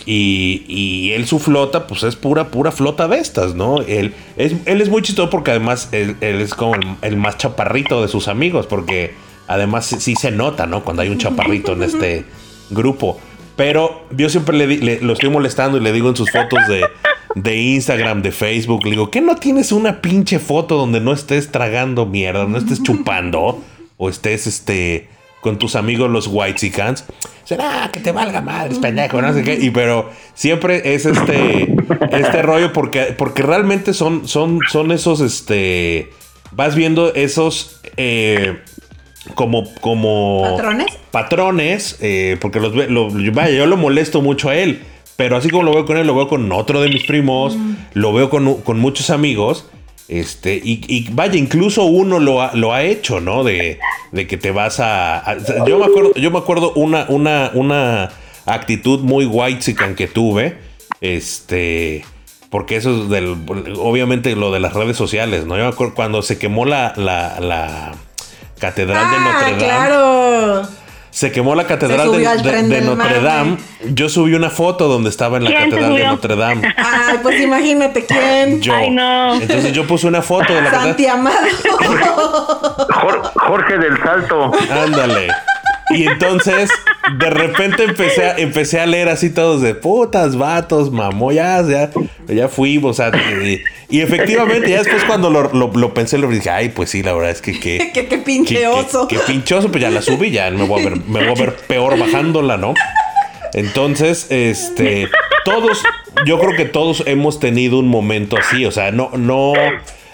y, 0.06 0.64
y 0.68 1.12
él 1.14 1.26
su 1.28 1.40
flota 1.40 1.88
pues 1.88 2.04
es 2.04 2.16
pura, 2.16 2.50
pura 2.50 2.72
flota 2.72 3.08
de 3.08 3.18
estas, 3.20 3.56
¿no? 3.56 3.82
Él 3.82 4.14
es, 4.38 4.54
él 4.66 4.82
es 4.82 4.90
muy 4.90 5.02
chistoso 5.02 5.30
porque 5.30 5.52
además 5.52 5.90
él, 5.92 6.16
es 6.22 6.54
como 6.54 6.76
el, 7.02 7.18
más 7.18 7.38
chaparrito 7.38 8.02
de 8.02 8.08
sus 8.08 8.28
amigos 8.28 8.68
porque 8.68 9.14
además 9.48 9.86
sí, 9.86 10.16
se 10.16 10.32
nota, 10.32 10.66
¿no? 10.68 10.84
Cuando 10.84 11.02
hay 11.02 11.10
un 11.10 11.18
chaparrito 11.18 11.74
en 11.74 11.84
este 11.84 12.26
grupo. 12.70 13.20
Pero 13.56 14.04
yo 14.12 14.28
siempre 14.30 14.58
le, 14.58 14.68
le- 14.68 15.00
lo 15.02 15.14
estoy 15.14 15.30
molestando 15.30 15.78
y 15.78 15.82
le 15.82 15.92
digo 15.94 16.10
en 16.10 16.16
sus 16.18 16.30
fotos 16.30 16.60
de, 16.68 16.84
de 17.36 17.56
Instagram, 17.56 18.22
de 18.22 18.32
Facebook, 18.34 18.84
le 18.84 18.92
digo, 18.92 19.10
¿qué 19.10 19.22
no 19.22 19.38
tienes 19.38 19.72
una 19.72 20.02
pinche 20.02 20.40
foto 20.40 20.76
donde 20.76 21.00
no 21.00 21.14
estés 21.14 21.52
tragando 21.52 22.06
mierda, 22.06 22.46
no 22.46 22.58
estés 22.58 22.84
chupando 22.84 23.62
o 23.98 24.10
estés 24.10 24.46
este 24.46 25.08
con 25.46 25.60
tus 25.60 25.76
amigos 25.76 26.10
los 26.10 26.26
Whitesicans. 26.26 27.06
Será 27.44 27.92
que 27.94 28.00
te 28.00 28.12
valga 28.12 28.42
madre, 28.42 28.74
pendejo, 28.82 29.22
no 29.22 29.32
sé 29.32 29.44
qué. 29.44 29.54
Y 29.62 29.70
pero 29.70 30.10
siempre 30.34 30.96
es 30.96 31.06
este, 31.06 31.76
este 32.12 32.42
rollo 32.42 32.74
porque, 32.74 33.14
porque 33.16 33.44
realmente 33.44 33.94
son, 33.94 34.28
son, 34.28 34.58
son 34.72 34.92
esos, 34.92 35.22
este, 35.22 36.10
vas 36.52 36.74
viendo 36.74 37.14
esos, 37.14 37.80
eh, 37.98 38.58
como, 39.36 39.72
como 39.82 40.42
¿Patrones? 40.42 40.88
patrones, 41.12 41.98
eh, 42.02 42.38
porque 42.42 42.60
los 42.60 42.74
lo- 42.74 43.12
vaya, 43.32 43.56
yo 43.56 43.68
lo 43.68 43.78
molesto 43.78 44.24
mucho 44.24 44.50
a 44.50 44.56
él, 44.56 44.82
pero 45.16 45.38
así 45.38 45.52
como 45.52 45.62
lo 45.62 45.72
veo 45.76 45.86
con 45.86 45.98
él, 45.98 46.08
lo 46.08 46.16
veo 46.16 46.28
con 46.28 46.52
otro 46.52 46.82
de 46.82 46.90
mis 46.90 47.04
primos, 47.06 47.56
lo 47.94 48.12
veo 48.12 48.32
con, 48.32 48.56
con 48.62 48.80
muchos 48.80 49.12
amigos, 49.12 49.70
este, 50.08 50.56
y, 50.64 50.82
y 50.88 51.10
vaya, 51.12 51.36
incluso 51.38 51.84
uno 51.86 52.20
lo 52.20 52.42
ha, 52.42 52.54
lo 52.54 52.74
ha 52.74 52.84
hecho, 52.84 53.20
¿no? 53.22 53.44
De, 53.44 53.80
de 54.12 54.28
que 54.28 54.38
te 54.38 54.52
vas 54.52 54.80
a, 54.80 55.18
a- 55.20 55.38
yo 55.68 55.80
me 55.80 55.86
acuerdo, 55.86 56.14
yo 56.16 56.30
me 56.32 56.38
acuerdo 56.40 56.74
una, 56.74 57.06
una, 57.10 57.52
una 57.54 58.12
actitud 58.46 59.00
muy 59.00 59.26
white 59.26 59.74
que 59.96 60.08
tuve, 60.08 60.58
este, 61.02 62.06
porque 62.50 62.76
eso 62.76 63.04
es 63.04 63.10
del, 63.10 63.36
obviamente 63.80 64.36
lo 64.36 64.52
de 64.52 64.60
las 64.60 64.74
redes 64.74 64.96
sociales, 64.98 65.46
¿no? 65.46 65.58
Yo 65.58 65.64
me 65.64 65.70
acuerdo 65.70 65.96
cuando 65.96 66.22
se 66.22 66.38
quemó 66.38 66.66
la, 66.66 66.94
la, 66.96 67.40
la 67.40 67.94
catedral 68.60 69.10
de 69.10 69.16
Ah, 69.18 69.20
Notre 69.34 69.52
Dame. 69.52 69.58
claro. 69.66 70.68
Se 71.16 71.32
quemó 71.32 71.56
la 71.56 71.66
catedral 71.66 72.12
de, 72.12 72.82
Notre. 72.82 73.22
Dame. 73.22 73.56
Yo 73.86 74.10
subí 74.10 74.34
una 74.34 74.50
foto 74.50 74.90
donde 74.90 75.10
estaba 75.10 75.38
en 75.38 75.46
la 75.46 75.50
¿Quién 75.50 75.64
se 75.64 75.70
catedral 75.70 75.96
de? 75.96 76.04
Notre 76.08 76.36
Dame. 76.36 76.74
Ay, 76.78 77.20
pues 77.24 77.40
imagínate 77.40 78.06
quién. 78.06 78.60
Yo. 78.60 78.74
Ay, 78.76 78.90
no. 78.90 79.36
Entonces 79.36 79.72
yo 79.72 79.88
puse 79.88 80.08
una 80.08 80.22
foto 80.22 80.54
de 80.54 80.62
la 80.62 80.72
Santi 80.72 81.06
catedral. 81.06 81.20
Amado. 81.20 82.86
Jor- 82.90 83.32
Jorge 83.48 83.78
del 83.78 83.98
Salto. 84.04 84.52
Ándale. 84.70 85.28
Y 85.92 86.08
entonces, 86.08 86.70
de 87.20 87.30
repente 87.30 87.84
empecé 87.84 88.26
a, 88.26 88.38
empecé 88.38 88.80
a 88.80 88.86
leer 88.88 89.08
así 89.08 89.30
todos 89.30 89.62
de 89.62 89.76
putas, 89.76 90.36
vatos, 90.36 90.92
mamoyas, 90.92 91.68
ya, 91.68 91.92
ya 92.28 92.48
fuimos. 92.48 93.00
O 93.00 93.04
sea, 93.04 93.12
y, 93.44 93.62
y 93.90 94.02
efectivamente, 94.02 94.70
ya 94.72 94.80
después 94.80 95.04
cuando 95.04 95.30
lo, 95.30 95.54
lo- 95.54 95.72
lo 95.74 95.94
pensé, 95.94 96.18
lo 96.18 96.28
dije, 96.28 96.50
ay, 96.50 96.70
pues 96.70 96.90
sí, 96.90 97.04
la 97.04 97.14
verdad 97.14 97.30
es 97.32 97.42
que 97.42 97.60
que. 97.60 97.92
Qué- 97.94 98.08
qué 98.08 98.18
pinche 98.18 98.66
oso. 98.68 99.08
Qué, 99.08 99.20
pinchoso, 99.20 99.70
pues 99.70 99.82
ya 99.82 99.92
la 99.92 100.02
subí, 100.02 100.32
ya 100.32 100.50
me 100.50 100.64
voy 100.66 100.82
a 100.82 100.90
ver, 100.90 100.98
me 101.08 101.20
voy 101.24 101.30
a 101.38 101.40
ver 101.40 101.56
peor 101.68 101.98
bajándola, 102.00 102.58
¿no? 102.58 102.74
Entonces, 103.54 104.28
este, 104.32 105.08
todos, 105.46 105.84
yo 106.26 106.40
creo 106.40 106.56
que 106.58 106.66
todos 106.66 107.04
hemos 107.06 107.40
tenido 107.40 107.80
un 107.80 107.88
momento 107.88 108.38
así, 108.38 108.66
o 108.66 108.72
sea, 108.72 108.92
no, 108.92 109.12
no, 109.16 109.54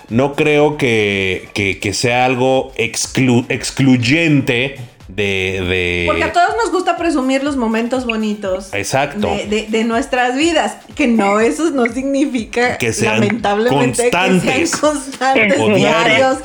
no 0.09 0.33
creo 0.35 0.77
que, 0.77 1.47
que, 1.53 1.79
que 1.79 1.93
sea 1.93 2.25
algo 2.25 2.71
exclu- 2.75 3.45
excluyente 3.49 4.75
de, 5.15 5.61
de- 5.67 6.03
Porque 6.07 6.23
a 6.23 6.31
todos 6.33 6.55
nos 6.61 6.71
gusta 6.71 6.97
presumir 6.97 7.43
los 7.43 7.57
momentos 7.57 8.05
bonitos. 8.05 8.73
Exacto. 8.73 9.27
De, 9.27 9.45
de- 9.47 9.67
de 9.69 9.83
nuestras 9.83 10.35
vidas. 10.37 10.77
Que 10.95 11.07
no, 11.07 11.39
eso 11.39 11.69
no 11.71 11.85
significa 11.85 12.77
Que 12.77 12.93
sean 12.93 13.19
lamentablemente 13.21 14.09
constantes. 14.11 14.53
que 14.55 14.67
sean 14.67 14.79
constantes, 14.93 15.57
diarios, 15.75 16.37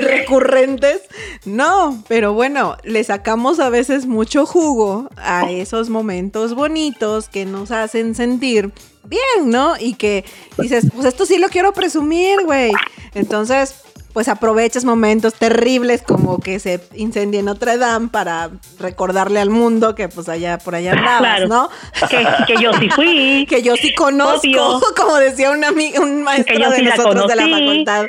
recurrentes. 0.00 1.02
No, 1.44 2.02
pero 2.08 2.32
bueno, 2.32 2.76
le 2.84 3.02
sacamos 3.04 3.60
a 3.60 3.68
veces 3.70 4.06
mucho 4.06 4.46
jugo 4.46 5.08
a 5.16 5.50
esos 5.50 5.88
momentos 5.90 6.54
bonitos 6.54 7.28
que 7.28 7.44
nos 7.44 7.70
hacen 7.70 8.14
sentir 8.14 8.72
bien, 9.04 9.46
¿no? 9.50 9.74
Y 9.78 9.94
que 9.94 10.24
dices, 10.58 10.86
pues 10.94 11.06
esto 11.06 11.26
sí 11.26 11.38
lo 11.38 11.48
quiero 11.48 11.72
presumir, 11.72 12.44
güey. 12.44 12.72
Entonces, 13.14 13.74
pues 14.12 14.28
aprovechas 14.28 14.84
momentos 14.84 15.34
terribles 15.34 16.02
como 16.02 16.38
que 16.40 16.58
se 16.58 16.80
incendia 16.94 17.42
Notre 17.42 17.78
Dame 17.78 18.08
para 18.08 18.50
recordarle 18.78 19.40
al 19.40 19.50
mundo 19.50 19.94
que 19.94 20.08
pues 20.08 20.28
allá 20.28 20.58
por 20.58 20.74
allá 20.74 20.92
andabas, 20.92 21.20
Claro. 21.20 21.48
¿no? 21.48 21.70
Que, 22.08 22.26
que 22.46 22.60
yo 22.62 22.72
sí 22.74 22.88
fui. 22.90 23.46
Que 23.48 23.62
yo 23.62 23.76
sí 23.76 23.94
conozco, 23.94 24.38
Obvio. 24.40 24.80
como 24.96 25.16
decía 25.16 25.50
un, 25.50 25.62
ami- 25.62 25.96
un 25.98 26.22
maestro 26.22 26.56
Que 26.56 26.62
yo 26.62 26.70
de 26.70 26.76
sí 26.76 26.82
la 26.82 26.96
nosotros 26.96 27.28
de 27.28 27.36
la 27.36 27.48
facultad. 27.48 28.06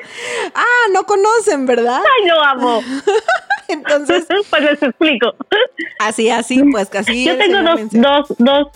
Ah, 0.56 0.64
no 0.94 1.04
conocen, 1.04 1.66
¿verdad? 1.66 2.02
Ay, 2.20 2.28
lo 2.28 2.42
amo. 2.44 2.82
Entonces, 3.68 4.26
pues 4.50 4.64
les 4.64 4.84
explico. 4.84 5.34
así, 6.00 6.30
así, 6.30 6.62
pues 6.72 6.90
casi. 6.90 7.24
Yo 7.26 7.38
tengo 7.38 7.62
dos, 7.64 7.80
dos, 7.92 8.36
dos. 8.38 8.68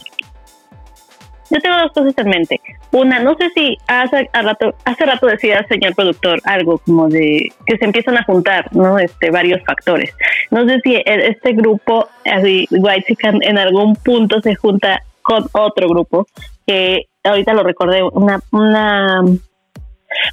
Yo 1.51 1.59
tengo 1.59 1.77
dos 1.77 1.91
cosas 1.91 2.13
en 2.17 2.29
mente. 2.29 2.61
Una, 2.91 3.19
no 3.19 3.35
sé 3.35 3.49
si 3.53 3.77
hace 3.87 4.29
rato, 4.33 4.73
hace 4.83 5.05
rato 5.05 5.27
decía 5.27 5.65
señor 5.69 5.93
productor 5.95 6.39
algo 6.45 6.79
como 6.79 7.07
de 7.07 7.49
que 7.65 7.77
se 7.77 7.85
empiezan 7.85 8.17
a 8.17 8.23
juntar, 8.23 8.67
¿no? 8.75 8.97
Este, 8.97 9.29
varios 9.31 9.61
factores. 9.63 10.13
No 10.51 10.67
sé 10.67 10.79
si 10.83 10.95
e- 10.95 11.03
este 11.05 11.53
grupo, 11.53 12.07
así, 12.25 12.67
White 12.71 13.15
en 13.41 13.57
algún 13.57 13.95
punto 13.95 14.41
se 14.41 14.55
junta 14.55 15.03
con 15.21 15.45
otro 15.53 15.87
grupo 15.89 16.27
que 16.67 17.05
ahorita 17.23 17.53
lo 17.53 17.63
recordé, 17.63 18.01
una, 18.03 18.39
una, 18.51 19.21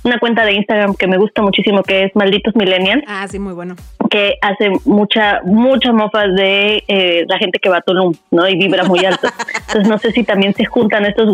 una 0.05 0.19
cuenta 0.19 0.45
de 0.45 0.53
Instagram 0.53 0.95
que 0.95 1.07
me 1.07 1.19
gusta 1.19 1.43
muchísimo 1.43 1.83
que 1.83 2.05
es 2.05 2.17
Malditos 2.17 2.55
Millennials 2.57 3.05
Ah, 3.07 3.27
sí, 3.29 3.39
muy 3.39 3.53
bueno. 3.55 3.75
Que 4.13 4.35
hace 4.43 4.71
mucha, 4.85 5.41
mucha 5.43 5.91
mofa 5.91 6.27
de 6.29 6.85
eh, 6.87 7.25
la 7.27 7.39
gente 7.39 7.59
que 7.59 7.71
va 7.71 7.79
a 7.79 7.81
Tulum, 7.81 8.13
¿no? 8.31 8.47
Y 8.47 8.57
vibra 8.59 8.85
muy 8.85 9.03
alto. 9.07 9.27
Entonces 9.69 9.89
no 9.89 9.97
sé 9.99 10.13
si 10.13 10.23
también 10.23 10.53
se 10.55 10.67
juntan 10.67 11.07
estos 11.07 11.31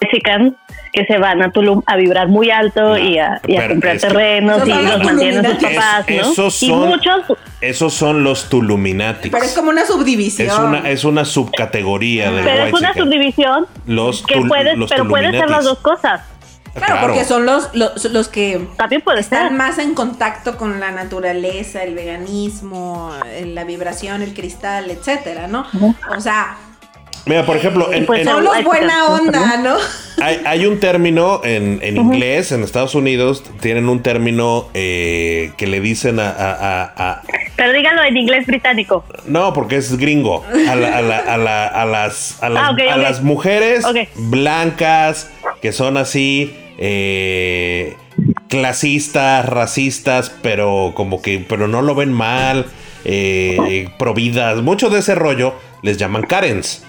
mexicanos 0.00 0.54
que 0.94 1.04
se 1.04 1.18
van 1.18 1.42
a 1.42 1.50
Tulum 1.52 1.82
a 1.86 1.96
vibrar 1.96 2.28
muy 2.28 2.50
alto 2.50 2.96
y 2.96 3.18
a, 3.18 3.40
y 3.46 3.56
a 3.56 3.68
comprar 3.68 3.96
es 3.96 4.02
que- 4.02 4.08
terrenos 4.08 4.66
y 4.66 4.70
los 4.70 5.04
mantienen 5.04 5.44
sus 5.44 5.54
papás, 5.62 6.04
Es- 6.06 6.26
¿no? 6.26 6.32
esos 6.32 6.62
Y 6.62 6.66
son- 6.68 6.88
muchos, 6.88 7.22
Esos 7.60 7.92
son 7.94 8.24
los 8.24 8.48
Tuluminatis. 8.48 9.30
Pero 9.30 9.44
es 9.44 9.54
como 9.54 9.68
una 9.70 9.84
subdivisión. 9.84 10.48
Es 10.48 10.58
una, 10.58 10.88
es 10.90 11.04
una 11.04 11.24
subcategoría 11.26 12.30
de 12.30 12.42
pero 12.42 12.64
es 12.64 12.72
una 12.72 12.94
subdivisión 12.94 13.66
Los 13.86 14.22
que 14.22 14.40
puedes, 14.40 14.76
los 14.78 14.90
pero 14.90 15.06
puede 15.06 15.30
ser 15.30 15.50
las 15.50 15.64
dos 15.64 15.78
cosas. 15.80 16.22
Claro, 16.74 17.06
porque 17.06 17.24
son 17.24 17.44
los, 17.44 17.68
los, 17.74 18.04
los 18.06 18.28
que 18.28 18.66
También 18.76 19.02
puede 19.02 19.22
ser. 19.22 19.38
están 19.42 19.56
más 19.56 19.78
en 19.78 19.94
contacto 19.94 20.56
con 20.56 20.80
la 20.80 20.90
naturaleza, 20.90 21.82
el 21.82 21.94
veganismo, 21.94 23.12
la 23.44 23.64
vibración, 23.64 24.22
el 24.22 24.32
cristal, 24.34 24.90
etcétera, 24.90 25.48
¿no? 25.48 25.66
O 26.16 26.20
sea, 26.20 26.56
Mira, 27.24 27.46
por 27.46 27.56
ejemplo, 27.56 27.92
en- 27.92 28.04
pues 28.04 28.22
en- 28.22 28.26
son 28.28 28.42
los 28.42 28.52
White 28.52 28.66
buena 28.66 29.06
onda, 29.06 29.56
¿no? 29.58 29.76
hay, 30.20 30.40
hay 30.44 30.66
un 30.66 30.80
término 30.80 31.40
en, 31.44 31.78
en 31.82 31.96
inglés, 31.96 32.50
en 32.50 32.64
Estados 32.64 32.96
Unidos, 32.96 33.44
tienen 33.60 33.88
un 33.88 34.02
término 34.02 34.68
eh, 34.74 35.52
que 35.56 35.68
le 35.68 35.80
dicen 35.80 36.18
a, 36.18 36.30
a- 36.30 36.82
a- 36.82 36.92
a- 37.10 37.22
Pero 37.54 37.72
díganlo 37.74 38.02
en 38.02 38.16
inglés 38.16 38.44
británico. 38.46 39.04
No, 39.26 39.52
porque 39.52 39.76
es 39.76 39.96
gringo. 39.98 40.44
A, 40.68 40.74
la- 40.74 40.96
a 40.98 41.02
la- 41.02 41.18
a 41.18 41.36
la- 41.36 41.66
a 41.68 41.84
las, 41.86 42.42
a 42.42 42.48
las, 42.48 42.70
Ah, 42.90 42.96
las 42.96 43.22
mujeres 43.22 43.84
blancas 44.16 45.30
que 45.60 45.70
son 45.70 45.96
así 45.96 46.56
eh, 46.84 47.94
clasistas, 48.48 49.46
racistas, 49.46 50.32
pero 50.42 50.92
como 50.96 51.22
que 51.22 51.38
pero 51.48 51.68
no 51.68 51.80
lo 51.80 51.94
ven 51.94 52.12
mal, 52.12 52.66
eh, 53.04 53.88
providas, 53.98 54.60
mucho 54.62 54.90
de 54.90 54.98
ese 54.98 55.14
rollo 55.14 55.54
les 55.82 55.96
llaman 55.96 56.22
Karens. 56.24 56.82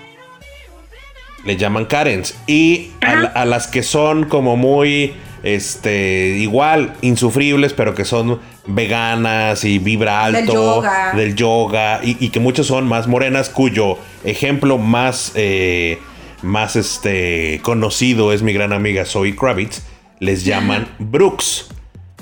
Le 1.45 1.57
llaman 1.57 1.85
Karens. 1.85 2.35
Y 2.47 2.91
a, 3.01 3.15
la- 3.15 3.27
a 3.29 3.45
las 3.45 3.67
que 3.67 3.83
son 3.83 4.23
como 4.25 4.55
muy, 4.57 5.13
este, 5.43 6.37
igual, 6.39 6.93
insufribles, 7.01 7.73
pero 7.73 7.93
que 7.93 8.05
son 8.05 8.39
veganas 8.65 9.63
y 9.65 9.77
vibra 9.77 10.23
alto. 10.23 10.39
Del 10.39 10.47
yoga. 10.47 11.13
Del 11.15 11.35
yoga. 11.35 11.99
Y, 12.03 12.17
y 12.25 12.29
que 12.29 12.39
muchas 12.39 12.65
son 12.65 12.87
más 12.87 13.07
morenas, 13.07 13.49
cuyo 13.49 13.97
ejemplo 14.23 14.77
más, 14.77 15.33
eh, 15.35 15.99
más 16.43 16.75
este, 16.75 17.59
conocido 17.63 18.33
es 18.33 18.43
mi 18.43 18.53
gran 18.53 18.73
amiga 18.73 19.05
Zoe 19.05 19.35
Kravitz. 19.35 19.83
Les 20.19 20.45
llaman 20.45 20.87
Brooks. 20.99 21.69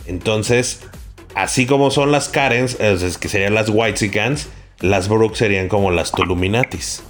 Entonces, 0.08 0.88
así 1.36 1.66
como 1.66 1.92
son 1.92 2.12
las 2.12 2.30
Karens, 2.30 2.80
es 2.80 3.02
es 3.04 3.18
que 3.18 3.28
serían 3.28 3.54
las 3.54 3.70
Whitesicans, 3.70 4.50
las 4.80 5.08
Brooks 5.08 5.38
serían 5.38 5.68
como 5.68 5.92
las 5.92 6.12
Tuluminatis. 6.12 7.04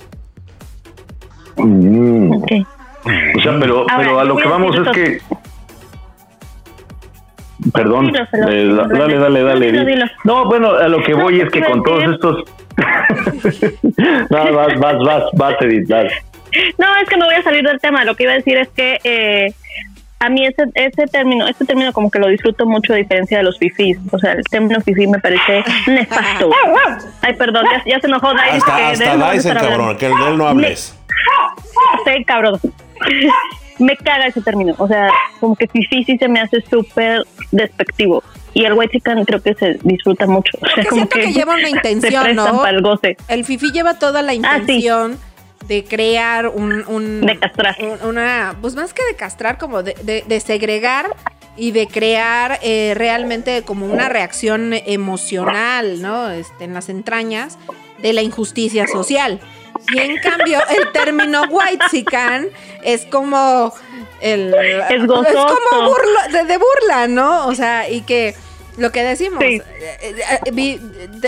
Mm. 1.57 2.31
Ok. 2.33 2.51
O 3.37 3.41
sea, 3.41 3.57
pero, 3.59 3.79
Ahora, 3.79 3.97
pero 3.97 4.19
a 4.19 4.23
lo 4.23 4.35
que 4.35 4.47
vamos 4.47 4.75
es 4.75 4.87
que. 4.89 5.21
Perdón. 7.73 8.07
Dilo, 8.07 8.23
eh, 8.49 8.63
dilo, 8.63 8.87
dale, 8.87 9.17
dale, 9.17 9.43
dale. 9.43 9.85
dilo. 9.85 10.05
No, 10.23 10.45
bueno, 10.45 10.71
a 10.71 10.87
lo 10.87 11.03
que 11.03 11.13
voy 11.13 11.41
es 11.41 11.49
que 11.49 11.61
con 11.65 11.83
todos 11.83 12.03
estos. 12.03 12.43
no, 14.29 14.53
vas, 14.53 14.79
vas, 14.79 14.99
vas, 14.99 15.23
vas, 15.33 15.61
Edith, 15.61 15.87
vas. 15.89 16.11
No, 16.77 16.95
es 16.97 17.09
que 17.09 17.17
me 17.17 17.25
voy 17.25 17.35
a 17.35 17.43
salir 17.43 17.63
del 17.63 17.79
tema. 17.79 18.03
Lo 18.05 18.15
que 18.15 18.23
iba 18.23 18.33
a 18.33 18.35
decir 18.35 18.57
es 18.57 18.69
que 18.69 18.99
eh, 19.03 19.53
a 20.19 20.29
mí 20.29 20.45
ese, 20.45 20.63
ese 20.75 21.07
término, 21.07 21.47
este 21.47 21.65
término 21.65 21.91
como 21.93 22.11
que 22.11 22.19
lo 22.19 22.27
disfruto 22.27 22.65
mucho 22.65 22.93
a 22.93 22.97
diferencia 22.97 23.39
de 23.39 23.43
los 23.43 23.57
fifís. 23.57 23.97
O 24.11 24.19
sea, 24.19 24.33
el 24.33 24.43
término 24.43 24.79
fifí 24.81 25.07
me 25.07 25.19
parece 25.19 25.63
nefasto. 25.87 26.51
Ay, 27.21 27.33
perdón, 27.33 27.65
ya, 27.71 27.83
ya 27.85 27.99
se 27.99 28.07
enojó 28.07 28.33
Dai. 28.33 28.53
dice 28.53 28.65
que 28.65 28.71
Hasta, 28.71 28.89
hasta 28.89 29.15
no 29.17 29.31
Dyson, 29.31 29.53
cabrón, 29.55 29.97
que 29.97 30.07
de 30.07 30.13
él 30.13 30.37
no 30.37 30.47
hables. 30.47 30.97
Sí, 32.05 32.23
cabrón. 32.25 32.59
me 33.79 33.97
caga 33.97 34.27
ese 34.27 34.41
término. 34.41 34.75
O 34.77 34.87
sea, 34.87 35.09
como 35.39 35.55
que 35.55 35.67
fifi 35.67 36.03
sí 36.03 36.17
se 36.17 36.27
me 36.27 36.39
hace 36.39 36.61
súper 36.61 37.25
despectivo. 37.51 38.23
Y 38.53 38.65
el 38.65 38.73
white 38.73 38.91
chicken 38.97 39.23
creo 39.25 39.41
que 39.41 39.53
se 39.55 39.79
disfruta 39.83 40.27
mucho. 40.27 40.57
O 40.61 40.65
sea, 40.65 40.83
Que 40.83 40.89
como 40.89 41.07
siento 41.07 41.19
que, 41.19 41.33
lleva 41.33 41.55
una 41.55 41.69
intención, 41.69 42.35
¿no? 42.35 42.57
para 42.57 42.77
el 42.77 42.81
goce. 42.81 43.17
El 43.27 43.45
fifi 43.45 43.71
lleva 43.71 43.97
toda 43.97 44.21
la 44.21 44.33
Ah, 44.43 44.59
sí. 44.65 44.87
De 45.67 45.83
crear 45.85 46.47
un, 46.47 46.83
un- 46.87 47.21
De 47.21 47.39
castrar. 47.39 47.75
un- 47.79 48.07
una, 48.09 48.55
pues 48.61 48.75
más 48.75 48.93
que 48.93 49.03
de 49.05 49.15
castrar, 49.15 49.57
como 49.57 49.83
de, 49.83 49.93
de- 50.03 50.23
de 50.27 50.39
segregar 50.39 51.15
y 51.57 51.71
de 51.71 51.87
crear 51.87 52.59
eh, 52.61 52.93
realmente 52.95 53.63
como 53.63 53.85
una 53.85 54.09
reacción 54.09 54.73
emocional, 54.73 56.01
¿no? 56.01 56.29
Este, 56.31 56.63
en 56.63 56.73
las 56.73 56.89
entrañas 56.89 57.57
de 58.01 58.13
la 58.13 58.21
injusticia 58.21 58.87
social. 58.87 59.39
Y 59.93 59.99
en 59.99 60.17
cambio, 60.19 60.59
el 60.77 60.91
término 60.91 61.43
white 61.49 61.83
es 62.83 63.05
como 63.05 63.73
el 64.21 64.53
Es 64.89 65.05
gozoso. 65.07 65.57
como 65.71 65.87
burla, 65.89 66.27
de, 66.31 66.43
de 66.45 66.57
burla, 66.57 67.07
¿no? 67.07 67.47
O 67.47 67.55
sea, 67.55 67.89
y 67.89 68.01
que 68.01 68.35
lo 68.77 68.91
que 68.91 69.03
decimos, 69.03 69.43
Sí. 69.43 69.61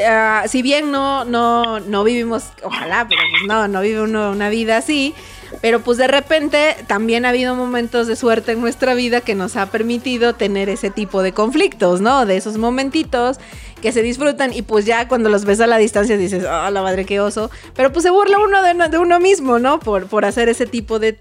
ah, 0.08 0.44
si 0.48 0.62
bien 0.62 0.92
no, 0.92 1.26
no, 1.26 1.80
no 1.80 2.04
vivimos, 2.04 2.44
ojalá, 2.64 3.08
pero 3.08 3.22
pues 3.32 3.44
no, 3.48 3.68
no 3.68 3.82
vive 3.82 4.02
uno 4.02 4.32
una 4.32 4.50
vida 4.50 4.78
así, 4.78 5.14
pero 5.62 5.82
pues 5.82 5.98
de 5.98 6.08
repente 6.08 6.76
también 6.88 7.26
ha 7.26 7.30
habido 7.30 7.56
momentos 7.56 8.08
de 8.08 8.16
suerte 8.16 8.54
en 8.54 8.62
nuestra 8.62 8.94
vida 8.96 9.22
que 9.22 9.36
nos 9.36 9.56
ha 9.56 9.68
permitido 9.72 10.34
tener 10.34 10.70
ese 10.70 10.90
tipo 10.90 11.22
de 11.22 11.32
conflictos, 11.34 12.02
¿no? 12.02 12.26
De 12.26 12.38
esos 12.38 12.58
momentitos 12.58 13.38
que 13.82 13.92
se 13.92 14.02
disfrutan 14.02 14.54
y 14.54 14.62
pues 14.62 14.86
ya 14.86 15.08
cuando 15.10 15.30
los 15.30 15.44
ves 15.46 15.60
a 15.60 15.68
la 15.68 15.78
distancia 15.78 16.16
dices, 16.18 16.46
ah, 16.50 16.72
la 16.72 16.82
madre 16.82 17.06
qué 17.06 17.20
oso, 17.20 17.52
pero 17.76 17.92
pues 17.92 18.04
se 18.04 18.10
burla 18.10 18.40
uno 18.40 18.62
de, 18.64 18.74
de 18.90 18.98
uno 18.98 19.20
mismo, 19.20 19.60
¿no? 19.60 19.80
Por, 19.80 20.08
por 20.08 20.24
hacer 20.26 20.48
ese 20.50 20.66
tipo 20.66 21.00
de, 21.00 21.20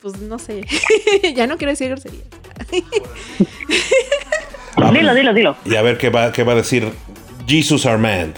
pues 0.00 0.18
no 0.20 0.38
sé, 0.38 0.64
ya 1.34 1.46
no 1.48 1.58
quiero 1.58 1.72
decir 1.72 1.88
grosería. 1.88 2.22
Dilo, 4.92 5.14
dilo, 5.14 5.32
dilo. 5.32 5.56
Y 5.64 5.76
a 5.76 5.82
ver 5.82 5.98
qué 5.98 6.10
va, 6.10 6.32
qué 6.32 6.42
va 6.44 6.52
a 6.52 6.56
decir 6.56 6.88
Jesus 7.46 7.86
Armand. 7.86 8.34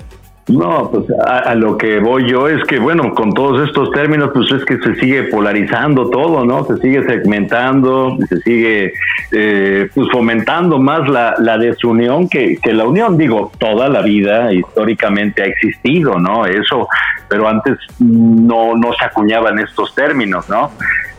No, 0.48 0.88
pues 0.92 1.06
a, 1.26 1.38
a 1.38 1.54
lo 1.56 1.76
que 1.76 1.98
voy 1.98 2.30
yo 2.30 2.46
es 2.48 2.62
que, 2.68 2.78
bueno, 2.78 3.12
con 3.14 3.32
todos 3.34 3.66
estos 3.66 3.90
términos, 3.90 4.30
pues 4.32 4.48
es 4.52 4.64
que 4.64 4.78
se 4.78 4.94
sigue 5.00 5.24
polarizando 5.24 6.08
todo, 6.08 6.44
¿no? 6.44 6.64
Se 6.66 6.76
sigue 6.76 7.02
segmentando, 7.04 8.16
se 8.28 8.40
sigue 8.42 8.92
eh, 9.32 9.88
pues 9.92 10.08
fomentando 10.12 10.78
más 10.78 11.08
la, 11.08 11.34
la 11.40 11.58
desunión 11.58 12.28
que, 12.28 12.58
que 12.62 12.72
la 12.72 12.84
unión. 12.84 13.18
Digo, 13.18 13.50
toda 13.58 13.88
la 13.88 14.02
vida 14.02 14.52
históricamente 14.52 15.42
ha 15.42 15.46
existido, 15.46 16.16
¿no? 16.20 16.46
Eso, 16.46 16.86
pero 17.28 17.48
antes 17.48 17.76
no, 17.98 18.76
no 18.76 18.92
se 18.92 19.04
acuñaban 19.04 19.58
estos 19.58 19.96
términos, 19.96 20.48
¿no? 20.48 20.70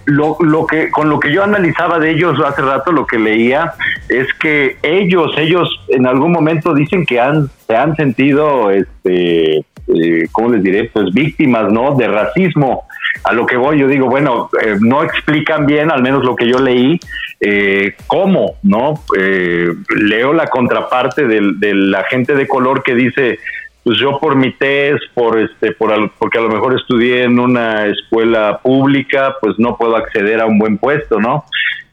Lo, 0.08 0.38
lo 0.39 0.66
que 0.66 0.89
con 0.89 1.10
lo 1.10 1.20
que 1.20 1.34
yo 1.34 1.43
analizaba 1.43 1.99
de 1.99 2.12
ellos 2.12 2.39
hace 2.45 2.62
rato 2.62 2.93
lo 2.93 3.05
que 3.05 3.20
leía 3.20 3.74
es 4.08 4.26
que 4.39 4.78
ellos 4.82 5.34
ellos 5.38 5.68
en 5.89 6.08
algún 6.08 6.32
momento 6.32 6.74
dicen 6.74 7.05
que 7.05 7.20
han 7.20 7.49
se 7.68 7.76
han 7.76 7.93
sentido 7.97 8.72
este 8.72 9.58
eh, 9.58 10.28
cómo 10.32 10.49
les 10.53 10.64
diré 10.64 10.89
pues 10.93 11.14
víctimas 11.14 11.72
no 11.72 11.95
de 11.95 12.08
racismo. 12.08 12.84
A 13.26 13.34
lo 13.34 13.45
que 13.45 13.58
voy 13.58 13.80
yo 13.80 13.88
digo 13.89 14.08
bueno 14.08 14.49
eh, 14.64 14.78
no 14.80 15.03
explican 15.03 15.66
bien 15.66 15.91
al 15.91 16.01
menos 16.01 16.24
lo 16.24 16.36
que 16.38 16.47
yo 16.47 16.60
leí 16.60 16.99
eh, 17.41 17.93
cómo 18.08 18.55
no 18.64 19.03
Eh, 19.20 19.68
leo 19.99 20.32
la 20.34 20.47
contraparte 20.47 21.28
del- 21.28 21.60
de 21.60 21.74
la 21.76 22.03
gente 22.05 22.34
de 22.36 22.47
color 22.47 22.82
que 22.82 22.95
dice 22.95 23.39
pues 23.88 23.99
yo 24.01 24.19
por 24.19 24.35
mi 24.35 24.51
test, 24.51 25.01
por 25.13 25.39
este, 25.39 25.71
por 25.71 25.93
al- 25.93 26.11
porque 26.19 26.39
a 26.39 26.41
lo 26.41 26.49
mejor 26.49 26.75
estudié 26.75 27.23
en 27.23 27.39
una 27.39 27.85
escuela 27.85 28.59
pública, 28.61 29.35
pues 29.39 29.57
no 29.59 29.77
puedo 29.77 29.95
acceder 29.95 30.41
a 30.41 30.45
un 30.45 30.59
buen 30.59 30.77
puesto, 30.77 31.21
¿no? 31.21 31.45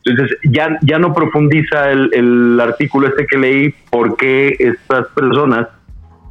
Entonces 0.04 0.36
ya, 0.42 0.76
ya 0.82 0.98
no 0.98 1.14
profundiza 1.14 1.92
el, 1.92 2.10
el 2.12 2.58
artículo 2.60 3.06
este 3.06 3.28
que 3.28 3.38
leí 3.38 3.74
porque 3.92 4.56
estas 4.58 5.06
personas 5.14 5.68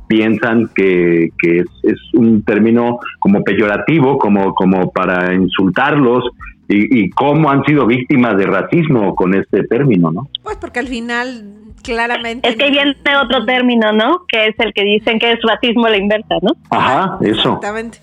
piensan 0.08 0.70
que, 0.76 1.30
que 1.42 1.60
es, 1.60 1.68
es 1.84 1.98
un 2.14 2.44
término 2.44 3.00
como 3.20 3.42
peyorativo, 3.42 4.18
como, 4.18 4.54
como 4.54 4.92
para 4.92 5.34
insultarlos 5.34 6.26
y, 6.68 7.04
y 7.04 7.10
cómo 7.12 7.50
han 7.50 7.64
sido 7.66 7.86
víctimas 7.86 8.38
de 8.38 8.46
racismo 8.46 9.16
con 9.16 9.34
este 9.34 9.64
término, 9.64 10.12
¿no? 10.12 10.28
Pues 10.44 10.58
porque 10.58 10.80
al 10.80 10.88
final 10.88 11.44
claramente... 11.84 12.48
Es 12.48 12.56
que 12.56 12.72
viene 12.72 12.96
otro 13.22 13.46
término, 13.46 13.92
¿no? 13.92 14.26
Que 14.28 14.48
es 14.48 14.56
el 14.60 14.74
que 14.74 14.84
dicen 14.84 15.20
que 15.20 15.32
es 15.32 15.40
racismo 15.44 15.86
a 15.86 15.90
la 15.90 15.98
inversa, 15.98 16.36
¿no? 16.42 16.52
Ajá, 16.70 17.18
eso. 17.22 17.56
Exactamente. 17.56 18.00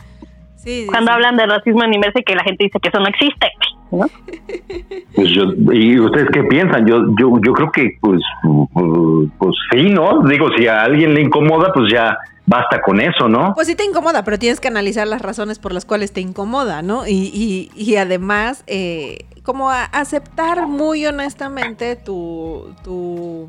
Sí, 0.57 0.83
sí, 0.83 0.87
Cuando 0.87 1.11
sí. 1.11 1.15
hablan 1.15 1.37
de 1.37 1.47
racismo 1.47 1.81
a 1.81 1.87
la 1.87 1.95
inversa 1.95 2.21
y 2.21 2.23
que 2.23 2.35
la 2.35 2.45
gente 2.45 2.65
dice 2.65 2.79
que 2.81 2.89
eso 2.91 3.01
no 3.01 3.09
existe, 3.09 3.47
¿no? 3.91 4.07
Pues 5.15 5.29
yo, 5.31 5.45
¿Y 5.73 5.99
ustedes 5.99 6.29
qué 6.33 6.45
piensan? 6.45 6.87
Yo, 6.87 7.07
yo, 7.19 7.41
yo 7.45 7.53
creo 7.53 7.73
que, 7.73 7.97
pues, 8.01 8.21
uh, 8.45 9.27
pues 9.39 9.57
sí, 9.73 9.91
¿no? 9.91 10.23
Digo, 10.23 10.49
si 10.57 10.67
a 10.69 10.83
alguien 10.83 11.15
le 11.15 11.23
incomoda, 11.23 11.73
pues 11.73 11.93
ya 11.93 12.17
basta 12.51 12.83
con 12.83 13.01
eso, 13.01 13.29
¿no? 13.29 13.55
Pues 13.55 13.69
sí 13.69 13.77
te 13.77 13.85
incomoda, 13.85 14.25
pero 14.25 14.37
tienes 14.37 14.59
que 14.59 14.67
analizar 14.67 15.07
las 15.07 15.23
razones 15.23 15.61
por 15.61 15.73
las 15.73 15.85
cuales 15.85 16.11
te 16.11 16.21
incomoda, 16.21 16.83
¿no? 16.83 17.07
Y, 17.07 17.31
y, 17.33 17.71
y 17.81 17.95
además, 17.95 18.65
eh, 18.67 19.27
como 19.45 19.71
aceptar 19.71 20.67
muy 20.67 21.07
honestamente 21.07 21.95
tu, 21.95 22.75
tu, 22.83 23.49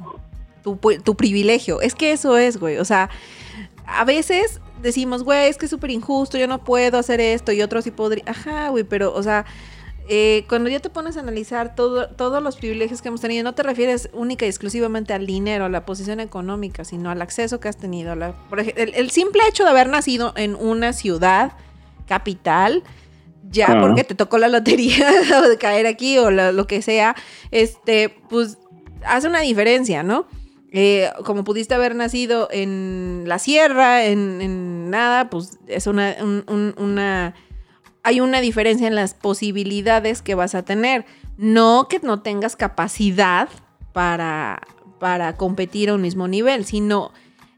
tu, 0.64 0.78
tu 1.04 1.16
privilegio. 1.16 1.82
Es 1.82 1.96
que 1.96 2.12
eso 2.12 2.38
es, 2.38 2.58
güey. 2.58 2.78
O 2.78 2.86
sea, 2.86 3.10
a 3.88 4.06
veces 4.06 4.62
decimos, 4.84 5.24
güey, 5.24 5.50
es 5.50 5.58
que 5.58 5.66
es 5.66 5.72
súper 5.72 5.90
injusto, 5.90 6.38
yo 6.38 6.46
no 6.46 6.64
puedo 6.64 7.00
hacer 7.00 7.20
esto 7.20 7.52
y 7.52 7.64
otros 7.64 7.84
sí 7.84 7.90
podría. 7.90 8.24
Ajá, 8.28 8.70
güey, 8.70 8.84
pero, 8.84 9.16
o 9.16 9.24
sea, 9.24 9.46
eh, 10.10 10.46
cuando 10.50 10.70
ya 10.70 10.80
te 10.80 10.90
pones 10.90 11.16
a 11.18 11.22
analizar 11.22 11.76
todo, 11.76 12.10
todos 12.10 12.42
los 12.44 12.58
privilegios 12.58 13.02
que 13.02 13.08
hemos 13.08 13.22
tenido, 13.22 13.44
no 13.44 13.54
te 13.56 13.64
refieres 13.64 14.10
única 14.14 14.46
y 14.46 14.50
exclusivamente 14.50 15.14
al 15.14 15.26
dinero, 15.26 15.66
a 15.66 15.70
la 15.70 15.86
posición 15.86 16.20
económica, 16.20 16.84
sino 16.84 17.10
al 17.10 17.22
acceso 17.22 17.60
que 17.60 17.70
has 17.70 17.78
tenido. 17.78 18.16
la- 18.16 18.34
por 18.50 18.60
el, 18.60 18.74
el 18.76 19.12
simple 19.12 19.42
hecho 19.48 19.64
de 19.64 19.70
haber 19.70 19.88
nacido 19.90 20.34
en 20.36 20.56
una 20.56 20.94
ciudad 20.94 21.54
capital, 22.08 22.84
ya 23.50 23.68
porque 23.82 24.04
te 24.04 24.16
tocó 24.16 24.38
la 24.38 24.48
lotería 24.48 25.08
o 25.44 25.48
de 25.48 25.58
caer 25.58 25.88
aquí 25.88 26.18
o 26.18 26.30
la- 26.32 26.52
lo 26.52 26.68
que 26.68 26.82
sea, 26.82 27.16
este, 27.52 28.10
pues 28.30 28.58
hace 29.06 29.28
una 29.28 29.40
diferencia, 29.42 30.04
¿no? 30.04 30.28
Eh, 30.74 31.10
como 31.26 31.44
pudiste 31.44 31.74
haber 31.74 31.96
nacido 31.96 32.48
en 32.52 33.24
la 33.28 33.40
sierra, 33.40 34.06
en, 34.06 34.42
en 34.42 34.90
nada, 34.90 35.30
pues 35.30 35.58
es 35.68 35.86
una, 35.88 36.16
un- 36.22 36.46
un- 36.48 36.74
una 36.78 37.34
hay 38.04 38.20
una 38.22 38.42
diferencia 38.42 38.88
en 38.88 38.96
las 38.96 39.14
posibilidades 39.14 40.22
que 40.22 40.36
vas 40.36 40.56
a 40.56 40.64
tener. 40.64 41.06
No 41.38 41.88
que 41.90 42.00
no 42.00 42.22
tengas 42.22 42.56
capacidad 42.56 43.50
para, 43.94 44.62
para 45.00 45.36
competir 45.38 45.90
a 45.90 45.96
un 45.96 46.02
mismo 46.02 46.28
nivel, 46.28 46.66
sino 46.66 47.12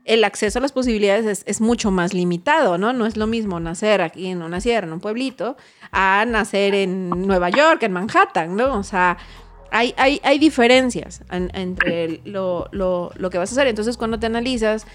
el 0.05 0.23
acceso 0.25 0.59
a 0.59 0.61
las 0.61 0.73
posibilidades 0.73 1.43
es, 1.45 1.61
mucho 1.61 1.89
más 1.89 2.13
limitado, 2.13 2.77
¿no? 2.77 2.91
No 2.91 3.05
es 3.05 3.15
lo 3.15 3.25
mismo 3.25 3.59
nacer 3.61 4.01
aquí 4.01 4.27
en 4.27 4.41
una 4.41 4.59
sierra, 4.59 4.85
en 4.87 4.93
un 4.93 4.99
pueblito, 4.99 5.55
a 5.91 6.25
nacer 6.27 6.75
en 6.75 7.09
Nueva 7.09 7.49
York, 7.49 7.81
en 7.83 7.93
Manhattan, 7.93 8.55
¿no? 8.57 8.77
O 8.77 8.83
sea, 8.83 9.17
hay, 9.71 9.93
hay, 9.97 10.19
hay 10.23 10.39
diferencias 10.39 11.21
en- 11.31 11.49
entre 11.53 12.19
lo, 12.25 12.67
lo, 12.71 13.11
lo 13.15 13.29
que 13.29 13.37
vas 13.37 13.49
a 13.51 13.53
hacer. 13.53 13.67
Entonces, 13.67 13.95
cuando 13.97 14.19
te 14.19 14.25
analizas, 14.25 14.85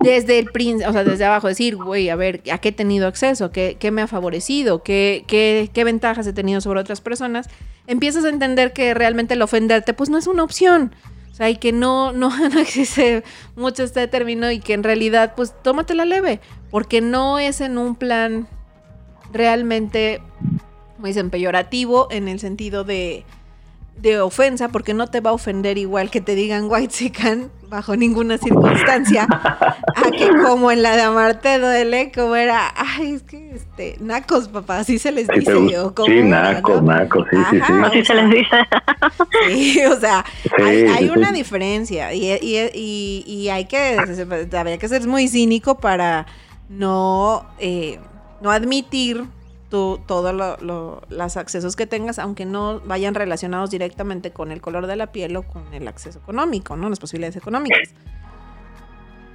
desde 0.00 0.38
el 0.38 0.48
o 0.86 0.92
sea, 0.92 1.04
desde 1.04 1.24
abajo, 1.24 1.48
decir, 1.48 1.76
güey, 1.76 2.08
a 2.10 2.16
ver, 2.16 2.42
¿a 2.52 2.58
qué 2.58 2.70
he 2.70 2.72
tenido 2.72 3.06
acceso? 3.06 3.50
¿Qué, 3.50 3.76
qué 3.78 3.90
me 3.90 4.02
ha 4.02 4.06
favorecido? 4.06 4.82
¿Qué, 4.82 5.24
qué, 5.26 5.70
qué 5.72 5.84
ventajas 5.84 6.26
he 6.26 6.32
tenido 6.32 6.60
sobre 6.60 6.80
otras 6.80 7.00
personas? 7.00 7.48
Empiezas 7.86 8.24
a 8.24 8.28
entender 8.28 8.72
que 8.72 8.94
realmente 8.94 9.34
el 9.34 9.42
ofenderte, 9.42 9.94
pues 9.94 10.10
no 10.10 10.18
es 10.18 10.26
una 10.26 10.42
opción. 10.42 10.94
O 11.30 11.34
sea, 11.34 11.50
y 11.50 11.56
que 11.56 11.72
no, 11.72 12.12
no, 12.12 12.36
no 12.50 12.60
existe 12.60 13.24
mucho 13.56 13.82
este 13.82 14.06
término 14.08 14.50
y 14.50 14.60
que 14.60 14.74
en 14.74 14.82
realidad, 14.82 15.34
pues 15.36 15.54
tómatela 15.62 16.04
leve, 16.04 16.40
porque 16.70 17.00
no 17.00 17.38
es 17.38 17.60
en 17.60 17.78
un 17.78 17.96
plan 17.96 18.48
realmente, 19.32 20.20
como 20.96 21.06
dicen, 21.06 21.30
peyorativo 21.30 22.08
en 22.10 22.28
el 22.28 22.40
sentido 22.40 22.84
de, 22.84 23.24
de 24.00 24.20
ofensa, 24.20 24.68
porque 24.68 24.94
no 24.94 25.06
te 25.08 25.20
va 25.20 25.30
a 25.30 25.32
ofender 25.32 25.76
igual 25.78 26.10
que 26.10 26.20
te 26.20 26.34
digan 26.34 26.66
white 26.70 26.94
sican 26.94 27.50
bajo 27.68 27.96
ninguna 27.96 28.38
circunstancia, 28.38 29.26
a 29.28 30.10
que 30.16 30.28
como 30.42 30.70
en 30.70 30.82
la 30.82 30.96
de 30.96 31.02
Amarte 31.02 31.58
duele, 31.58 32.10
como 32.14 32.34
era, 32.34 32.72
ay, 32.74 33.12
es 33.14 33.22
que 33.24 33.50
este, 33.54 33.96
nacos, 34.00 34.48
papá, 34.48 34.78
así 34.78 34.98
se 34.98 35.12
les 35.12 35.26
Sí, 35.26 35.40
dice. 35.40 35.54
gusta. 35.54 35.84
o 35.84 35.94
como 35.94 36.08
Sí, 36.08 36.22
nacos, 36.22 36.82
¿no? 36.82 36.92
nacos, 36.94 37.26
sí, 37.30 37.36
sí, 37.50 37.60
sí. 37.66 37.72
Así 37.84 38.04
se 38.04 38.14
les 38.14 38.30
dice. 38.30 38.56
Sí, 39.48 39.80
o 39.84 39.98
sea, 40.00 40.24
Sí, 40.42 40.62
hay, 40.62 40.76
hay 40.86 41.04
sí, 41.04 41.10
una 41.10 41.30
diferencia 41.32 42.12
y, 42.14 42.24
y- 42.40 42.70
y- 42.74 43.24
y 43.26 43.48
hay 43.50 43.66
que, 43.66 43.98
habría 44.56 44.78
que 44.78 44.88
ser 44.88 45.06
muy 45.06 45.28
cínico 45.28 45.76
para 45.78 46.26
no, 46.68 47.44
eh, 47.58 47.98
no 48.40 48.50
admitir 48.50 49.24
tu, 49.68 50.00
todos 50.06 50.34
los 51.10 51.36
accesos 51.36 51.76
que 51.76 51.86
tengas, 51.86 52.18
aunque 52.18 52.46
no 52.46 52.80
vayan 52.86 53.14
relacionados 53.14 53.70
directamente 53.70 54.30
con 54.30 54.52
el 54.52 54.60
color 54.60 54.86
de 54.86 54.96
la 54.96 55.08
piel 55.08 55.36
o 55.36 55.42
con 55.42 55.62
el 55.72 55.86
acceso 55.88 56.18
económico, 56.18 56.76
¿no? 56.76 56.88
Las 56.88 57.00
posibilidades 57.00 57.36
económicas. 57.36 57.94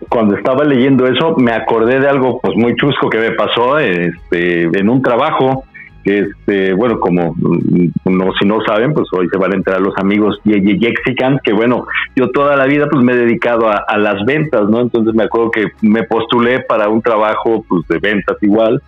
Cuando 0.10 0.36
estaba 0.36 0.64
leyendo 0.64 1.08
eso, 1.08 1.36
me 1.38 1.54
acordé 1.54 2.00
de 2.00 2.10
algo 2.10 2.40
pues 2.42 2.56
muy 2.58 2.76
chusco 2.76 3.10
que 3.10 3.20
me 3.20 3.32
pasó 3.32 3.80
este, 3.80 4.64
en 4.64 4.90
un 4.90 5.02
trabajo 5.02 5.64
este, 6.04 6.74
bueno, 6.74 7.00
como 7.00 7.34
mm, 7.34 7.90
no, 8.06 8.34
si 8.40 8.46
no 8.46 8.60
saben, 8.66 8.94
pues 8.94 9.08
hoy 9.14 9.28
se 9.30 9.38
van 9.38 9.54
a 9.54 9.56
enterar 9.56 9.82
los 9.82 9.98
amigos 9.98 10.40
de 10.44 10.60
Jexican, 10.78 11.40
que 11.44 11.54
bueno, 11.54 11.86
yo 12.16 12.30
toda 12.32 12.58
la 12.58 12.66
vida 12.66 12.88
pues 12.92 13.04
me 13.04 13.14
he 13.14 13.18
dedicado 13.18 13.70
a, 13.70 13.98
las 13.98 14.26
ventas, 14.26 14.68
¿no? 14.70 14.82
Entonces 14.82 15.14
me 15.14 15.24
acuerdo 15.24 15.52
que 15.52 15.68
me 15.82 16.04
postulé 16.04 16.60
para 16.60 16.90
un 16.90 17.02
trabajo 17.02 17.64
pues 17.68 17.88
de 17.88 18.00
ventas 18.00 18.38
igual, 18.42 18.82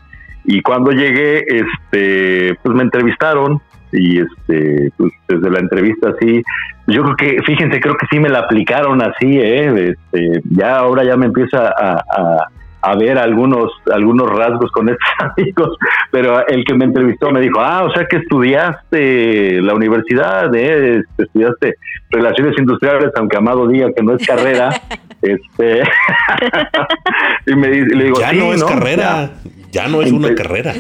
y 0.48 0.62
cuando 0.62 0.91
llegué, 0.91 1.43
este, 1.48 2.56
pues 2.64 2.76
me 2.76 2.84
entrevistaron, 2.84 3.62
y 3.91 4.20
este, 4.20 4.91
pues 4.98 5.12
desde 5.28 5.50
la 5.50 5.60
entrevista 5.60 6.10
así, 6.10 6.43
yo 6.88 7.04
creo 7.04 7.16
que, 7.16 7.43
fíjense, 7.43 7.80
creo 7.80 7.96
que 7.96 8.08
sí 8.12 8.20
me 8.20 8.30
la 8.30 8.39
aplicaron 8.39 9.02
así, 9.02 9.39
¿eh? 9.39 9.91
Este, 9.91 10.41
ya 10.50 10.78
ahora 10.78 11.04
ya 11.04 11.16
me 11.18 11.28
empieza 11.28 11.70
a 11.70 11.96
a 11.96 12.48
ver 12.96 13.18
algunos, 13.18 13.72
algunos 13.92 14.30
rasgos 14.30 14.72
con 14.72 14.90
estos 14.90 15.08
amigos, 15.38 15.78
pero 16.12 16.46
el 16.48 16.64
que 16.64 16.76
me 16.76 16.86
entrevistó 16.86 17.32
me 17.32 17.42
dijo, 17.42 17.60
ah, 17.60 17.84
o 17.84 17.92
sea 17.92 18.06
que 18.06 18.18
estudiaste 18.18 19.62
la 19.62 19.74
universidad, 19.74 20.54
¿eh? 20.54 21.00
Este, 21.00 21.24
estudiaste 21.24 21.76
relaciones 22.12 22.54
industriales, 22.60 23.12
aunque 23.16 23.38
Amado 23.38 23.68
diga 23.68 23.90
que 23.96 24.04
no 24.04 24.16
es 24.16 24.26
carrera, 24.26 24.70
este, 25.22 25.82
y 27.48 27.56
me 27.56 27.70
dice, 27.70 27.96
le 27.96 28.04
digo, 28.06 28.20
ya 28.20 28.34
no 28.34 28.54
es 28.54 28.64
carrera, 28.64 29.32
ya. 29.72 29.88
no 29.88 30.02
es 30.02 30.12
una 30.12 30.36
carrera, 30.36 30.74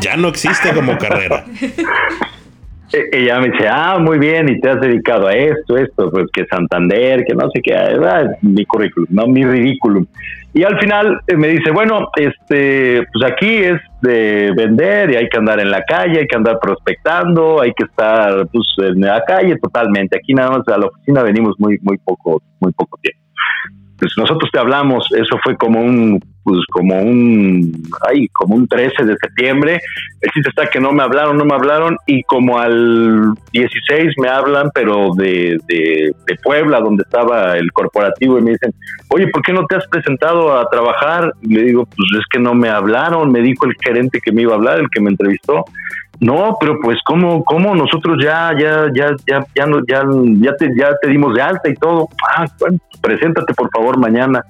ya 0.00 0.16
no 0.16 0.28
existe 0.28 0.72
como 0.72 0.96
carrera. 0.96 1.44
E, 2.92 3.08
ella 3.12 3.38
me 3.38 3.50
dice, 3.50 3.68
ah, 3.68 3.98
muy 4.00 4.18
bien, 4.18 4.48
y 4.48 4.60
te 4.60 4.68
has 4.68 4.80
dedicado 4.80 5.28
a 5.28 5.34
esto, 5.34 5.76
esto, 5.76 6.10
pues 6.10 6.26
que 6.32 6.44
Santander, 6.46 7.24
que 7.24 7.34
no 7.34 7.48
sé 7.50 7.60
qué, 7.62 7.74
ah, 7.74 8.24
mi 8.42 8.64
currículum, 8.64 9.06
no 9.10 9.26
mi 9.26 9.44
ridículum. 9.44 10.06
Y 10.52 10.64
al 10.64 10.78
final 10.80 11.20
eh, 11.26 11.36
me 11.36 11.48
dice, 11.48 11.70
bueno, 11.70 12.08
este, 12.16 13.06
pues 13.12 13.32
aquí 13.32 13.56
es 13.56 13.80
de 14.02 14.52
vender 14.56 15.10
y 15.12 15.16
hay 15.16 15.28
que 15.28 15.38
andar 15.38 15.60
en 15.60 15.70
la 15.70 15.82
calle, 15.82 16.20
hay 16.20 16.26
que 16.26 16.36
andar 16.36 16.58
prospectando, 16.60 17.60
hay 17.60 17.72
que 17.72 17.84
estar 17.84 18.46
pues 18.48 18.66
en 18.78 19.00
la 19.00 19.22
calle 19.24 19.56
totalmente. 19.58 20.18
Aquí 20.18 20.34
nada 20.34 20.50
más 20.50 20.68
a 20.68 20.78
la 20.78 20.86
oficina 20.86 21.22
venimos 21.22 21.54
muy, 21.58 21.78
muy 21.82 21.98
poco, 21.98 22.42
muy 22.60 22.72
poco 22.72 22.98
tiempo 23.00 23.20
pues 24.00 24.12
nosotros 24.16 24.50
te 24.50 24.58
hablamos, 24.58 25.06
eso 25.12 25.38
fue 25.44 25.56
como 25.56 25.80
un, 25.80 26.18
pues 26.42 26.58
como 26.70 26.98
un, 26.98 27.82
ay, 28.08 28.28
como 28.28 28.54
un 28.54 28.66
13 28.66 29.04
de 29.04 29.16
septiembre. 29.16 29.80
El 30.20 30.30
chiste 30.30 30.50
está 30.50 30.66
que 30.66 30.80
no 30.80 30.92
me 30.92 31.02
hablaron, 31.02 31.36
no 31.36 31.44
me 31.44 31.54
hablaron, 31.54 31.96
y 32.06 32.22
como 32.24 32.58
al 32.58 33.32
16 33.52 34.14
me 34.18 34.28
hablan, 34.28 34.70
pero 34.74 35.10
de, 35.14 35.58
de, 35.68 36.14
Puebla, 36.42 36.80
donde 36.80 37.02
estaba 37.02 37.56
el 37.56 37.70
corporativo, 37.72 38.38
y 38.38 38.42
me 38.42 38.52
dicen, 38.52 38.72
oye, 39.08 39.28
¿por 39.28 39.42
qué 39.42 39.52
no 39.52 39.66
te 39.66 39.76
has 39.76 39.86
presentado 39.88 40.56
a 40.58 40.68
trabajar? 40.70 41.32
Y 41.42 41.54
le 41.54 41.62
digo, 41.64 41.84
pues 41.84 42.20
es 42.20 42.24
que 42.32 42.38
no 42.38 42.54
me 42.54 42.68
hablaron, 42.68 43.30
me 43.30 43.40
dijo 43.40 43.66
el 43.66 43.74
gerente 43.82 44.20
que 44.20 44.32
me 44.32 44.42
iba 44.42 44.52
a 44.52 44.56
hablar, 44.56 44.78
el 44.78 44.90
que 44.90 45.00
me 45.00 45.10
entrevistó. 45.10 45.64
No, 46.20 46.56
pero 46.60 46.78
pues 46.82 46.98
cómo, 47.04 47.42
cómo 47.44 47.74
nosotros 47.74 48.18
ya, 48.22 48.52
ya, 48.58 48.88
ya, 48.94 49.10
ya, 49.26 49.40
ya, 49.54 49.66
ya, 49.88 50.02
ya 50.40 50.56
te, 50.56 50.70
ya 50.76 50.90
te 51.00 51.08
dimos 51.08 51.34
de 51.34 51.40
alta 51.40 51.68
y 51.68 51.74
todo. 51.74 52.08
Ah, 52.28 52.44
bueno, 52.58 52.78
preséntate 53.00 53.54
por 53.54 53.70
favor 53.70 53.98
mañana. 53.98 54.44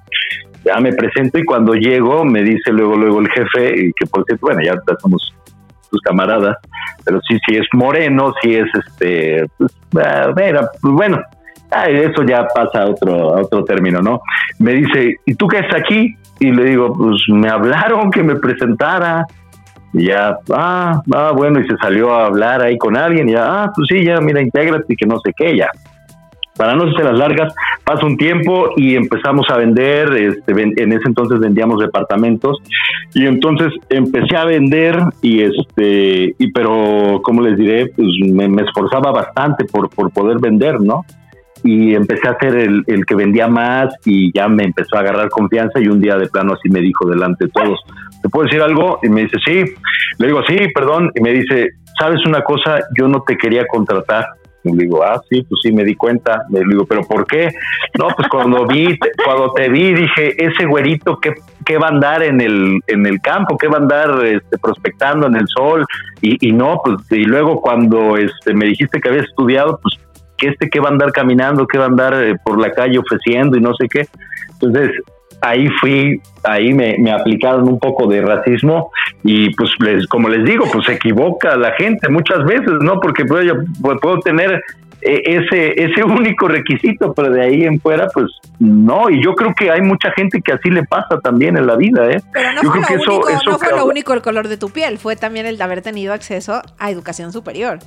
Ya 0.64 0.78
me 0.80 0.92
presento 0.92 1.38
y 1.38 1.44
cuando 1.44 1.74
llego 1.74 2.24
me 2.24 2.42
dice 2.42 2.70
luego, 2.72 2.96
luego 2.96 3.20
el 3.20 3.28
jefe, 3.30 3.86
y 3.86 3.92
que 3.92 4.06
por 4.06 4.24
cierto, 4.24 4.46
bueno, 4.46 4.60
ya 4.62 4.74
somos 5.00 5.34
tus 5.90 6.00
camaradas, 6.02 6.56
pero 7.04 7.20
sí, 7.28 7.38
sí 7.46 7.56
es 7.56 7.66
moreno, 7.72 8.32
sí 8.42 8.54
es 8.54 8.68
este, 8.74 9.46
pues, 9.58 9.72
ah, 9.96 10.32
pues 10.34 10.94
bueno, 10.94 11.20
eso 11.88 12.22
ya 12.24 12.46
pasa 12.48 12.82
a 12.82 12.86
otro, 12.86 13.36
a 13.36 13.42
otro 13.42 13.64
término, 13.64 14.00
¿no? 14.00 14.20
Me 14.58 14.72
dice, 14.72 15.16
¿y 15.24 15.34
tú 15.34 15.46
qué 15.48 15.58
estás 15.58 15.80
aquí? 15.80 16.16
Y 16.38 16.50
le 16.52 16.64
digo, 16.64 16.92
pues 16.94 17.22
me 17.28 17.48
hablaron 17.48 18.10
que 18.10 18.22
me 18.22 18.36
presentara. 18.36 19.26
Y 19.92 20.06
ya, 20.06 20.38
ah, 20.52 21.02
ah, 21.12 21.32
bueno, 21.34 21.60
y 21.60 21.66
se 21.66 21.76
salió 21.76 22.14
a 22.14 22.26
hablar 22.26 22.62
ahí 22.62 22.78
con 22.78 22.96
alguien, 22.96 23.28
y 23.28 23.32
ya, 23.32 23.64
ah, 23.64 23.72
pues 23.74 23.88
sí, 23.88 24.04
ya, 24.04 24.20
mira, 24.20 24.40
intégrate 24.40 24.94
que 24.96 25.06
no 25.06 25.18
sé 25.20 25.32
qué, 25.36 25.56
ya. 25.56 25.68
Para 26.60 26.74
no 26.74 26.92
ser 26.92 27.06
las 27.06 27.16
largas, 27.16 27.54
pasa 27.84 28.04
un 28.04 28.18
tiempo 28.18 28.68
y 28.76 28.94
empezamos 28.94 29.46
a 29.48 29.56
vender, 29.56 30.12
este, 30.12 30.52
en 30.52 30.92
ese 30.92 31.04
entonces 31.06 31.40
vendíamos 31.40 31.80
departamentos, 31.80 32.58
y 33.14 33.24
entonces 33.24 33.72
empecé 33.88 34.36
a 34.36 34.44
vender, 34.44 34.98
y 35.22 35.40
este, 35.40 36.34
y 36.38 36.52
pero, 36.52 37.22
como 37.22 37.40
les 37.40 37.56
diré, 37.56 37.86
pues 37.86 38.08
me, 38.30 38.46
me 38.46 38.60
esforzaba 38.60 39.10
bastante 39.10 39.64
por, 39.64 39.88
por 39.88 40.10
poder 40.10 40.36
vender, 40.38 40.82
¿no? 40.82 41.06
y 41.62 41.94
empecé 41.94 42.28
a 42.28 42.38
ser 42.38 42.56
el, 42.56 42.84
el, 42.86 43.06
que 43.06 43.14
vendía 43.14 43.46
más 43.46 43.94
y 44.04 44.30
ya 44.32 44.48
me 44.48 44.64
empezó 44.64 44.96
a 44.96 45.00
agarrar 45.00 45.30
confianza 45.30 45.80
y 45.80 45.88
un 45.88 46.00
día 46.00 46.16
de 46.16 46.26
plano 46.26 46.54
así 46.54 46.68
me 46.70 46.80
dijo 46.80 47.06
delante 47.06 47.46
de 47.46 47.50
todos, 47.52 47.80
¿te 48.22 48.28
puedo 48.28 48.46
decir 48.46 48.62
algo? 48.62 48.98
Y 49.02 49.08
me 49.08 49.22
dice, 49.22 49.36
sí, 49.44 49.64
le 50.18 50.26
digo, 50.26 50.42
sí, 50.46 50.56
perdón, 50.74 51.10
y 51.14 51.20
me 51.22 51.32
dice, 51.32 51.70
¿sabes 51.98 52.24
una 52.26 52.42
cosa? 52.42 52.80
Yo 52.98 53.08
no 53.08 53.22
te 53.26 53.36
quería 53.36 53.66
contratar. 53.66 54.26
Y 54.62 54.72
le 54.72 54.84
digo, 54.84 55.02
ah, 55.02 55.20
sí, 55.28 55.42
pues 55.42 55.60
sí, 55.62 55.72
me 55.72 55.84
di 55.84 55.94
cuenta. 55.94 56.42
Le 56.50 56.60
digo, 56.60 56.84
¿pero 56.86 57.02
por 57.02 57.26
qué? 57.26 57.50
No, 57.98 58.08
pues 58.08 58.28
cuando 58.28 58.66
vi, 58.66 58.98
cuando 59.24 59.52
te 59.52 59.68
vi, 59.68 59.94
dije, 59.94 60.44
ese 60.44 60.66
güerito, 60.66 61.18
¿qué, 61.18 61.34
qué 61.64 61.78
va 61.78 61.88
a 61.88 61.90
andar 61.90 62.22
en 62.22 62.40
el, 62.40 62.80
en 62.86 63.06
el 63.06 63.20
campo? 63.20 63.56
¿Qué 63.56 63.68
va 63.68 63.78
a 63.78 63.80
andar 63.80 64.24
este, 64.24 64.58
prospectando 64.58 65.26
en 65.26 65.36
el 65.36 65.48
sol? 65.48 65.84
Y, 66.20 66.48
y 66.48 66.52
no, 66.52 66.80
pues, 66.84 66.98
y 67.10 67.24
luego 67.24 67.60
cuando 67.60 68.16
este, 68.16 68.54
me 68.54 68.66
dijiste 68.66 69.00
que 69.00 69.08
había 69.08 69.22
estudiado, 69.22 69.78
pues 69.82 69.94
que 70.36 70.48
este 70.48 70.70
que 70.70 70.80
va 70.80 70.88
a 70.88 70.92
andar 70.92 71.12
caminando, 71.12 71.66
que 71.66 71.78
va 71.78 71.84
a 71.84 71.88
andar 71.88 72.14
eh, 72.14 72.34
por 72.42 72.58
la 72.58 72.72
calle 72.72 72.98
ofreciendo 72.98 73.56
y 73.56 73.60
no 73.60 73.74
sé 73.74 73.86
qué. 73.88 74.08
Entonces, 74.52 74.90
ahí 75.40 75.68
fui, 75.80 76.20
ahí 76.44 76.72
me, 76.72 77.10
aplicaron 77.10 77.68
un 77.68 77.78
poco 77.78 78.06
de 78.06 78.22
racismo 78.22 78.90
y 79.22 79.54
pues 79.54 79.70
les, 79.80 80.06
como 80.06 80.28
les 80.28 80.44
digo, 80.44 80.66
pues 80.72 80.86
se 80.86 80.94
equivoca 80.94 81.56
la 81.56 81.72
gente 81.72 82.08
muchas 82.08 82.44
veces, 82.44 82.72
¿no? 82.80 83.00
Porque 83.00 83.24
puedo, 83.24 83.42
yo 83.42 83.54
puedo 84.00 84.20
tener 84.20 84.62
eh, 85.02 85.22
ese, 85.24 85.82
ese 85.82 86.04
único 86.04 86.48
requisito, 86.48 87.12
pero 87.14 87.30
de 87.32 87.42
ahí 87.42 87.62
en 87.64 87.80
fuera, 87.80 88.08
pues 88.12 88.26
no. 88.58 89.08
Y 89.10 89.22
yo 89.22 89.34
creo 89.34 89.54
que 89.54 89.70
hay 89.70 89.80
mucha 89.80 90.10
gente 90.12 90.40
que 90.42 90.52
así 90.52 90.70
le 90.70 90.84
pasa 90.84 91.18
también 91.20 91.56
en 91.56 91.66
la 91.66 91.76
vida, 91.76 92.10
¿eh? 92.10 92.20
Pero 92.32 92.52
no 92.52 92.60
fue, 92.62 92.96
lo, 92.96 93.16
único, 93.16 93.50
no 93.50 93.58
fue 93.58 93.70
lo 93.70 93.86
único 93.86 94.12
el 94.12 94.22
color 94.22 94.48
de 94.48 94.56
tu 94.56 94.70
piel, 94.70 94.98
fue 94.98 95.16
también 95.16 95.46
el 95.46 95.56
de 95.56 95.64
haber 95.64 95.82
tenido 95.82 96.12
acceso 96.12 96.62
a 96.78 96.90
educación 96.90 97.32
superior. 97.32 97.78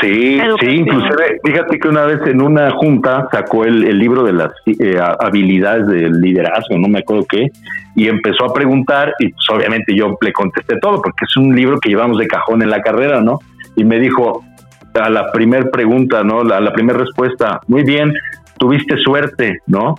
Sí, 0.00 0.38
sí, 0.60 0.66
inclusive, 0.66 1.40
fíjate 1.42 1.78
que 1.78 1.88
una 1.88 2.04
vez 2.04 2.20
en 2.26 2.42
una 2.42 2.70
junta 2.70 3.26
sacó 3.32 3.64
el, 3.64 3.98
libro 3.98 4.22
de 4.22 4.32
las 4.34 4.52
eh, 4.66 5.00
habilidades 5.18 5.86
del 5.86 6.20
liderazgo, 6.20 6.78
no 6.78 6.88
me 6.88 6.98
acuerdo 6.98 7.24
qué, 7.28 7.48
y 7.96 8.08
empezó 8.08 8.44
a 8.44 8.52
preguntar, 8.52 9.14
y 9.18 9.32
pues 9.32 9.46
obviamente 9.50 9.94
yo 9.94 10.16
le 10.20 10.32
contesté 10.32 10.78
todo, 10.80 11.00
porque 11.00 11.24
es 11.26 11.36
un 11.36 11.56
libro 11.56 11.78
que 11.80 11.88
llevamos 11.88 12.18
de 12.18 12.26
cajón 12.26 12.62
en 12.62 12.70
la 12.70 12.82
carrera, 12.82 13.22
¿no? 13.22 13.40
Y 13.74 13.84
me 13.84 13.98
dijo 13.98 14.44
a 14.94 15.08
la 15.08 15.32
primera 15.32 15.70
pregunta, 15.70 16.22
¿no? 16.24 16.40
A 16.40 16.60
la 16.60 16.72
primera 16.72 16.98
respuesta, 16.98 17.60
muy 17.66 17.82
bien, 17.82 18.12
tuviste 18.58 18.98
suerte, 18.98 19.60
¿no? 19.66 19.94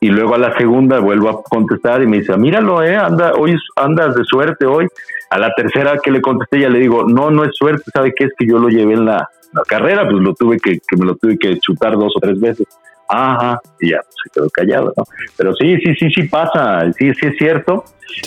Y 0.00 0.08
luego 0.10 0.34
a 0.34 0.38
la 0.38 0.56
segunda 0.56 1.00
vuelvo 1.00 1.28
a 1.28 1.42
contestar 1.42 2.02
y 2.02 2.06
me 2.06 2.18
dice, 2.18 2.36
míralo, 2.36 2.82
eh, 2.82 2.96
anda, 2.96 3.32
hoy 3.34 3.56
andas 3.76 4.14
de 4.14 4.24
suerte 4.24 4.66
hoy. 4.66 4.86
A 5.30 5.38
la 5.38 5.52
tercera 5.54 5.98
que 6.02 6.10
le 6.10 6.20
contesté 6.20 6.60
ya 6.60 6.68
le 6.68 6.78
digo, 6.78 7.04
no, 7.04 7.30
no 7.30 7.44
es 7.44 7.50
suerte, 7.54 7.84
¿sabe 7.92 8.12
qué? 8.16 8.24
Es 8.24 8.32
que 8.38 8.46
yo 8.46 8.58
lo 8.58 8.68
llevé 8.68 8.94
en 8.94 9.04
la, 9.04 9.28
carrera, 9.66 10.08
pues 10.08 10.22
lo 10.22 10.34
tuve 10.34 10.58
que, 10.58 10.78
que 10.78 10.96
me 10.96 11.04
lo 11.04 11.16
tuve 11.16 11.36
que 11.36 11.58
chutar 11.58 11.96
dos 11.96 12.12
o 12.16 12.20
tres 12.20 12.38
veces. 12.38 12.66
Ajá, 13.08 13.60
y 13.80 13.90
ya 13.90 14.00
se 14.02 14.30
quedó 14.32 14.50
callado, 14.50 14.92
¿no? 14.96 15.04
Pero 15.36 15.54
sí, 15.54 15.78
sí, 15.78 15.94
sí, 15.98 16.10
sí 16.10 16.22
pasa, 16.24 16.92
sí, 16.92 17.12
sí 17.14 17.26
es 17.26 17.36
cierto. 17.38 17.84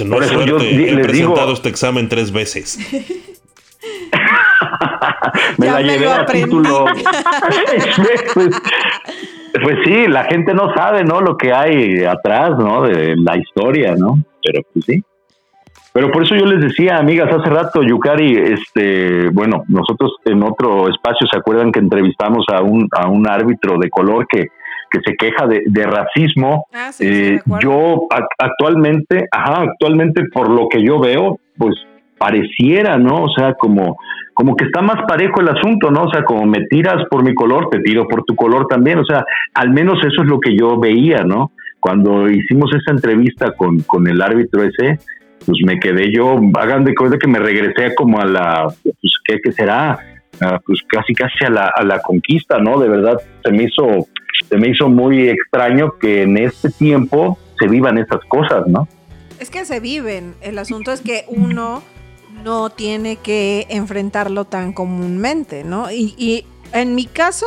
Por 0.09 0.24
eso 0.24 0.43
yo 0.43 0.57
he 0.57 0.74
les 0.74 1.07
presentado 1.07 1.45
digo, 1.45 1.53
este 1.53 1.69
examen 1.69 2.09
tres 2.09 2.32
veces. 2.32 2.80
me 5.57 5.67
la 5.67 5.82
llevé 5.82 6.11
a 6.11 6.26
título. 6.26 6.86
Pues 9.54 9.78
sí, 9.84 10.08
la 10.08 10.24
gente 10.26 10.54
no 10.54 10.74
sabe, 10.74 11.04
¿no? 11.04 11.22
Lo 11.22 11.38
que 11.38 11.54
hay 11.54 12.04
atrás, 12.06 12.52
¿no? 12.58 12.84
De 12.84 13.16
la 13.18 13.38
historia, 13.38 13.95
¿no? 13.95 14.18
Pero 14.43 14.62
pues 14.74 14.86
sí. 14.86 15.04
Pero 15.93 16.10
por 16.10 16.24
eso 16.24 16.36
yo 16.36 16.45
les 16.45 16.62
decía, 16.62 16.97
amigas, 16.97 17.30
hace 17.34 17.49
rato, 17.49 17.84
Yukari, 17.84 18.38
este, 18.38 19.30
bueno, 19.30 19.64
nosotros 19.68 20.16
en 20.24 20.41
otro 20.41 20.88
espacio 20.88 21.28
se 21.30 21.38
acuerdan 21.38 21.72
que 21.72 21.80
entrevistamos 21.80 22.45
a 22.49 22.62
un, 22.62 22.88
a 22.91 23.10
un 23.10 23.28
árbitro 23.28 23.78
de 23.78 23.89
color 23.89 24.26
que, 24.28 24.47
que 24.89 24.99
se 25.06 25.16
queja 25.18 25.47
de, 25.47 25.84
racismo. 25.84 26.66
Ah, 26.74 26.91
eh, 26.99 27.39
yo 27.62 28.08
actualmente, 28.38 29.28
ajá, 29.32 29.64
actualmente 29.64 30.24
por 30.34 30.49
lo 30.49 30.70
que 30.70 30.82
yo 30.82 30.99
veo, 30.99 31.39
pues 31.58 31.76
pareciera, 32.18 32.97
¿no? 32.97 33.24
O 33.24 33.30
sea, 33.30 33.54
como, 33.56 33.97
como 34.41 34.55
que 34.55 34.65
está 34.65 34.81
más 34.81 34.97
parejo 35.07 35.39
el 35.39 35.49
asunto, 35.49 35.91
¿no? 35.91 36.05
O 36.05 36.11
sea, 36.11 36.23
como 36.23 36.47
me 36.47 36.65
tiras 36.65 37.05
por 37.11 37.23
mi 37.23 37.35
color, 37.35 37.69
te 37.69 37.77
tiro 37.81 38.07
por 38.07 38.23
tu 38.23 38.35
color 38.35 38.65
también. 38.65 38.97
O 38.97 39.05
sea, 39.05 39.23
al 39.53 39.69
menos 39.69 39.99
eso 39.99 40.23
es 40.23 40.27
lo 40.27 40.39
que 40.39 40.57
yo 40.57 40.79
veía, 40.79 41.23
¿no? 41.23 41.51
Cuando 41.79 42.27
hicimos 42.27 42.71
esa 42.73 42.89
entrevista 42.89 43.51
con, 43.51 43.81
con 43.81 44.07
el 44.07 44.19
árbitro 44.19 44.63
ese, 44.63 44.97
pues 45.45 45.59
me 45.63 45.79
quedé 45.79 46.11
yo, 46.11 46.39
hagan 46.59 46.83
de 46.85 46.95
cuenta 46.95 47.19
que 47.19 47.27
me 47.27 47.37
regresé 47.37 47.93
como 47.93 48.19
a 48.19 48.25
la, 48.25 48.67
pues, 48.81 49.13
¿qué, 49.25 49.51
será? 49.51 49.99
Ah, 50.41 50.59
pues 50.65 50.79
casi 50.87 51.13
casi 51.13 51.45
a 51.45 51.51
la, 51.51 51.71
a 51.75 51.83
la 51.83 51.99
conquista, 51.99 52.57
¿no? 52.57 52.79
De 52.79 52.89
verdad, 52.89 53.17
se 53.43 53.51
me 53.51 53.65
hizo, 53.65 54.07
se 54.49 54.57
me 54.57 54.69
hizo 54.69 54.89
muy 54.89 55.29
extraño 55.29 55.99
que 56.01 56.23
en 56.23 56.37
este 56.37 56.71
tiempo 56.71 57.37
se 57.59 57.67
vivan 57.67 57.99
esas 57.99 58.21
cosas, 58.27 58.65
¿no? 58.65 58.87
Es 59.39 59.51
que 59.51 59.65
se 59.65 59.79
viven. 59.79 60.33
El 60.41 60.57
asunto 60.57 60.91
es 60.91 61.01
que 61.01 61.25
uno 61.27 61.83
no 62.43 62.69
tiene 62.69 63.17
que 63.17 63.67
enfrentarlo 63.69 64.45
tan 64.45 64.73
comúnmente, 64.73 65.63
¿no? 65.63 65.91
Y, 65.91 66.45
en 66.73 66.95
mi 66.95 67.05
caso, 67.05 67.45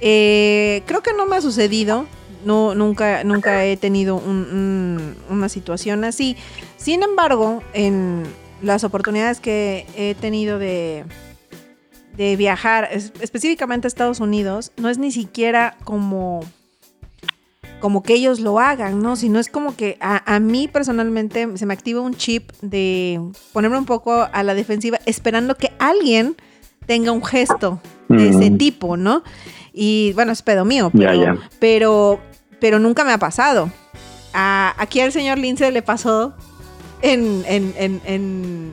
eh, 0.00 0.82
creo 0.86 1.02
que 1.02 1.12
no 1.12 1.26
me 1.26 1.36
ha 1.36 1.40
sucedido. 1.40 2.06
No, 2.44 2.74
nunca, 2.74 3.22
nunca 3.22 3.64
he 3.66 3.76
tenido 3.76 4.16
un- 4.16 4.46
un- 4.52 5.16
una 5.28 5.48
situación 5.48 6.04
así. 6.04 6.36
Sin 6.78 7.02
embargo, 7.02 7.62
en 7.74 8.24
las 8.62 8.82
oportunidades 8.82 9.40
que 9.40 9.86
he 9.96 10.14
tenido 10.14 10.58
de, 10.58 11.04
de 12.16 12.36
viajar, 12.36 12.88
es- 12.92 13.12
específicamente 13.20 13.86
a 13.86 13.88
Estados 13.88 14.20
Unidos, 14.20 14.72
no 14.78 14.88
es 14.88 14.96
ni 14.98 15.12
siquiera 15.12 15.76
como 15.84 16.40
como 17.80 18.02
que 18.02 18.14
ellos 18.14 18.40
lo 18.40 18.60
hagan, 18.60 19.02
¿no? 19.02 19.16
Sino 19.16 19.38
es 19.40 19.48
como 19.48 19.74
que 19.76 19.96
a, 20.00 20.22
a 20.34 20.38
mí 20.40 20.68
personalmente 20.68 21.48
se 21.56 21.66
me 21.66 21.74
activa 21.74 22.00
un 22.00 22.14
chip 22.14 22.50
de 22.62 23.20
ponerme 23.52 23.78
un 23.78 23.86
poco 23.86 24.28
a 24.32 24.42
la 24.42 24.54
defensiva, 24.54 24.98
esperando 25.06 25.54
que 25.56 25.72
alguien 25.78 26.36
tenga 26.86 27.12
un 27.12 27.24
gesto 27.24 27.80
de 28.08 28.28
ese 28.30 28.50
Mm. 28.50 28.58
tipo, 28.58 28.96
¿no? 28.96 29.22
Y 29.72 30.12
bueno, 30.14 30.32
es 30.32 30.42
pedo 30.42 30.64
mío, 30.64 30.90
Ya, 30.92 31.08
pero, 31.10 31.22
ya. 31.22 31.36
pero, 31.58 32.20
pero 32.60 32.78
nunca 32.78 33.04
me 33.04 33.12
ha 33.12 33.18
pasado. 33.18 33.70
A- 34.32 34.74
aquí 34.78 35.00
al 35.00 35.12
señor 35.12 35.38
Lince 35.38 35.70
le 35.70 35.82
pasó 35.82 36.34
en, 37.02 37.42
en, 37.46 37.72
en, 37.78 38.00
en, 38.04 38.72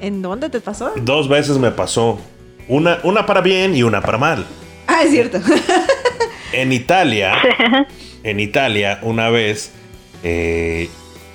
¿en 0.00 0.22
dónde 0.22 0.50
te 0.50 0.60
pasó? 0.60 0.92
Dos 1.02 1.28
veces 1.28 1.58
me 1.58 1.70
pasó. 1.70 2.18
Una, 2.68 2.98
una 3.04 3.24
para 3.26 3.40
bien 3.40 3.74
y 3.76 3.82
una 3.82 4.00
para 4.02 4.18
mal. 4.18 4.44
Ah, 4.86 5.02
es 5.04 5.10
cierto. 5.10 5.38
En 6.52 6.72
Italia, 6.72 7.34
en 8.30 8.40
Italia, 8.40 8.98
una 9.02 9.28
vez 9.30 9.72
eh, 10.22 10.88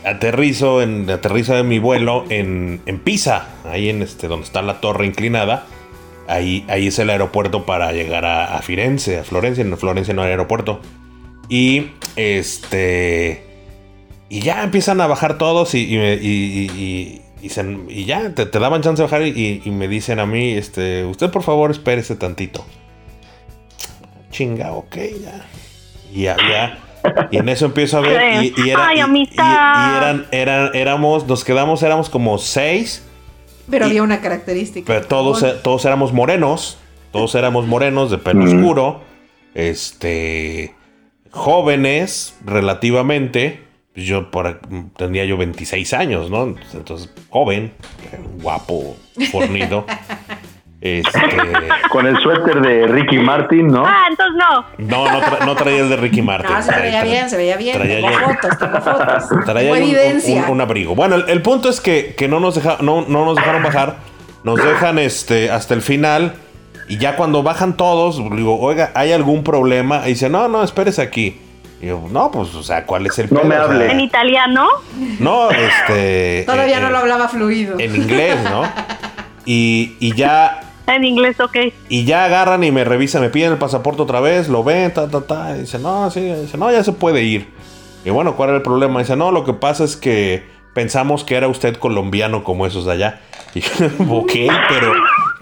aterrizo 0.06 0.82
en 0.82 1.10
aterriza 1.10 1.56
de 1.56 1.64
mi 1.64 1.80
vuelo 1.80 2.26
en, 2.30 2.82
en 2.86 3.00
Pisa, 3.00 3.48
ahí 3.66 3.90
en 3.90 4.02
este 4.02 4.28
donde 4.28 4.46
está 4.46 4.62
la 4.62 4.82
torre 4.82 5.06
inclinada. 5.06 5.66
Ahí, 6.28 6.64
ahí 6.70 6.88
es 6.88 7.00
el 7.00 7.10
aeropuerto 7.10 7.66
para 7.66 7.92
llegar 7.92 8.24
a, 8.26 8.56
a 8.58 8.62
Firenze, 8.62 9.20
a 9.20 9.24
Florencia. 9.26 9.62
En 9.62 9.78
Florencia 9.78 10.14
no 10.14 10.22
hay 10.24 10.30
aeropuerto. 10.32 10.80
Y 11.50 11.88
este. 12.16 13.44
Y 14.30 14.40
ya 14.40 14.64
empiezan 14.64 15.02
a 15.02 15.08
bajar 15.08 15.38
todos 15.38 15.76
y, 15.76 15.80
y, 15.80 15.98
y- 15.98 17.22
y- 17.42 17.50
se- 17.50 18.06
ya 18.06 18.34
te, 18.34 18.46
te 18.46 18.58
daban 18.60 18.82
chance 18.82 19.02
de 19.02 19.06
bajar 19.06 19.28
y 19.28 19.62
me 19.66 19.88
dicen 19.90 20.20
a 20.20 20.26
mí, 20.26 20.52
este, 20.54 21.04
usted 21.04 21.30
por 21.30 21.44
favor 21.44 21.70
espérese 21.72 22.16
tantito. 22.16 22.66
Chinga, 24.32 24.72
ok, 24.72 24.96
ya. 25.22 25.46
Y 26.14 26.24
ya, 26.24 26.36
ya. 26.38 26.80
Y 27.32 27.38
en 27.38 27.50
eso 27.50 27.66
empiezo 27.66 27.98
a 27.98 28.02
ver. 28.02 28.44
Y, 28.44 28.54
y 28.58 28.70
era- 28.70 28.88
Ay, 28.88 28.96
y- 28.96 29.00
y- 29.00 29.02
amistad. 29.02 29.94
y 29.94 29.98
eran, 29.98 30.26
eran, 30.32 30.70
éramos, 30.76 31.28
nos 31.28 31.44
quedamos, 31.44 31.82
éramos 31.84 32.10
como 32.10 32.38
seis. 32.38 33.04
Pero 33.70 33.86
Y- 33.86 33.90
había 33.90 34.04
una 34.04 34.22
característica. 34.22 34.86
Pero 34.88 35.06
todos, 35.08 35.42
eh, 35.44 35.56
todos 35.64 35.84
éramos 35.86 36.14
morenos. 36.14 36.78
Todos 37.12 37.36
éramos 37.36 37.68
morenos, 37.68 38.10
de 38.12 38.18
pelo 38.18 38.44
oscuro. 38.46 39.02
Este. 39.54 40.74
Jóvenes, 41.32 42.36
relativamente. 42.46 43.62
Pues 43.94 44.06
Yo 44.08 44.32
por, 44.32 44.60
tendría 44.98 45.24
yo 45.26 45.38
26 45.38 45.94
años, 45.94 46.30
¿no? 46.32 46.56
Entonces, 46.74 47.12
joven, 47.30 47.74
guapo, 48.42 48.96
fornido. 49.32 49.86
Este. 50.86 51.12
Con 51.90 52.06
el 52.08 52.18
suéter 52.20 52.60
de 52.60 52.88
Ricky 52.88 53.18
Martin, 53.18 53.68
¿no? 53.70 53.86
Ah, 53.86 54.08
entonces 54.10 54.36
no. 54.38 54.66
No, 54.80 55.10
no, 55.12 55.22
tra- 55.22 55.46
no 55.46 55.56
traía 55.56 55.80
el 55.80 55.88
de 55.90 55.96
Ricky 55.96 56.22
Martin. 56.22 56.52
No, 56.54 56.62
se 56.62 56.76
veía 56.76 57.02
Tra- 57.02 57.06
bien, 57.06 57.30
se 57.30 57.38
veía 57.38 57.56
bien. 57.56 57.78
traía 57.78 57.96
Tengo 57.96 58.10
yo- 58.12 58.20
fotos, 58.20 58.58
tengo 58.58 58.82
fotos. 58.82 59.46
Traía 59.46 59.72
un- 59.72 59.78
un, 59.78 59.84
evidencia. 59.84 60.44
un- 60.44 60.50
un 60.52 60.62
abrigo. 60.62 60.94
Bueno, 60.94 61.16
el, 61.16 61.30
el 61.30 61.42
punto 61.42 61.70
es 61.70 61.80
que, 61.80 62.16
que 62.18 62.28
no, 62.28 62.42
nos 62.42 62.56
deja- 62.56 62.80
no, 62.82 63.06
no 63.08 63.24
nos 63.24 63.36
dejaron 63.38 63.64
bajar. 63.64 63.96
Nos 64.44 64.58
dejan 64.62 65.00
este, 65.00 65.50
hasta 65.50 65.74
el 65.74 65.82
final. 65.82 66.36
Y 66.90 66.98
ya 66.98 67.16
cuando 67.16 67.44
bajan 67.44 67.78
todos, 67.78 68.18
digo, 68.36 68.60
oiga, 68.60 68.92
¿hay 68.94 69.14
algún 69.14 69.46
problema? 69.46 70.02
Y 70.06 70.10
dice, 70.10 70.30
no, 70.30 70.50
no, 70.50 70.64
espérese 70.64 71.02
aquí. 71.02 71.40
Y 71.82 71.88
yo, 71.88 72.04
no, 72.12 72.30
pues, 72.30 72.54
o 72.56 72.62
sea, 72.64 72.86
¿cuál 72.86 73.06
es 73.06 73.18
el 73.20 73.28
No 73.32 73.40
pedo? 73.40 73.48
me 73.50 73.56
O 73.58 73.64
sea, 73.68 73.74
hable. 73.74 73.90
En 73.90 74.02
italiano. 74.02 74.68
no, 75.20 75.50
este. 75.50 76.44
Todavía 76.46 76.80
eh, 76.80 76.82
no 76.82 76.88
eh, 76.88 76.92
lo 76.92 76.98
hablaba 76.98 77.30
fluido. 77.30 77.80
En 77.80 77.96
inglés, 77.96 78.36
¿no? 78.44 78.64
Y, 79.46 79.98
y 80.00 80.14
ya 80.16 80.62
En 80.88 81.04
inglés, 81.06 81.40
ok. 81.40 81.56
y 81.90 82.04
ya 82.06 82.26
agarran 82.26 82.64
y 82.64 82.72
me 82.72 82.84
revisan, 82.84 83.22
me 83.22 83.30
piden 83.30 83.54
el 83.54 83.58
pasaporte 83.58 84.02
otra 84.02 84.20
vez, 84.20 84.50
lo 84.50 84.64
ven, 84.64 84.94
ta, 84.94 85.08
ta, 85.08 85.22
ta. 85.22 85.56
Y 85.56 85.62
dice, 85.62 85.80
no, 85.80 86.12
sí, 86.12 86.20
dice, 86.22 86.58
no, 86.58 86.72
ya 86.72 86.84
se 86.84 86.92
puede 86.92 87.24
ir. 87.24 87.48
Y 88.04 88.10
bueno, 88.10 88.36
¿cuál 88.36 88.50
era 88.50 88.58
el 88.58 88.64
problema? 88.64 89.00
Dice, 89.00 89.16
no, 89.16 89.32
lo 89.32 89.46
que 89.46 89.54
pasa 89.54 89.86
es 89.86 89.96
que 89.96 90.44
pensamos 90.74 91.24
que 91.24 91.36
era 91.36 91.48
usted 91.48 91.78
colombiano 91.78 92.44
como 92.44 92.66
esos 92.68 92.86
de 92.86 92.92
allá. 92.92 93.22
Y 93.56 93.60
ok, 94.10 94.32
pero, 94.68 94.94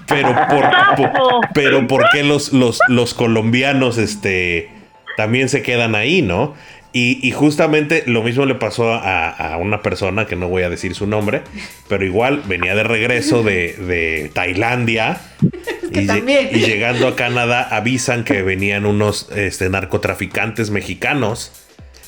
pero, 0.08 0.36
por, 0.48 0.70
por- 0.96 1.40
pero 1.56 1.88
¿por 1.88 2.04
qué 2.12 2.24
los, 2.24 2.54
los, 2.54 2.80
los 2.88 3.14
colombianos 3.16 3.98
este, 3.98 4.70
también 5.18 5.50
se 5.50 5.64
quedan 5.64 5.96
ahí, 5.96 6.22
no? 6.22 6.54
Y, 6.94 7.26
y 7.26 7.32
justamente 7.32 8.04
lo 8.06 8.22
mismo 8.22 8.46
le 8.46 8.56
pasó 8.56 8.94
a, 8.94 9.30
a 9.30 9.58
una 9.58 9.82
persona, 9.82 10.26
que 10.26 10.36
no 10.36 10.50
voy 10.50 10.64
a 10.64 10.70
decir 10.70 10.94
su 10.94 11.08
nombre, 11.08 11.42
pero 11.88 12.06
igual 12.06 12.44
venía 12.46 12.76
de 12.76 12.84
regreso 12.84 13.44
de, 13.44 13.74
de 13.74 14.30
Tailandia. 14.34 15.22
y, 15.92 16.60
llegando 16.60 17.08
a 17.08 17.16
Canadá 17.16 17.68
avisan 17.72 18.24
que 18.24 18.42
venían 18.42 18.86
unos 18.86 19.30
este, 19.34 19.70
narcotraficantes 19.70 20.70
mexicanos. 20.70 21.52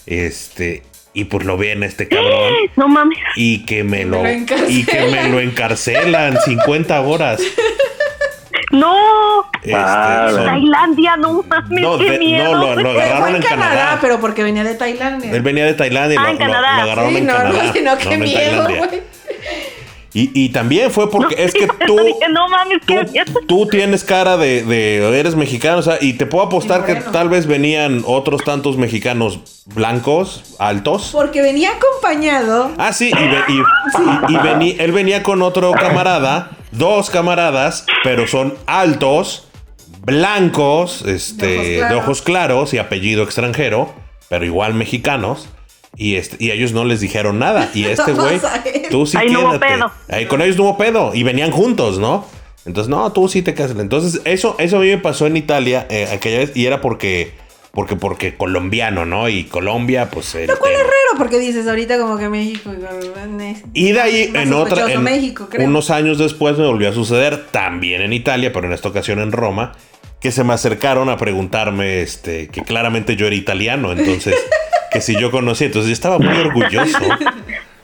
Este, 0.06 0.84
y 1.14 1.26
pues 1.26 1.46
lo 1.46 1.58
ven 1.58 1.84
este 1.84 2.08
cabrón. 2.08 2.54
No 2.76 2.88
mames. 2.88 3.20
Y 3.36 3.66
que 3.66 3.84
me 3.84 4.04
lo, 4.04 4.24
lo 4.24 4.30
y 4.68 4.84
que 4.84 5.02
me 5.08 5.30
lo 5.30 5.40
encarcelan 5.40 6.38
50 6.44 7.00
horas. 7.02 7.42
No. 8.74 9.46
Este, 9.62 9.74
Ah, 9.76 10.28
son- 10.32 10.46
Tailandia, 10.46 11.16
no 11.18 11.44
mames. 11.48 11.82
no, 11.82 11.98
qué 11.98 12.12
de- 12.12 12.18
miedo. 12.20 12.52
no, 12.56 12.76
lo, 12.76 12.82
lo 12.82 12.90
agarraron 12.90 13.30
en 13.30 13.36
en 13.38 13.42
Canadá, 13.42 13.70
Canadá. 13.70 13.98
pero 14.02 14.20
porque 14.20 14.44
venía 14.44 14.64
de 14.64 14.76
Tailandia. 14.76 15.32
Él 15.32 15.42
venía 15.42 15.66
de 15.66 15.74
Tailandia 15.74 16.16
y 16.16 16.18
Ah, 16.18 16.24
lo, 16.24 16.30
en 16.30 16.34
lo- 16.40 16.40
Canadá. 16.46 16.76
lo 16.78 16.82
agarraron 16.84 17.12
sí, 17.12 17.18
en 17.18 17.26
no, 17.28 17.34
Canadá. 17.34 17.64
no, 17.64 17.74
sino 17.74 17.92
no, 17.92 17.98
qué 17.98 18.18
no 18.18 18.24
miedo, 18.26 18.64
güey. 18.68 19.02
Y, 20.16 20.30
y 20.46 20.50
también 20.50 20.92
fue 20.92 21.10
porque 21.10 21.34
es 21.44 21.54
que 21.54 21.68
tú, 21.88 21.98
Dije, 21.98 22.30
no 22.32 22.48
mames, 22.48 22.80
tú, 22.86 22.94
tú 23.48 23.68
tienes 23.68 24.04
cara 24.04 24.38
de, 24.38 24.64
de 24.64 25.20
eres 25.20 25.36
mexicano, 25.36 25.80
o 25.80 25.82
sea, 25.82 25.98
y 26.00 26.14
te 26.14 26.28
puedo 26.28 26.46
apostar 26.46 26.86
que 26.86 26.96
tal 26.96 27.30
vez 27.30 27.48
venían 27.48 28.04
otros 28.06 28.44
tantos 28.44 28.78
mexicanos 28.78 29.40
blancos, 29.74 30.56
altos. 30.60 31.10
Porque 31.12 31.42
venía 31.42 31.72
acompañado. 31.72 32.72
Ah, 32.78 32.94
sí, 32.94 33.10
y, 33.10 33.28
ve- 33.28 33.44
y- 33.48 33.54
y- 33.54 34.34
y 34.34 34.38
vení- 34.38 34.76
él 34.78 34.92
venía 34.92 35.24
con 35.24 35.42
otro 35.42 35.72
camarada, 35.72 36.52
dos 36.74 37.10
camaradas, 37.10 37.86
pero 38.04 38.28
son 38.28 38.56
altos, 38.66 39.48
blancos, 40.06 41.04
este, 41.06 41.48
De 41.48 41.56
ojos 41.56 41.68
de 41.68 41.78
claros. 41.78 42.04
ojos 42.04 42.22
claros 42.22 42.74
y 42.74 42.78
apellido 42.78 43.24
extranjero, 43.24 43.94
pero 44.30 44.46
igual 44.46 44.74
mexicanos. 44.74 45.50
Y, 45.96 46.16
este, 46.16 46.38
y 46.40 46.52
ellos 46.52 46.72
no 46.74 46.86
les 46.86 47.00
dijeron 47.00 47.40
nada. 47.40 47.70
Y 47.74 47.86
este 47.86 48.14
güey, 48.14 48.40
tú 48.90 49.06
sí 49.06 49.18
Ahí 49.18 49.30
no 49.30 49.42
hubo 49.42 49.60
pedo. 49.60 49.92
Ahí 50.10 50.26
con 50.26 50.42
ellos 50.42 50.58
no 50.58 50.64
hubo 50.64 50.78
pedo. 50.78 51.14
Y 51.14 51.24
venían 51.24 51.52
juntos, 51.52 52.00
¿no? 52.00 52.26
Entonces, 52.66 52.90
no, 52.90 53.12
tú 53.12 53.28
sí 53.28 53.42
te 53.42 53.54
casas. 53.54 53.78
Entonces, 53.78 54.22
eso, 54.26 54.56
eso 54.58 54.78
a 54.78 54.80
mí 54.80 54.88
me 54.88 54.98
pasó 54.98 55.28
en 55.28 55.38
Italia 55.38 55.86
eh, 55.90 56.08
aquella 56.12 56.40
vez. 56.40 56.52
Y 56.56 56.66
era 56.66 56.82
porque, 56.82 57.34
porque, 57.74 57.96
porque 57.96 58.36
colombiano, 58.36 59.04
¿no? 59.04 59.28
Y 59.30 59.46
Colombia, 59.46 60.12
pues. 60.12 60.36
el 60.36 60.46
Lo 60.46 60.60
cual 60.60 60.74
es 60.74 60.78
tema. 60.78 60.90
raro 60.90 61.18
porque 61.18 61.40
dices 61.40 61.68
ahorita 61.68 61.98
como 61.98 62.20
que 62.20 62.30
México. 62.30 62.72
Y 63.74 63.92
de 63.94 64.00
ahí, 64.00 64.32
en 64.32 64.54
otra, 64.54 64.92
en 64.94 65.02
México, 65.02 65.48
creo. 65.50 65.68
unos 65.68 65.90
años 65.90 66.20
después 66.20 66.56
me 66.60 66.68
volvió 66.68 66.90
a 66.90 66.94
suceder, 66.94 67.48
también 67.48 68.04
en 68.04 68.14
Italia, 68.14 68.54
pero 68.54 68.68
en 68.68 68.74
esta 68.74 68.90
ocasión 68.90 69.18
en 69.20 69.32
Roma, 69.32 69.72
que 70.20 70.32
se 70.32 70.44
me 70.44 70.54
acercaron 70.54 71.10
a 71.10 71.18
preguntarme, 71.18 72.04
este, 72.04 72.48
que 72.48 72.62
claramente 72.62 73.16
yo 73.16 73.26
era 73.26 73.36
italiano, 73.36 73.92
entonces, 73.92 74.36
que 74.92 75.02
si 75.02 75.20
yo 75.20 75.32
conocía, 75.32 75.66
entonces 75.66 75.90
yo 75.90 75.94
estaba 75.94 76.20
muy 76.20 76.38
orgulloso, 76.38 77.00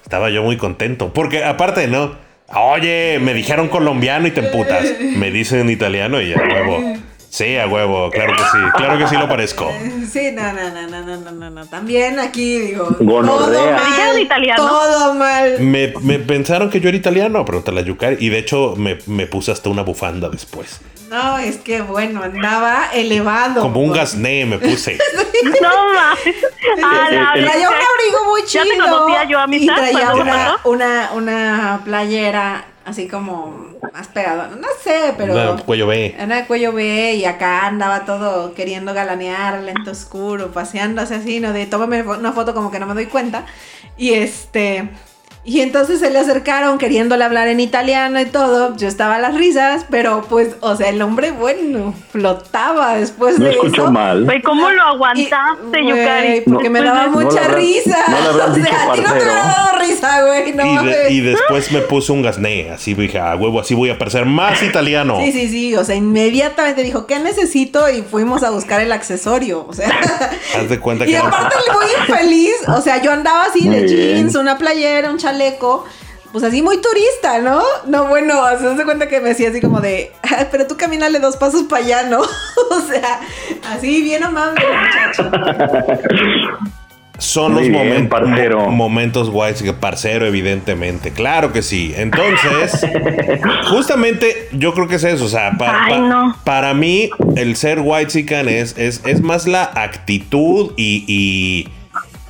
estaba 0.04 0.30
yo 0.30 0.44
muy 0.44 0.58
contento, 0.58 1.12
porque 1.14 1.44
aparte, 1.44 1.88
¿no? 1.88 2.16
Oye, 2.54 3.18
me 3.20 3.34
dijeron 3.34 3.70
colombiano 3.70 4.28
y 4.28 4.32
te 4.32 4.42
emputas, 4.42 4.86
me 5.16 5.32
dicen 5.32 5.68
italiano 5.68 6.22
y 6.22 6.34
a 6.34 6.38
huevo. 6.38 6.94
Sí, 7.30 7.58
a 7.58 7.68
huevo, 7.68 8.10
claro 8.10 8.34
que 8.36 8.42
sí, 8.42 8.58
claro 8.76 8.98
que 8.98 9.08
sí 9.08 9.16
lo 9.16 9.28
parezco. 9.28 9.72
Sí, 10.10 10.32
no, 10.34 10.42
no, 10.54 10.72
no, 10.72 10.88
no, 10.88 11.18
no, 11.18 11.32
no, 11.32 11.50
no, 11.52 11.66
También 11.68 12.20
aquí 12.20 12.58
digo. 12.58 12.88
Gonorrea. 13.00 13.78
Todo 13.78 14.08
mal, 14.08 14.20
italiano. 14.20 14.68
Todo 14.68 15.14
mal. 15.14 15.60
Me, 15.60 15.94
me, 16.02 16.18
pensaron 16.18 16.72
que 16.72 16.80
yo 16.80 16.90
era 16.90 16.98
italiano, 16.98 17.46
pregúntale 17.46 17.82
a 17.82 17.84
Yucari. 17.84 18.18
Y 18.20 18.30
de 18.30 18.40
hecho 18.40 18.74
me, 18.76 18.98
me, 19.06 19.28
puse 19.28 19.52
hasta 19.52 19.70
una 19.70 19.84
bufanda 19.84 20.28
después. 20.30 20.82
No, 21.10 21.38
es 21.38 21.58
que 21.58 21.82
bueno, 21.82 22.24
andaba 22.24 22.90
elevado. 22.92 23.62
Como 23.62 23.82
un 23.82 23.92
gasné 23.92 24.48
me 24.48 24.58
puse. 24.58 24.98
no 25.62 25.94
más. 25.94 26.18
Ah, 26.84 27.08
traía 27.36 27.70
un 27.70 27.76
abrigo 27.76 28.30
muy 28.30 28.44
chido. 28.46 28.64
Ya 28.66 29.24
te 29.24 29.32
yo 29.32 29.40
a 29.40 29.46
mi 29.46 29.58
Y 29.58 29.68
traía 29.68 30.16
una, 30.16 30.58
una, 30.64 31.12
una 31.14 31.82
playera 31.86 32.66
así 32.90 33.08
como 33.08 33.74
más 33.94 34.08
pegada. 34.08 34.50
No 34.50 34.68
sé, 34.84 35.14
pero. 35.18 35.34
No, 35.34 35.64
cuello 35.64 35.88
B. 35.88 36.16
Era 36.18 36.36
de 36.38 36.46
cuello 36.46 36.74
B 36.74 37.16
y 37.16 37.26
acá 37.26 37.66
andaba 37.68 38.06
todo 38.06 38.54
queriendo 38.54 38.94
galanear, 38.94 39.62
lento 39.62 39.92
oscuro, 39.92 40.52
paseándose 40.52 41.16
así, 41.16 41.40
¿no? 41.40 41.54
De 41.54 41.66
tómame 41.66 42.04
una 42.04 42.34
foto 42.34 42.54
como 42.54 42.72
que 42.72 42.80
no 42.80 42.86
me 42.86 42.94
doy 42.94 43.06
cuenta. 43.06 43.46
Y 43.98 44.14
este. 44.14 44.90
Y 45.46 45.62
entonces 45.62 46.00
se 46.00 46.10
le 46.12 46.20
acercaron 46.20 46.78
queriéndole 46.78 47.24
hablar 47.24 47.48
en 47.48 47.60
italiano 47.60 48.20
y 48.20 48.26
todo. 48.26 48.76
Yo 48.78 48.88
estaba 48.88 49.16
a 49.16 49.20
las 49.20 49.34
risas, 49.36 49.86
pero 49.90 50.24
pues, 50.30 50.50
o 50.60 50.76
sea, 50.76 50.90
el 50.90 51.02
hombre, 51.02 51.32
bueno, 51.32 51.96
flotaba 52.12 52.96
después 52.96 53.40
No 53.40 53.46
de 53.46 53.52
escucho 53.52 53.84
eso. 53.84 53.92
mal. 53.92 54.26
Güey, 54.26 54.42
¿cómo 54.42 54.70
lo 54.70 54.76
Y, 54.76 54.80
aguantaste, 54.96 55.82
güey, 55.82 55.88
Yukari? 55.88 56.42
Porque 56.42 56.70
me 56.70 56.82
daba 56.84 57.06
No 57.08 57.12
mucha 57.22 57.48
risa. 57.48 57.98
no 58.10 58.30
o 58.30 58.54
sea, 58.56 58.92
a 58.92 58.94
ti 58.94 59.02
no 59.02 59.08
te 59.08 59.14
hubiera 59.14 59.34
dado 59.36 59.80
risa, 59.80 60.26
güey. 60.26 60.54
No 60.54 60.84
y, 60.84 60.86
de- 60.86 61.12
y 61.14 61.20
después 61.22 61.72
me 61.72 61.80
puse 61.82 62.12
un 62.12 62.22
gasné, 62.22 62.70
así 62.72 62.94
dije, 62.94 63.18
a 63.20 63.36
huevo, 63.36 63.60
así 63.62 63.74
voy 63.74 63.90
a 63.90 63.98
parecer 63.98 64.26
más 64.26 64.62
italiano. 64.62 65.20
Sí, 65.24 65.32
sí, 65.32 65.48
sí. 65.50 65.76
O 65.76 65.84
sea, 65.86 65.96
inmediatamente 65.96 66.84
dijo, 66.84 67.08
¿qué 67.08 67.18
necesito? 67.20 67.90
Y 67.90 68.02
fuimos 68.02 68.44
a 68.44 68.50
buscar 68.52 68.82
el 68.82 68.92
accesorio. 68.92 69.66
O 69.68 69.74
sea. 69.74 69.90
Haz 70.58 70.70
de 70.70 70.80
cuenta 70.80 71.06
Y 71.08 71.12
que 71.12 71.18
aparte 71.18 71.56
el 71.66 71.74
muy 71.74 71.86
infeliz, 72.08 72.54
o 72.68 72.82
sea, 72.82 73.02
yo 73.02 73.12
andaba 73.12 73.46
así 73.46 73.68
de 73.68 73.84
bien. 73.84 73.88
jeans, 73.88 74.36
una 74.36 74.58
playera, 74.58 75.10
un 75.10 75.18
chaleco, 75.18 75.29
pues 76.32 76.44
así 76.44 76.62
muy 76.62 76.78
turista, 76.80 77.40
¿no? 77.40 77.62
No, 77.88 78.06
bueno, 78.08 78.36
se 78.60 78.68
hace 78.68 78.84
cuenta 78.86 79.08
que 79.08 79.20
me 79.20 79.30
decía 79.30 79.50
así 79.50 79.60
como 79.62 79.82
de, 79.82 80.12
"Ah, 80.24 80.46
pero 80.52 80.68
tú 80.68 80.78
camínale 80.78 81.20
dos 81.20 81.38
pasos 81.38 81.64
para 81.64 81.84
allá, 81.84 82.04
¿no? 82.04 82.20
o 82.72 82.82
sea, 82.88 83.20
así 83.74 84.02
bien 84.04 84.24
amable 84.24 84.64
muchacho. 84.64 85.32
son 87.18 87.54
Muy 87.54 87.64
los 87.70 87.72
bien, 87.84 88.06
momen- 88.06 88.10
parcero. 88.10 88.60
mo- 88.62 88.72
momentos 88.72 89.30
guays 89.30 89.62
parcero, 89.74 90.26
evidentemente. 90.26 91.12
Claro 91.12 91.52
que 91.52 91.62
sí. 91.62 91.94
Entonces, 91.98 92.86
justamente 93.70 94.48
yo 94.54 94.74
creo 94.74 94.88
que 94.88 94.96
es 94.96 95.04
eso. 95.04 95.26
O 95.26 95.30
sea, 95.30 95.52
pa- 95.58 95.84
Ay, 95.86 95.94
pa- 95.96 96.00
no. 96.00 96.36
para 96.46 96.74
mí, 96.74 97.10
el 97.36 97.56
ser 97.58 97.82
white 97.84 98.12
es, 98.48 98.78
es, 98.78 99.02
es 99.06 99.22
más 99.22 99.48
la 99.48 99.64
actitud 99.64 100.72
y, 100.78 101.04
y, 101.08 101.68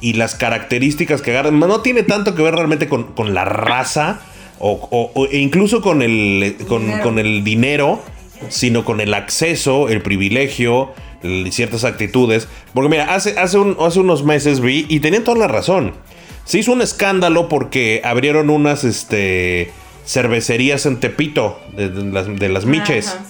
y 0.02 0.14
las 0.14 0.36
características 0.36 1.22
que 1.22 1.32
agarran. 1.32 1.60
No 1.60 1.82
tiene 1.82 2.04
tanto 2.04 2.36
que 2.36 2.42
ver 2.42 2.56
realmente 2.56 2.88
con, 2.88 3.04
con 3.14 3.34
la 3.34 3.46
raza 3.46 4.22
o, 4.60 4.72
o- 4.92 5.12
o- 5.14 5.26
e 5.28 5.38
incluso 5.40 5.82
con 5.82 6.02
el, 6.02 6.56
con, 6.68 6.84
Dinero. 6.86 7.04
con 7.04 7.20
el 7.20 7.44
dinero, 7.44 8.02
sino 8.50 8.86
con 8.86 9.02
el 9.02 9.14
acceso, 9.14 9.90
el 9.90 10.02
privilegio, 10.02 10.92
el- 11.24 11.52
ciertas 11.52 11.84
actitudes. 11.84 12.48
Porque 12.74 12.90
mira, 12.90 13.14
hace, 13.14 13.38
hace, 13.40 13.58
un- 13.58 13.78
hace 13.80 14.00
unos 14.00 14.24
meses 14.24 14.60
vi 14.60 14.86
y 14.90 15.00
tenían 15.00 15.24
toda 15.24 15.38
la 15.38 15.48
razón. 15.48 15.94
Se 16.46 16.58
hizo 16.60 16.72
un 16.72 16.82
escándalo 16.82 17.48
porque 17.48 18.02
abrieron 18.04 18.50
unas 18.50 18.84
este, 18.84 19.70
cervecerías 20.06 20.86
en 20.88 21.00
Tepito, 21.00 21.60
de, 21.76 21.90
de 21.90 22.12
las, 22.12 22.28
de 22.40 22.50
las 22.50 22.66
miches. 22.66 23.10
Ajá. 23.10 23.24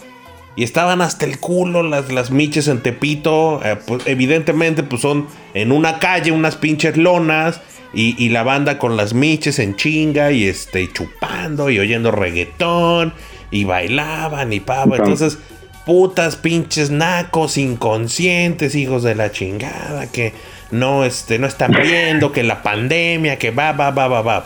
Y 0.56 0.64
estaban 0.64 1.02
hasta 1.02 1.26
el 1.26 1.40
culo 1.40 1.84
las, 1.84 2.12
las 2.12 2.32
miches 2.32 2.68
en 2.68 2.82
Tepito. 2.82 3.62
eh, 3.64 3.78
pues, 3.86 4.04
evidentemente, 4.06 4.84
pues 4.84 5.02
son 5.02 5.28
en 5.54 5.72
una 5.72 6.00
calle, 6.00 6.32
unas 6.32 6.56
pinches 6.56 6.98
lonas. 6.98 7.62
Y, 7.92 8.16
y 8.24 8.30
la 8.30 8.44
banda 8.44 8.78
con 8.78 8.98
las 8.98 9.16
miches 9.16 9.58
en 9.58 9.76
chinga 9.76 10.32
y 10.32 10.44
este, 10.46 10.92
chupando 10.92 11.70
y 11.70 11.80
oyendo 11.80 12.12
reggaetón. 12.12 13.14
Y 13.52 13.64
bailaban 13.64 14.54
y 14.54 14.60
pava. 14.60 14.98
Entonces, 14.98 15.40
putas 15.86 16.36
pinches 16.36 16.92
nacos 16.92 17.58
inconscientes, 17.58 18.76
hijos 18.76 19.02
de 19.02 19.16
la 19.16 19.32
chingada, 19.32 20.06
que 20.12 20.34
no, 20.70 21.04
este, 21.04 21.40
no 21.40 21.48
están 21.48 21.72
viendo 21.72 22.32
que 22.32 22.44
la 22.44 22.62
pandemia, 22.62 23.40
que 23.40 23.50
va, 23.50 23.72
va, 23.72 23.90
va, 23.90 24.08
va, 24.08 24.22
va. 24.22 24.46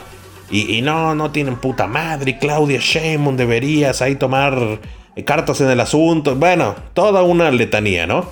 Y, 0.50 0.76
y 0.76 0.80
no, 0.80 1.14
no 1.14 1.30
tienen 1.30 1.56
puta 1.56 1.86
madre. 1.86 2.30
y 2.30 2.38
Claudia 2.38 2.78
Sheinbaum 2.80 3.36
deberías 3.36 4.00
ahí 4.00 4.16
tomar 4.16 4.80
cartas 5.22 5.60
en 5.60 5.68
el 5.70 5.80
asunto. 5.80 6.34
Bueno, 6.34 6.74
toda 6.94 7.22
una 7.22 7.50
letanía, 7.50 8.06
¿no? 8.06 8.28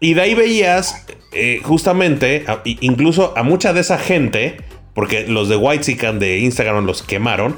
Y 0.00 0.14
de 0.14 0.22
ahí 0.22 0.34
veías 0.34 1.06
eh, 1.32 1.60
justamente, 1.62 2.44
a- 2.48 2.62
incluso 2.64 3.32
a 3.36 3.42
mucha 3.42 3.72
de 3.72 3.80
esa 3.80 3.98
gente, 3.98 4.56
porque 4.94 5.26
los 5.28 5.48
de 5.48 5.56
White 5.56 6.12
de 6.14 6.38
Instagram 6.38 6.86
los 6.86 7.02
quemaron, 7.02 7.54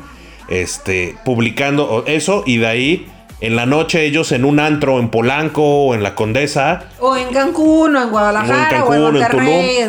este, 0.49 1.15
publicando 1.25 2.03
eso 2.07 2.43
y 2.47 2.57
de 2.59 2.67
ahí 2.67 3.07
en 3.41 3.57
la 3.57 3.65
noche 3.65 4.05
ellos 4.05 4.33
en 4.33 4.45
un 4.45 4.59
antro 4.61 4.99
en 4.99 5.09
Polanco 5.09 5.63
o 5.87 5.95
en 5.95 6.03
la 6.03 6.15
Condesa 6.15 6.89
O 6.99 7.17
en 7.17 7.29
Cancún, 7.29 7.95
o 7.97 7.97
en 7.97 7.97
o 7.97 8.03
en 8.05 8.11
Guadalajara, 8.11 8.85
o 8.85 8.95
en 8.95 9.01
Cancún, 9.01 9.17
en. 9.23 9.31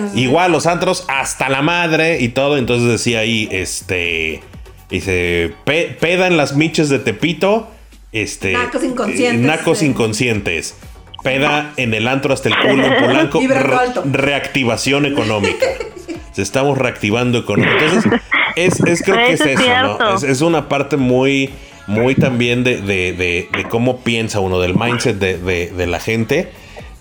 Tulum. 0.07 0.17
Igual 0.17 0.51
los 0.53 0.67
antros 0.67 1.03
hasta 1.09 1.49
la 1.49 1.61
madre 1.61 2.21
y 2.21 2.29
todo. 2.29 2.57
Entonces 2.57 2.87
decía 2.89 3.19
ahí, 3.19 3.49
este. 3.51 4.41
Dice, 4.89 5.53
"Pe- 5.65 5.97
peda 5.99 6.27
en 6.27 6.37
las 6.37 6.55
miches 6.55 6.87
de 6.89 6.99
Tepito. 6.99 7.67
Este. 8.11 8.53
Nacos 8.53 8.83
inconscientes. 8.83 9.43
eh, 9.43 9.47
nacos 9.47 9.77
Sí. 9.79 9.85
inconscientes. 9.85 10.75
Peda 11.23 11.71
en 11.77 11.93
el 11.93 12.07
antro 12.07 12.33
hasta 12.33 12.49
el 12.49 12.55
culo 12.57 12.83
en 12.85 13.03
Polanco. 13.05 13.39
Re- 13.47 14.01
reactivación 14.11 15.05
económica. 15.05 15.65
Se 16.33 16.41
estamos 16.41 16.77
reactivando 16.77 17.37
económica. 17.39 17.77
Entonces, 17.83 18.11
es, 18.55 18.79
es 18.81 19.03
creo 19.03 19.17
que 19.17 19.33
es 19.33 19.41
Eso 19.41 19.49
es 19.49 19.59
eso, 19.59 19.97
¿no? 19.99 20.15
Es, 20.15 20.23
es 20.23 20.41
una 20.41 20.67
parte 20.69 20.97
muy, 20.97 21.49
muy 21.87 22.15
también 22.15 22.63
de, 22.63 22.77
de- 22.81 23.13
de- 23.13 23.49
de 23.55 23.63
cómo 23.69 23.99
piensa 23.99 24.39
uno, 24.39 24.59
del 24.59 24.75
mindset 24.75 25.17
de, 25.19 25.37
de- 25.37 25.67
de 25.71 25.87
la 25.87 25.99
gente. 25.99 26.49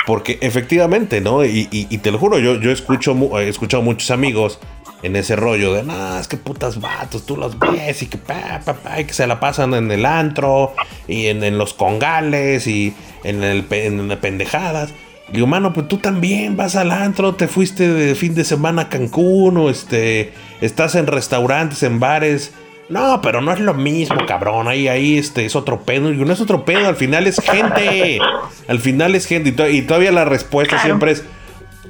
Porque 0.06 0.38
efectivamente, 0.40 1.20
¿no? 1.20 1.44
Y, 1.44 1.68
y- 1.70 1.86
y 1.90 1.98
te 1.98 2.10
lo 2.10 2.18
juro, 2.18 2.38
yo, 2.38 2.58
yo 2.60 2.70
escucho, 2.72 3.14
he 3.38 3.48
escuchado 3.48 3.82
muchos 3.82 4.10
amigos 4.10 4.58
en 5.02 5.16
ese 5.16 5.36
rollo 5.36 5.72
de, 5.74 5.82
no, 5.82 6.18
es 6.18 6.28
que 6.28 6.36
putas 6.36 6.80
vatos, 6.80 7.24
tú 7.26 7.36
los 7.36 7.58
ves 7.58 8.02
y 8.02 8.06
que 8.06 8.18
pa, 8.18 8.60
pa, 8.64 8.74
pa", 8.74 9.00
y 9.00 9.04
que 9.04 9.14
se 9.14 9.26
la 9.26 9.40
pasan 9.40 9.74
en 9.74 9.90
el 9.90 10.04
antro 10.06 10.74
y 11.08 11.26
en, 11.26 11.42
en 11.44 11.56
los 11.58 11.72
congales 11.74 12.66
y 12.66 12.94
en, 13.24 13.42
el, 13.42 13.64
en 13.70 14.08
las 14.08 14.18
pendejadas. 14.18 14.90
Le 15.28 15.34
digo, 15.34 15.46
mano, 15.46 15.72
pues 15.72 15.86
tú 15.88 15.98
también 15.98 16.56
vas 16.56 16.74
al 16.76 16.90
antro, 16.90 17.34
te 17.36 17.46
fuiste 17.48 17.88
de 17.88 18.14
fin 18.14 18.34
de 18.34 18.44
semana 18.44 18.82
a 18.82 18.88
Cancún 18.88 19.56
o 19.58 19.70
este, 19.70 20.32
estás 20.60 20.94
en 20.96 21.06
restaurantes, 21.06 21.82
en 21.84 22.00
bares. 22.00 22.52
No, 22.88 23.20
pero 23.22 23.40
no 23.40 23.52
es 23.52 23.60
lo 23.60 23.72
mismo, 23.72 24.16
cabrón. 24.26 24.66
Ahí, 24.66 24.88
ahí, 24.88 25.16
este, 25.16 25.46
es 25.46 25.54
otro 25.54 25.82
pedo. 25.82 26.10
Digo, 26.10 26.24
no 26.24 26.32
es 26.32 26.40
otro 26.40 26.64
pedo, 26.64 26.88
al 26.88 26.96
final 26.96 27.28
es 27.28 27.36
gente. 27.40 28.18
Al 28.66 28.80
final 28.80 29.14
es 29.14 29.26
gente. 29.26 29.50
Y, 29.50 29.52
to- 29.52 29.68
y 29.68 29.82
todavía 29.82 30.10
la 30.10 30.24
respuesta 30.24 30.70
Claro. 30.74 30.84
siempre 30.86 31.12
es. 31.12 31.22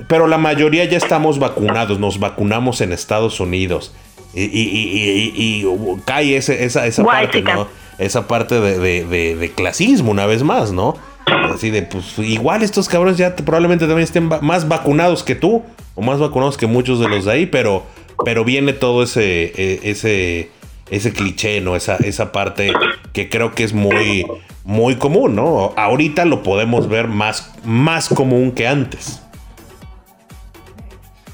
Pero 0.08 0.26
la 0.26 0.38
mayoría 0.38 0.84
ya 0.84 0.96
estamos 0.98 1.38
vacunados. 1.38 1.98
Nos 1.98 2.18
vacunamos 2.18 2.80
en 2.80 2.92
Estados 2.92 3.40
Unidos. 3.40 3.94
Y, 4.34 4.42
y- 4.44 5.32
y- 5.34 5.64
y- 5.64 6.00
cae 6.04 6.36
ese- 6.36 6.64
esa, 6.64 6.86
esa 6.86 7.02
Guay, 7.02 7.24
parte, 7.24 7.38
chica. 7.38 7.54
¿no? 7.54 7.66
Esa 7.98 8.28
parte 8.28 8.60
de, 8.60 8.78
de- 8.78 9.04
de- 9.04 9.36
de 9.36 9.50
clasismo, 9.52 10.10
una 10.12 10.26
vez 10.26 10.42
más, 10.42 10.72
¿no? 10.72 10.94
Así 11.26 11.70
de, 11.70 11.82
pues 11.82 12.18
igual 12.18 12.62
estos 12.62 12.88
cabrones 12.88 13.18
ya 13.18 13.34
te- 13.36 13.42
probablemente 13.42 13.86
también 13.86 14.04
estén 14.04 14.30
va- 14.30 14.40
más 14.40 14.68
vacunados 14.68 15.22
que 15.22 15.34
tú. 15.34 15.62
O 15.96 16.02
más 16.02 16.18
vacunados 16.20 16.56
que 16.56 16.66
muchos 16.66 17.00
de 17.00 17.08
los 17.08 17.24
de 17.24 17.32
ahí. 17.32 17.46
Pero, 17.46 17.82
pero 18.24 18.44
viene 18.44 18.72
todo 18.72 19.02
ese, 19.02 19.52
e- 19.56 19.80
ese, 19.82 20.50
ese 20.90 21.12
cliché, 21.12 21.60
¿no? 21.60 21.74
Esa, 21.76 21.96
esa 21.96 22.30
parte 22.32 22.72
que 23.12 23.28
creo 23.28 23.52
que 23.52 23.64
es 23.64 23.72
muy, 23.74 24.24
muy 24.64 24.94
común, 24.94 25.34
¿no? 25.34 25.72
Ahorita 25.76 26.24
lo 26.24 26.42
podemos 26.42 26.88
ver 26.88 27.08
más, 27.08 27.52
más 27.64 28.08
común 28.08 28.52
que 28.52 28.66
antes. 28.68 29.20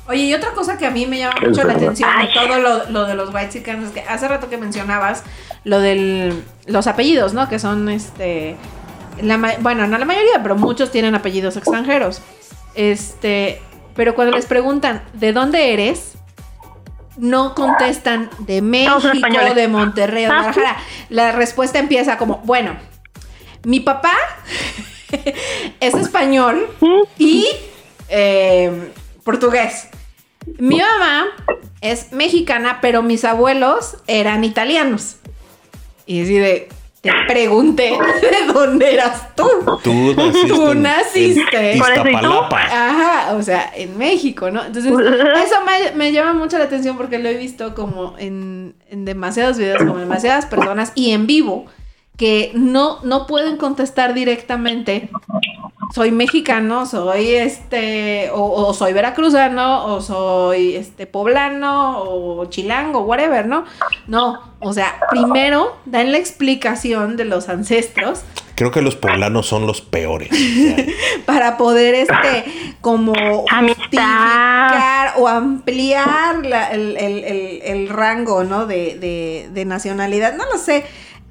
Oye, 0.08 0.22
y 0.22 0.34
otra 0.34 0.52
cosa 0.52 0.78
que 0.78 0.86
a 0.86 0.90
mí 0.90 1.06
me 1.06 1.18
llama 1.18 1.34
mucho 1.40 1.64
la 1.64 1.74
atención 1.74 2.08
de 2.20 2.28
todo 2.32 2.58
lo, 2.58 2.90
lo 2.90 3.06
de 3.06 3.14
los 3.14 3.34
white 3.34 3.50
chickens 3.50 3.88
es 3.88 3.90
que 3.92 4.00
hace 4.02 4.28
rato 4.28 4.48
que 4.48 4.56
mencionabas 4.56 5.24
lo 5.64 5.80
de 5.80 6.32
los 6.66 6.86
apellidos, 6.86 7.34
¿no? 7.34 7.48
Que 7.48 7.58
son 7.58 7.88
este. 7.88 8.56
La, 9.20 9.36
bueno, 9.60 9.86
no 9.86 9.98
la 9.98 10.04
mayoría, 10.04 10.42
pero 10.42 10.54
muchos 10.54 10.92
tienen 10.92 11.14
apellidos 11.14 11.56
extranjeros. 11.56 12.22
Este. 12.74 13.60
Pero 13.96 14.14
cuando 14.14 14.36
les 14.36 14.46
preguntan 14.46 15.02
¿de 15.14 15.32
dónde 15.32 15.72
eres? 15.72 16.12
No 17.16 17.54
contestan 17.54 18.30
de 18.40 18.60
México, 18.62 19.00
de 19.54 19.68
Monterrey 19.68 20.24
de 20.24 20.28
Guadalajara. 20.28 20.76
La 21.08 21.32
respuesta 21.32 21.78
empieza 21.78 22.18
como, 22.18 22.42
bueno, 22.44 22.76
mi 23.64 23.80
papá 23.80 24.12
es 25.80 25.94
español 25.94 26.68
y 27.18 27.46
eh, 28.10 28.92
portugués. 29.26 29.88
Mi 30.58 30.78
mamá 30.78 31.26
es 31.80 32.12
mexicana, 32.12 32.78
pero 32.80 33.02
mis 33.02 33.24
abuelos 33.24 33.96
eran 34.06 34.44
italianos. 34.44 35.16
Y 36.06 36.22
así 36.22 36.34
de, 36.38 36.68
te 37.00 37.10
pregunté 37.26 37.90
de 38.22 38.52
dónde 38.52 38.94
eras 38.94 39.34
tú. 39.34 39.48
Tú 39.82 40.14
naciste. 40.16 40.48
Tú 40.48 40.70
en- 40.70 40.82
naciste. 40.82 41.72
en. 41.72 41.76
Iztapalapa. 41.78 42.60
Ajá, 42.62 43.34
o 43.34 43.42
sea, 43.42 43.72
en 43.74 43.98
México, 43.98 44.50
¿no? 44.52 44.64
Entonces, 44.64 44.92
eso 45.44 45.56
me, 45.66 45.96
me 45.96 46.12
llama 46.12 46.32
mucho 46.32 46.58
la 46.58 46.64
atención 46.64 46.96
porque 46.96 47.18
lo 47.18 47.28
he 47.28 47.34
visto 47.36 47.74
como 47.74 48.14
en, 48.18 48.76
en 48.88 49.04
demasiados 49.04 49.58
videos, 49.58 49.78
como 49.78 49.94
en 49.94 50.00
demasiadas 50.08 50.46
personas 50.46 50.92
y 50.94 51.10
en 51.10 51.26
vivo, 51.26 51.66
que 52.16 52.52
no, 52.54 53.00
no 53.02 53.26
pueden 53.26 53.56
contestar 53.56 54.14
directamente. 54.14 55.10
Soy 55.94 56.10
mexicano, 56.10 56.86
soy 56.86 57.34
este, 57.34 58.30
o, 58.32 58.66
o 58.66 58.74
soy 58.74 58.92
veracruzano, 58.92 59.86
o 59.86 60.00
soy 60.00 60.76
este 60.76 61.06
poblano, 61.06 62.00
o 62.02 62.44
chilango, 62.46 63.00
whatever, 63.00 63.46
¿no? 63.46 63.64
No, 64.06 64.40
o 64.60 64.72
sea, 64.72 64.98
primero 65.10 65.76
dan 65.86 66.12
la 66.12 66.18
explicación 66.18 67.16
de 67.16 67.24
los 67.24 67.48
ancestros. 67.48 68.22
Creo 68.56 68.70
que 68.70 68.82
los 68.82 68.96
poblanos 68.96 69.46
son 69.46 69.66
los 69.66 69.80
peores. 69.82 70.30
para 71.26 71.56
poder 71.56 71.94
este 71.94 72.44
como 72.80 73.12
justificar 73.14 75.14
o 75.18 75.28
ampliar 75.28 76.44
la- 76.44 76.70
el, 76.70 76.96
el- 76.96 77.24
el- 77.24 77.62
el 77.62 77.88
rango 77.88 78.44
no 78.44 78.66
de, 78.66 78.98
de- 78.98 79.48
de 79.52 79.64
nacionalidad. 79.64 80.34
No 80.36 80.44
lo 80.52 80.58
sé. 80.58 80.84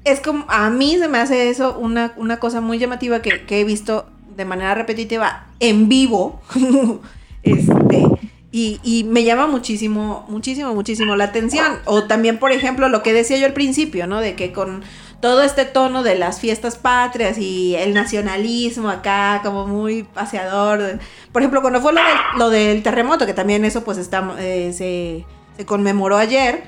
Es 0.04 0.20
como 0.20 0.44
a 0.48 0.70
mí 0.70 0.96
se 0.98 1.08
me 1.08 1.18
hace 1.18 1.50
eso 1.50 1.76
una, 1.78 2.12
una 2.16 2.38
cosa 2.38 2.60
muy 2.60 2.78
llamativa 2.78 3.22
que, 3.22 3.44
que 3.44 3.60
he 3.60 3.64
visto 3.64 4.06
de 4.36 4.44
manera 4.44 4.74
repetitiva 4.74 5.46
en 5.60 5.88
vivo 5.88 6.40
este 7.42 8.06
y, 8.52 8.80
y 8.82 9.04
me 9.04 9.22
llama 9.22 9.46
muchísimo, 9.46 10.24
muchísimo, 10.28 10.74
muchísimo 10.74 11.14
la 11.14 11.24
atención. 11.24 11.78
O 11.84 12.04
también, 12.04 12.38
por 12.38 12.52
ejemplo, 12.52 12.88
lo 12.88 13.02
que 13.02 13.12
decía 13.12 13.36
yo 13.36 13.44
al 13.44 13.52
principio, 13.52 14.06
¿no? 14.06 14.18
De 14.20 14.34
que 14.34 14.52
con 14.52 14.82
todo 15.20 15.42
este 15.42 15.64
tono 15.64 16.02
de 16.02 16.16
las 16.16 16.40
fiestas 16.40 16.76
patrias 16.76 17.36
y 17.38 17.74
el 17.76 17.94
nacionalismo 17.94 18.88
acá, 18.88 19.40
como 19.44 19.66
muy 19.66 20.04
paseador. 20.04 20.98
Por 21.32 21.42
ejemplo, 21.42 21.60
cuando 21.60 21.80
fue 21.80 21.92
lo 22.38 22.48
del, 22.48 22.82
terremoto, 22.82 23.26
que 23.26 23.34
también 23.34 23.64
eso 23.64 23.84
pues 23.84 23.98
está, 23.98 24.36
eh, 24.38 24.72
se, 24.72 25.26
se 25.56 25.66
conmemoró 25.66 26.16
ayer, 26.16 26.64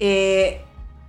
eh, 0.00 0.62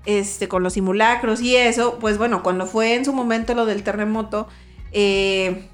este, 0.05 0.47
con 0.47 0.63
los 0.63 0.73
simulacros 0.73 1.41
y 1.41 1.55
eso, 1.55 1.97
pues 1.99 2.17
bueno, 2.17 2.43
cuando 2.43 2.65
fue 2.65 2.95
en 2.95 3.05
su 3.05 3.13
momento 3.13 3.53
lo 3.55 3.65
del 3.65 3.83
terremoto, 3.83 4.47
eh, 4.91 5.69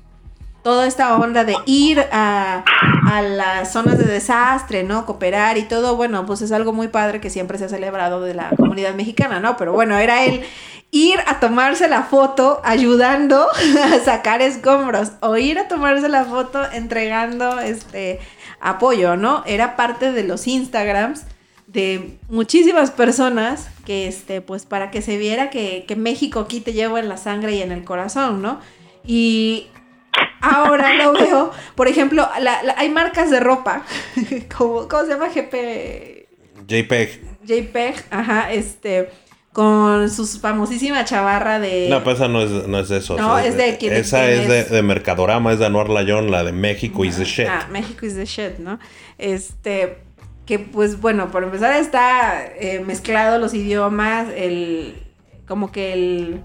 toda 0.63 0.87
esta 0.87 1.15
onda 1.17 1.43
de 1.45 1.55
ir 1.65 1.99
a, 2.11 2.63
a 3.09 3.21
las 3.21 3.71
zonas 3.71 3.97
de 3.97 4.05
desastre, 4.05 4.83
¿no? 4.83 5.05
Cooperar 5.05 5.57
y 5.57 5.63
todo, 5.63 5.95
bueno, 5.95 6.25
pues 6.25 6.41
es 6.41 6.51
algo 6.51 6.73
muy 6.73 6.89
padre 6.89 7.21
que 7.21 7.29
siempre 7.29 7.57
se 7.57 7.65
ha 7.65 7.69
celebrado 7.69 8.21
de 8.21 8.33
la 8.33 8.49
comunidad 8.57 8.93
mexicana, 8.93 9.39
¿no? 9.39 9.57
Pero 9.57 9.73
bueno, 9.73 9.97
era 9.97 10.23
el 10.25 10.43
ir 10.91 11.19
a 11.27 11.39
tomarse 11.39 11.87
la 11.87 12.03
foto 12.03 12.61
ayudando 12.63 13.47
a 13.83 13.99
sacar 13.99 14.41
escombros 14.41 15.11
o 15.21 15.37
ir 15.37 15.59
a 15.59 15.67
tomarse 15.67 16.09
la 16.09 16.25
foto 16.25 16.61
entregando 16.71 17.59
este 17.59 18.19
apoyo, 18.59 19.15
¿no? 19.15 19.43
Era 19.45 19.75
parte 19.75 20.11
de 20.11 20.23
los 20.23 20.47
Instagrams 20.47 21.23
de 21.67 22.17
muchísimas 22.29 22.89
personas 22.89 23.69
que, 23.85 24.07
este, 24.07 24.41
pues 24.41 24.65
para 24.65 24.89
que 24.89 25.03
se 25.03 25.17
viera 25.17 25.51
que, 25.51 25.85
que 25.87 25.95
México 25.95 26.39
aquí 26.39 26.61
te 26.61 26.73
lleva 26.73 26.99
en 26.99 27.09
la 27.09 27.17
sangre 27.17 27.55
y 27.55 27.61
en 27.61 27.71
el 27.71 27.83
corazón, 27.83 28.41
¿no? 28.41 28.59
Y 29.05 29.67
ahora 30.41 30.93
lo 30.95 31.13
veo, 31.19 31.51
por 31.75 31.87
ejemplo, 31.87 32.27
la- 32.39 32.63
la- 32.63 32.75
hay 32.77 32.89
marcas 32.89 33.29
de 33.31 33.39
ropa, 33.39 33.83
como, 34.57 34.87
¿cómo 34.87 35.03
se 35.03 35.09
llama? 35.09 35.27
GP, 35.29 36.27
JPEG. 36.67 37.21
JPEG, 37.45 37.95
ajá, 38.11 38.51
este, 38.51 39.09
con 39.53 40.09
su 40.09 40.25
famosísima 40.27 41.03
chavarra 41.05 41.59
de... 41.59 41.87
No, 41.89 42.03
pues 42.03 42.17
esa 42.17 42.27
no 42.27 42.41
es, 42.41 42.49
no 42.67 42.79
es 42.79 42.89
de 42.89 42.97
eso. 42.97 43.17
No, 43.17 43.33
o 43.33 43.37
sea, 43.39 43.47
es 43.47 43.57
de 43.57 43.77
quien- 43.77 43.93
Esa 43.93 44.29
es 44.29 44.47
de, 44.47 44.59
es- 44.61 44.69
de 44.69 44.81
Mercadorama, 44.83 45.51
es 45.53 45.59
de 45.59 45.65
Anuar 45.65 45.89
Layón, 45.89 46.29
la 46.31 46.43
de 46.43 46.51
México 46.51 47.03
is 47.05 47.17
the 47.17 47.25
shit. 47.25 47.47
Ah, 47.49 47.67
México 47.71 48.05
is 48.05 48.15
the 48.15 48.25
shit, 48.25 48.59
¿no? 48.59 48.79
Este, 49.17 49.97
que 50.45 50.59
pues 50.59 50.99
bueno, 51.01 51.31
por 51.31 51.43
empezar 51.43 51.73
está 51.73 52.45
eh, 52.45 52.83
mezclado 52.85 53.39
los 53.39 53.53
idiomas, 53.53 54.27
el, 54.35 55.01
como 55.47 55.71
que 55.71 55.93
el, 55.93 56.41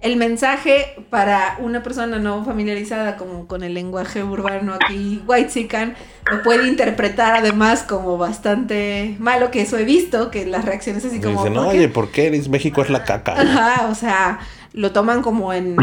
el 0.00 0.16
mensaje 0.16 0.94
para 1.10 1.56
una 1.58 1.82
persona 1.82 2.18
no 2.18 2.44
familiarizada 2.44 3.16
como 3.16 3.48
con 3.48 3.64
el 3.64 3.74
lenguaje 3.74 4.22
urbano 4.22 4.74
aquí, 4.74 5.22
White 5.26 5.94
lo 6.30 6.42
puede 6.42 6.68
interpretar 6.68 7.34
además 7.34 7.82
como 7.82 8.16
bastante 8.16 9.16
malo, 9.18 9.50
que 9.50 9.62
eso 9.62 9.76
he 9.76 9.84
visto, 9.84 10.30
que 10.30 10.46
las 10.46 10.64
reacciones 10.64 11.04
así 11.04 11.20
como... 11.20 11.42
Dicen, 11.42 11.54
¿por 11.54 11.64
qué? 11.64 11.68
oye, 11.68 11.88
¿por 11.88 12.10
qué 12.10 12.26
eres 12.28 12.48
México 12.48 12.82
es 12.82 12.90
la 12.90 13.04
caca? 13.04 13.32
Ajá, 13.32 13.88
o 13.88 13.94
sea, 13.94 14.38
lo 14.72 14.92
toman 14.92 15.22
como 15.22 15.52
en, 15.52 15.76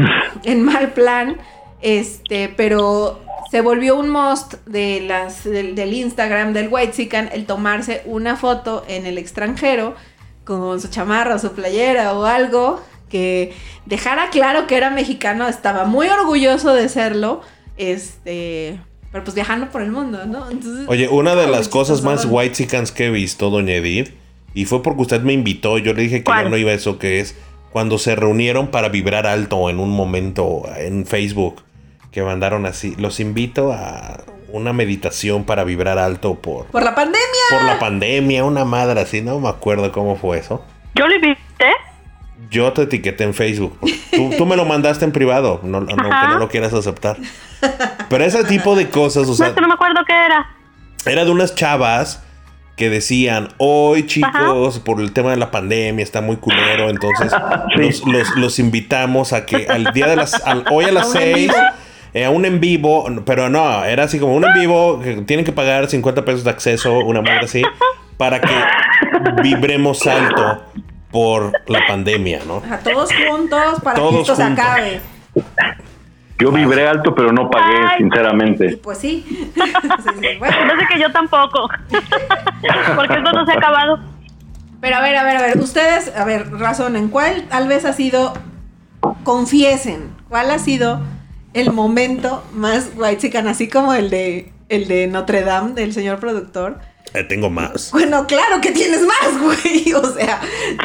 en 0.43 0.63
mal 0.63 0.93
plan, 0.93 1.37
este, 1.81 2.53
pero 2.55 3.21
se 3.51 3.59
volvió 3.59 3.97
un 3.97 4.09
must 4.09 4.53
de 4.65 5.01
las, 5.01 5.43
del, 5.43 5.75
del 5.75 5.93
Instagram 5.93 6.53
del 6.53 6.69
White 6.71 7.09
el 7.33 7.45
tomarse 7.45 8.01
una 8.05 8.37
foto 8.37 8.85
en 8.87 9.05
el 9.05 9.17
extranjero 9.17 9.95
con 10.45 10.79
su 10.79 10.87
chamarra 10.87 11.35
o 11.35 11.39
su 11.39 11.51
playera 11.51 12.13
o 12.13 12.25
algo 12.25 12.81
que 13.15 13.53
dejara 13.85 14.29
claro 14.29 14.67
que 14.67 14.75
era 14.75 14.89
mexicano, 14.89 15.47
estaba 15.47 15.85
muy 15.85 16.09
orgulloso 16.09 16.73
de 16.73 16.89
serlo, 16.89 17.39
este, 17.77 18.77
pero 19.09 19.23
pues 19.23 19.35
viajando 19.35 19.69
por 19.69 19.81
el 19.81 19.89
mundo, 19.89 20.25
¿no? 20.25 20.51
Entonces, 20.51 20.85
Oye, 20.89 21.07
una 21.07 21.33
de 21.33 21.47
las 21.47 21.69
cosas 21.69 22.01
más 22.01 22.27
white 22.29 22.67
que 22.93 23.05
he 23.05 23.09
visto, 23.09 23.49
doña 23.49 23.75
Edith, 23.75 24.13
y 24.53 24.65
fue 24.65 24.83
porque 24.83 25.03
usted 25.03 25.21
me 25.21 25.31
invitó, 25.31 25.77
yo 25.77 25.93
le 25.93 26.01
dije 26.01 26.23
que 26.23 26.29
yo 26.29 26.33
¿Cuál? 26.33 26.51
no 26.51 26.57
iba 26.57 26.71
a 26.71 26.73
eso, 26.73 26.99
que 26.99 27.21
es 27.21 27.37
cuando 27.71 27.99
se 27.99 28.17
reunieron 28.17 28.67
para 28.67 28.89
vibrar 28.89 29.27
alto 29.27 29.69
en 29.69 29.79
un 29.79 29.91
momento 29.91 30.63
en 30.75 31.05
Facebook, 31.05 31.63
que 32.11 32.21
mandaron 32.21 32.65
así, 32.65 32.95
los 32.97 33.21
invito 33.21 33.71
a 33.71 34.25
una 34.51 34.73
meditación 34.73 35.45
para 35.45 35.63
vibrar 35.63 35.99
alto 35.99 36.35
por, 36.35 36.65
por 36.65 36.83
la 36.83 36.93
pandemia. 36.93 37.45
por 37.49 37.63
la 37.63 37.79
pandemia, 37.79 38.43
una 38.43 38.65
madre 38.65 38.99
así, 38.99 39.21
no 39.21 39.39
me 39.39 39.47
acuerdo 39.47 39.93
cómo 39.93 40.17
fue 40.17 40.39
eso. 40.39 40.65
Yo 40.95 41.07
lo 41.07 41.15
invité. 41.15 41.71
Yo 42.51 42.71
te 42.73 42.83
etiqueté 42.83 43.23
en 43.23 43.33
Facebook. 43.33 43.77
Tú, 44.11 44.31
tú 44.37 44.45
me 44.45 44.55
lo 44.55 44.65
mandaste 44.65 45.03
en 45.05 45.11
privado, 45.11 45.59
no, 45.63 45.81
no, 45.81 45.87
que 45.87 45.95
no 45.95 46.37
lo 46.39 46.47
quieras 46.49 46.73
aceptar. 46.73 47.17
Pero 48.09 48.23
ese 48.23 48.43
tipo 48.43 48.75
de 48.75 48.89
cosas, 48.89 49.23
o 49.25 49.29
No, 49.31 49.35
sea, 49.35 49.47
es 49.47 49.53
que 49.53 49.61
no 49.61 49.67
me 49.67 49.73
acuerdo 49.73 50.01
qué 50.05 50.13
era. 50.13 50.47
era 51.05 51.25
de 51.25 51.31
unas 51.31 51.55
chavas 51.55 52.21
que 52.75 52.89
decían, 52.89 53.47
hoy 53.57 54.05
chicos, 54.05 54.79
por 54.79 54.99
el 54.99 55.13
tema 55.13 55.31
de 55.31 55.37
la 55.37 55.49
pandemia 55.49 56.03
está 56.03 56.19
muy 56.21 56.35
culero, 56.35 56.89
entonces 56.89 57.31
los, 57.77 58.05
los- 58.05 58.35
los 58.35 58.59
invitamos 58.59 59.31
a 59.33 59.45
que 59.45 59.67
al 59.69 59.85
día 59.93 60.07
de 60.07 60.17
las, 60.17 60.33
al- 60.45 60.65
hoy 60.71 60.85
a 60.85 60.91
las 60.91 61.11
6, 61.13 61.35
vivo. 61.37 61.53
a 62.25 62.29
un 62.31 62.43
en 62.45 62.59
vivo, 62.59 63.05
pero 63.25 63.49
no, 63.49 63.83
era 63.85 64.03
así 64.03 64.19
como 64.19 64.35
un 64.35 64.43
en 64.43 64.53
vivo, 64.53 64.99
que 65.01 65.13
tienen 65.21 65.45
que 65.45 65.53
pagar 65.53 65.87
50 65.89 66.25
pesos 66.25 66.43
de 66.43 66.49
acceso, 66.49 66.99
una 66.99 67.21
madre 67.21 67.45
así, 67.45 67.61
para 68.17 68.41
que 68.41 68.53
vibremos 69.41 70.05
alto 70.07 70.63
por 71.15 71.53
la 71.67 71.87
pandemia, 71.87 72.41
¿no? 72.45 72.61
A 72.69 72.77
todos 72.79 73.09
juntos 73.13 73.79
para 73.81 73.97
que 73.97 74.19
esto 74.19 74.35
se 74.35 74.43
acabe. 74.43 74.99
Yo 76.37 76.51
vibré 76.51 76.85
alto, 76.85 77.15
pero 77.15 77.31
no 77.31 77.49
pagué, 77.49 77.77
Ay. 77.77 77.95
Y 77.95 77.97
sinceramente. 77.99 78.77
pues 78.83 78.97
sí. 78.97 79.25
Sí, 79.55 80.09
sí, 80.19 80.27
bueno. 80.37 80.65
No 80.65 80.77
sé 80.77 80.87
que 80.91 80.99
yo 80.99 81.09
tampoco. 81.13 81.69
Porque 82.97 83.13
esto 83.13 83.31
no 83.31 83.45
se 83.45 83.51
ha 83.53 83.55
acabado. 83.55 83.99
Pero 84.81 84.97
a 84.97 85.01
ver, 85.01 85.15
a 85.15 85.23
ver, 85.23 85.37
a 85.37 85.41
ver, 85.41 85.57
ustedes, 85.57 86.13
a 86.17 86.25
ver, 86.25 86.51
razonen, 86.51 87.07
¿cuál 87.07 87.45
tal 87.47 87.69
vez 87.69 87.85
ha 87.85 87.93
sido, 87.93 88.33
confiesen, 89.23 90.09
cuál 90.27 90.51
ha 90.51 90.59
sido 90.59 90.99
el 91.53 91.71
momento 91.71 92.43
más 92.53 92.91
white 92.97 93.37
así 93.47 93.69
como 93.69 93.93
el 93.93 94.09
de, 94.09 94.51
el 94.67 94.89
de 94.89 95.07
Notre 95.07 95.43
Dame, 95.43 95.71
del 95.75 95.93
señor 95.93 96.19
productor? 96.19 96.79
Eh, 97.13 97.23
tengo 97.23 97.49
más. 97.49 97.91
Bueno, 97.91 98.25
claro 98.27 98.59
que 98.61 98.71
tienes 98.71 99.01
más, 99.01 99.41
güey, 99.41 99.93
o 99.93 100.05
sea, 100.13 100.41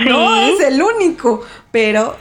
no 0.06 0.44
Sí. 0.46 0.52
es 0.52 0.60
el 0.68 0.82
único, 0.82 1.42
pero, 1.72 2.16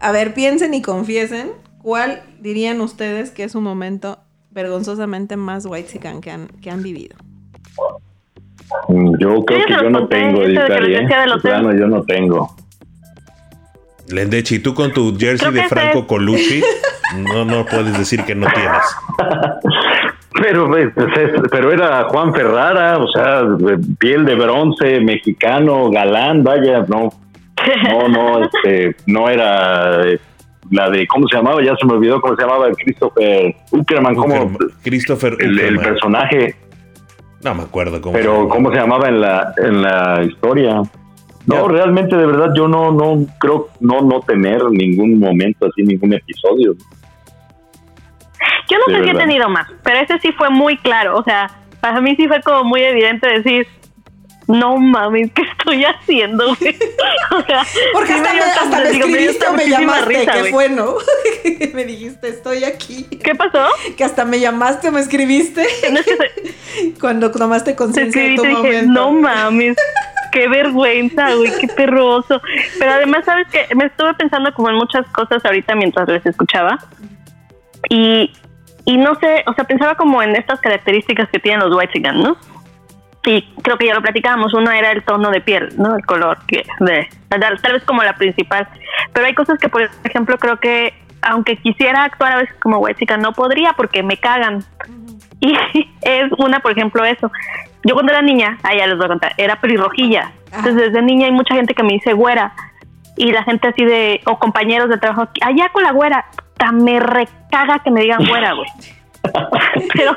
a 0.00 0.10
ver, 0.12 0.34
piensen 0.34 0.74
y 0.74 0.82
confiesen, 0.82 1.52
¿cuál 1.82 2.22
dirían 2.40 2.80
ustedes 2.80 3.30
que 3.30 3.44
es 3.44 3.54
un 3.54 3.62
momento 3.64 4.18
vergonzosamente 4.50 5.36
más 5.36 5.64
white 5.66 5.98
que 5.98 6.08
han, 6.08 6.20
que 6.48 6.70
han 6.70 6.82
vivido? 6.82 7.16
Mm, 8.88 9.16
Yo 9.18 9.44
creo 9.44 9.64
que 9.66 9.72
yo 9.74 9.90
no 9.90 10.08
tengo, 10.08 10.40
del 10.40 10.56
¿eh? 10.58 11.06
Plano, 11.42 11.72
yo 11.74 11.86
no 11.86 12.02
tengo. 12.02 12.56
Lendechi, 14.08 14.58
tú 14.58 14.74
con 14.74 14.92
tu 14.92 15.16
jersey 15.16 15.52
de 15.52 15.68
Franco 15.68 16.00
es. 16.00 16.04
Colucci, 16.06 16.62
no, 17.16 17.44
no 17.44 17.64
puedes 17.64 17.96
decir 17.96 18.24
que 18.24 18.34
no 18.34 18.46
tienes. 18.52 18.82
Pero, 20.40 20.66
pues, 20.68 20.86
es- 20.96 21.40
pero 21.50 21.72
era 21.72 22.04
Juan 22.04 22.32
Ferrara, 22.34 22.98
o 22.98 23.08
sea, 23.08 23.42
piel 23.98 24.24
de 24.24 24.34
bronce, 24.34 25.00
mexicano, 25.00 25.90
galán, 25.90 26.42
vaya, 26.42 26.84
no, 26.88 27.10
no, 27.90 28.08
no, 28.08 28.42
este, 28.64 28.96
no 29.06 29.28
era 29.28 30.02
eh, 30.08 30.18
la 30.70 30.88
de, 30.90 31.06
¿cómo 31.06 31.28
se 31.28 31.36
llamaba? 31.36 31.62
Ya 31.62 31.74
se 31.76 31.86
me 31.86 31.92
olvidó 31.94 32.20
cómo 32.20 32.34
se 32.36 32.42
llamaba, 32.42 32.70
Christopher 32.72 33.54
Uckerman, 33.72 34.14
¿cómo? 34.14 34.56
Christopher 34.82 35.36
El, 35.38 35.58
el 35.58 35.78
personaje, 35.78 36.54
No 37.44 37.54
me 37.54 37.62
acuerdo 37.64 38.00
cómo. 38.00 38.14
se 38.16 38.22
pero 38.22 38.36
llama. 38.38 38.48
¿cómo 38.48 38.70
se 38.70 38.76
llamaba 38.76 39.08
en 39.08 39.20
la, 39.20 39.54
en 39.58 39.82
la 39.82 40.22
historia? 40.24 40.76
No, 41.44 41.66
Ya. 41.66 41.72
realmente, 41.72 42.16
de 42.16 42.24
verdad, 42.24 42.50
yo 42.56 42.68
no, 42.68 42.92
no 42.92 43.26
creo 43.38 43.68
no, 43.80 44.00
no 44.00 44.20
tener 44.20 44.62
ningún 44.70 45.18
momento 45.18 45.66
así, 45.66 45.82
ningún 45.82 46.14
episodio. 46.14 46.74
Yo 48.72 48.78
no 48.78 48.84
sé 48.86 49.02
si 49.02 49.08
he 49.10 49.12
verdad. 49.12 49.20
tenido 49.26 49.48
más, 49.48 49.68
pero 49.82 49.98
ese 50.00 50.18
sí 50.20 50.32
fue 50.32 50.50
muy 50.50 50.76
claro. 50.78 51.16
O 51.18 51.24
sea, 51.24 51.50
para 51.80 52.00
mí 52.00 52.14
sí 52.16 52.26
fue 52.28 52.40
como 52.42 52.64
muy 52.64 52.82
evidente 52.82 53.26
decir, 53.28 53.66
no 54.48 54.76
mames, 54.76 55.30
¿qué 55.32 55.42
estoy 55.42 55.84
haciendo? 55.84 56.52
O 57.32 57.40
sea, 57.46 57.62
Porque 57.94 58.12
sí 58.12 58.18
hasta, 58.18 58.32
me, 58.34 58.40
hasta 58.40 58.78
me 58.78 58.90
digo, 58.90 59.06
escribiste 59.06 59.46
o 59.46 59.52
me 59.54 59.66
llamaste, 59.68 60.04
risa, 60.06 60.32
que 60.32 60.40
güey. 60.40 60.52
fue, 60.52 60.68
¿no? 60.68 60.94
me 61.74 61.84
dijiste, 61.86 62.28
estoy 62.28 62.64
aquí. 62.64 63.04
¿Qué 63.04 63.34
pasó? 63.34 63.66
Que 63.96 64.04
hasta 64.04 64.24
me 64.26 64.38
llamaste 64.38 64.88
o 64.88 64.92
me 64.92 65.00
escribiste 65.00 65.66
No 65.90 65.98
es 66.00 66.04
que 66.04 66.16
se- 66.16 66.94
cuando 67.00 67.30
tomaste 67.30 67.70
te 67.70 67.76
conciencia 67.76 68.22
de 68.22 68.34
tu 68.36 68.42
te 68.42 68.48
dije, 68.48 68.58
momento. 68.62 68.92
no 68.92 69.12
mames. 69.12 69.76
qué 70.32 70.46
vergüenza, 70.48 71.34
güey, 71.34 71.52
qué 71.58 71.68
perroso. 71.68 72.42
Pero 72.78 72.90
además, 72.92 73.24
¿sabes 73.24 73.46
qué? 73.50 73.74
Me 73.74 73.86
estuve 73.86 74.12
pensando 74.14 74.52
como 74.52 74.68
en 74.68 74.76
muchas 74.76 75.06
cosas 75.08 75.42
ahorita 75.44 75.74
mientras 75.74 76.06
les 76.08 76.26
escuchaba. 76.26 76.78
Y, 77.88 78.30
y 78.84 78.96
no 78.96 79.14
sé, 79.16 79.44
o 79.46 79.54
sea, 79.54 79.64
pensaba 79.64 79.94
como 79.94 80.22
en 80.22 80.34
estas 80.36 80.60
características 80.60 81.28
que 81.30 81.38
tienen 81.38 81.60
los 81.60 81.76
white 81.76 81.92
chicken, 81.92 82.18
¿no? 82.18 82.36
Y 83.24 83.42
creo 83.62 83.78
que 83.78 83.86
ya 83.86 83.94
lo 83.94 84.02
platicábamos, 84.02 84.52
una 84.52 84.76
era 84.76 84.90
el 84.90 85.04
tono 85.04 85.30
de 85.30 85.40
piel, 85.40 85.68
¿no? 85.78 85.94
El 85.94 86.04
color, 86.04 86.38
que 86.48 86.64
de, 86.80 87.08
tal 87.28 87.60
tal 87.62 87.72
vez 87.72 87.84
como 87.84 88.02
la 88.02 88.16
principal. 88.16 88.66
Pero 89.12 89.26
hay 89.26 89.34
cosas 89.34 89.58
que, 89.60 89.68
por 89.68 89.88
ejemplo, 90.04 90.36
creo 90.38 90.58
que 90.58 90.92
aunque 91.22 91.56
quisiera 91.56 92.02
actuar 92.02 92.32
a 92.32 92.36
veces 92.38 92.54
como 92.60 92.78
white 92.78 92.98
chica, 92.98 93.16
no 93.16 93.32
podría 93.32 93.74
porque 93.74 94.02
me 94.02 94.16
cagan. 94.16 94.64
Y 95.44 95.56
es 96.02 96.30
una, 96.38 96.60
por 96.60 96.70
ejemplo, 96.70 97.04
eso. 97.04 97.28
Yo 97.82 97.94
cuando 97.94 98.12
era 98.12 98.22
niña, 98.22 98.58
ah, 98.62 98.76
ya 98.76 98.86
les 98.86 98.96
voy 98.96 99.06
a 99.06 99.08
contar, 99.08 99.32
era 99.36 99.60
pelirrojilla. 99.60 100.30
Entonces 100.46 100.76
desde 100.76 101.02
niña 101.02 101.26
hay 101.26 101.32
mucha 101.32 101.56
gente 101.56 101.74
que 101.74 101.82
me 101.82 101.94
dice 101.94 102.12
güera. 102.12 102.54
Y 103.16 103.32
la 103.32 103.42
gente 103.42 103.66
así 103.66 103.84
de, 103.84 104.20
o 104.24 104.38
compañeros 104.38 104.88
de 104.88 104.98
trabajo, 104.98 105.28
allá 105.40 105.68
con 105.70 105.82
la 105.82 105.90
güera, 105.90 106.26
me 106.70 107.00
recaga 107.00 107.80
que 107.80 107.90
me 107.90 108.02
digan 108.02 108.24
güera, 108.26 108.52
güey. 108.52 108.68
Pero 109.94 110.16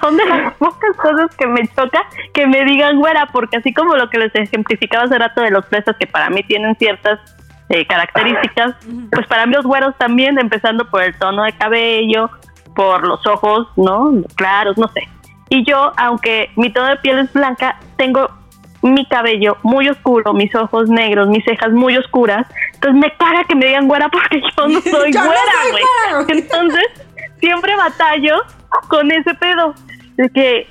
son 0.00 0.16
de 0.16 0.24
las 0.26 0.54
pocas 0.54 0.96
cosas 0.96 1.34
que 1.36 1.46
me 1.46 1.66
choca 1.68 2.06
que 2.32 2.46
me 2.46 2.64
digan 2.64 2.98
güera, 2.98 3.26
porque 3.32 3.56
así 3.56 3.72
como 3.72 3.96
lo 3.96 4.08
que 4.08 4.18
les 4.18 4.34
ejemplificaba 4.34 5.04
hace 5.04 5.18
rato 5.18 5.40
de 5.42 5.50
los 5.50 5.66
fresas 5.66 5.96
que 5.98 6.06
para 6.06 6.30
mí 6.30 6.42
tienen 6.42 6.76
ciertas 6.76 7.18
eh, 7.70 7.86
características, 7.86 8.76
pues 9.10 9.26
para 9.26 9.46
mí 9.46 9.54
los 9.54 9.64
güeros 9.64 9.96
también, 9.96 10.38
empezando 10.38 10.88
por 10.90 11.02
el 11.02 11.16
tono 11.16 11.44
de 11.44 11.52
cabello, 11.52 12.30
por 12.74 13.06
los 13.06 13.26
ojos, 13.26 13.68
¿no? 13.76 14.12
Claros, 14.36 14.76
no 14.76 14.88
sé. 14.88 15.08
Y 15.48 15.64
yo, 15.64 15.92
aunque 15.96 16.50
mi 16.56 16.70
tono 16.70 16.88
de 16.88 16.96
piel 16.96 17.18
es 17.18 17.32
blanca, 17.32 17.78
tengo 17.96 18.28
mi 18.92 19.06
cabello 19.06 19.56
muy 19.62 19.88
oscuro, 19.88 20.34
mis 20.34 20.54
ojos 20.54 20.88
negros, 20.90 21.28
mis 21.28 21.44
cejas 21.44 21.72
muy 21.72 21.96
oscuras. 21.96 22.46
Entonces 22.74 23.00
me 23.00 23.10
caga 23.16 23.44
que 23.44 23.54
me 23.54 23.66
digan 23.66 23.88
güera 23.88 24.08
porque 24.10 24.40
yo 24.40 24.68
no 24.68 24.80
soy 24.82 25.12
Yo 25.12 25.20
güera, 25.20 25.40
güey. 25.70 26.38
Entonces 26.38 26.84
siempre 27.40 27.74
batallo 27.76 28.42
con 28.88 29.10
ese 29.10 29.34
pedo. 29.34 29.74
De 30.16 30.28
que 30.28 30.68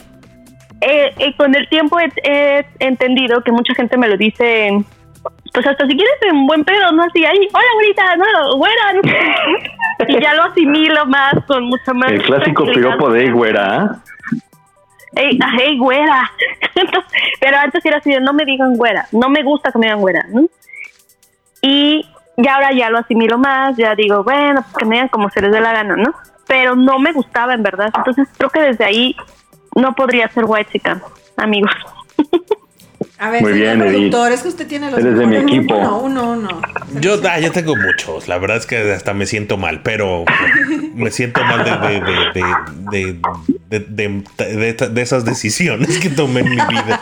eh, 0.82 1.14
eh, 1.18 1.36
con 1.38 1.55
el 1.55 1.68
tiempo 1.70 1.99
he, 1.99 2.11
he 2.24 2.66
entendido 2.80 3.41
que 3.41 3.51
mucha 3.51 3.74
gente 3.74 3.97
me 3.97 4.07
lo 4.07 4.16
dice, 4.16 4.72
pues 5.53 5.68
hasta 5.68 5.86
si 5.88 5.95
quieres 5.95 6.16
en 6.22 6.47
buen 6.47 6.64
pedo, 6.64 6.91
¿no? 6.91 7.03
Así, 7.03 7.24
ahí, 7.24 7.47
hola, 7.53 7.66
güerita, 7.76 8.16
no, 8.18 8.57
güera. 8.57 8.84
y 10.07 10.22
ya 10.22 10.34
lo 10.34 10.43
asimilo 10.43 11.05
más, 11.05 11.34
con 11.47 11.66
mucha 11.66 11.93
más. 11.93 12.11
El 12.11 12.24
clásico 12.24 12.66
piropo 12.66 13.09
de 13.11 13.32
güera. 13.32 14.01
Ey, 15.16 15.38
ah, 15.41 15.51
hey, 15.57 15.78
güera. 15.78 16.32
Pero 17.39 17.57
antes 17.57 17.86
era 17.86 17.97
así 17.97 18.11
no 18.22 18.34
me 18.34 18.45
digan 18.45 18.76
güera, 18.76 19.07
no 19.11 19.30
me 19.30 19.43
gusta 19.43 19.72
que 19.72 19.80
me 19.80 19.86
digan 19.86 20.01
güera, 20.01 20.26
¿no? 20.30 20.47
Y 21.61 22.05
ya 22.38 22.55
ahora 22.55 22.72
ya 22.74 22.89
lo 22.89 22.99
asimilo 22.99 23.38
más, 23.38 23.78
ya 23.78 23.95
digo, 23.95 24.24
bueno, 24.24 24.61
pues 24.64 24.76
que 24.78 24.86
me 24.86 24.95
digan 24.95 25.09
como 25.09 25.30
se 25.30 25.41
les 25.41 25.51
dé 25.51 25.61
la 25.61 25.74
gana, 25.74 25.95
¿no? 25.95 26.14
Pero 26.47 26.76
no 26.76 26.99
me 26.99 27.14
gustaba 27.14 27.53
en 27.53 27.64
verdad. 27.64 27.91
Entonces 27.95 28.28
creo 28.38 28.49
que 28.49 28.61
desde 28.61 28.86
ahí 28.86 29.16
no 29.76 29.93
podría 29.93 30.28
ser 30.30 30.45
white 30.45 30.72
chica, 30.72 31.01
amigos. 31.38 31.72
A 33.20 33.30
ver, 33.30 33.41
Muy 33.41 33.53
señor 33.53 33.78
bien, 33.78 33.82
Edith. 33.82 33.91
productor, 34.11 34.32
es 34.32 34.41
que 34.41 34.47
usted 34.49 34.68
tiene 34.68 34.89
los 34.91 34.99
Eres 34.99 35.18
de 35.18 35.26
mi 35.26 35.36
mejores. 35.38 35.55
equipo. 35.57 35.76
Uno, 35.76 35.99
uno, 36.01 36.32
uno. 36.32 36.61
Yo, 36.99 37.20
ah, 37.30 37.39
yo 37.39 37.51
tengo 37.51 37.76
muchos. 37.76 38.28
La 38.28 38.38
verdad 38.38 38.57
es 38.57 38.66
que 38.66 38.91
hasta 38.91 39.14
me 39.14 39.26
siento 39.26 39.55
mal, 39.57 39.82
pero 39.84 40.26
me 40.95 41.11
siento 41.11 41.41
mal 41.43 41.64
de, 41.64 41.72
de, 41.72 41.99
de, 42.01 42.43
de, 42.91 43.20
de- 43.70 43.80
de- 43.80 44.24
de- 44.38 44.74
de- 44.74 44.89
de 44.89 45.01
esas 45.01 45.26
decisiones 45.26 45.99
que 45.99 46.09
tomé 46.09 46.41
en 46.41 46.49
mi 46.49 46.55
vida. 46.55 47.01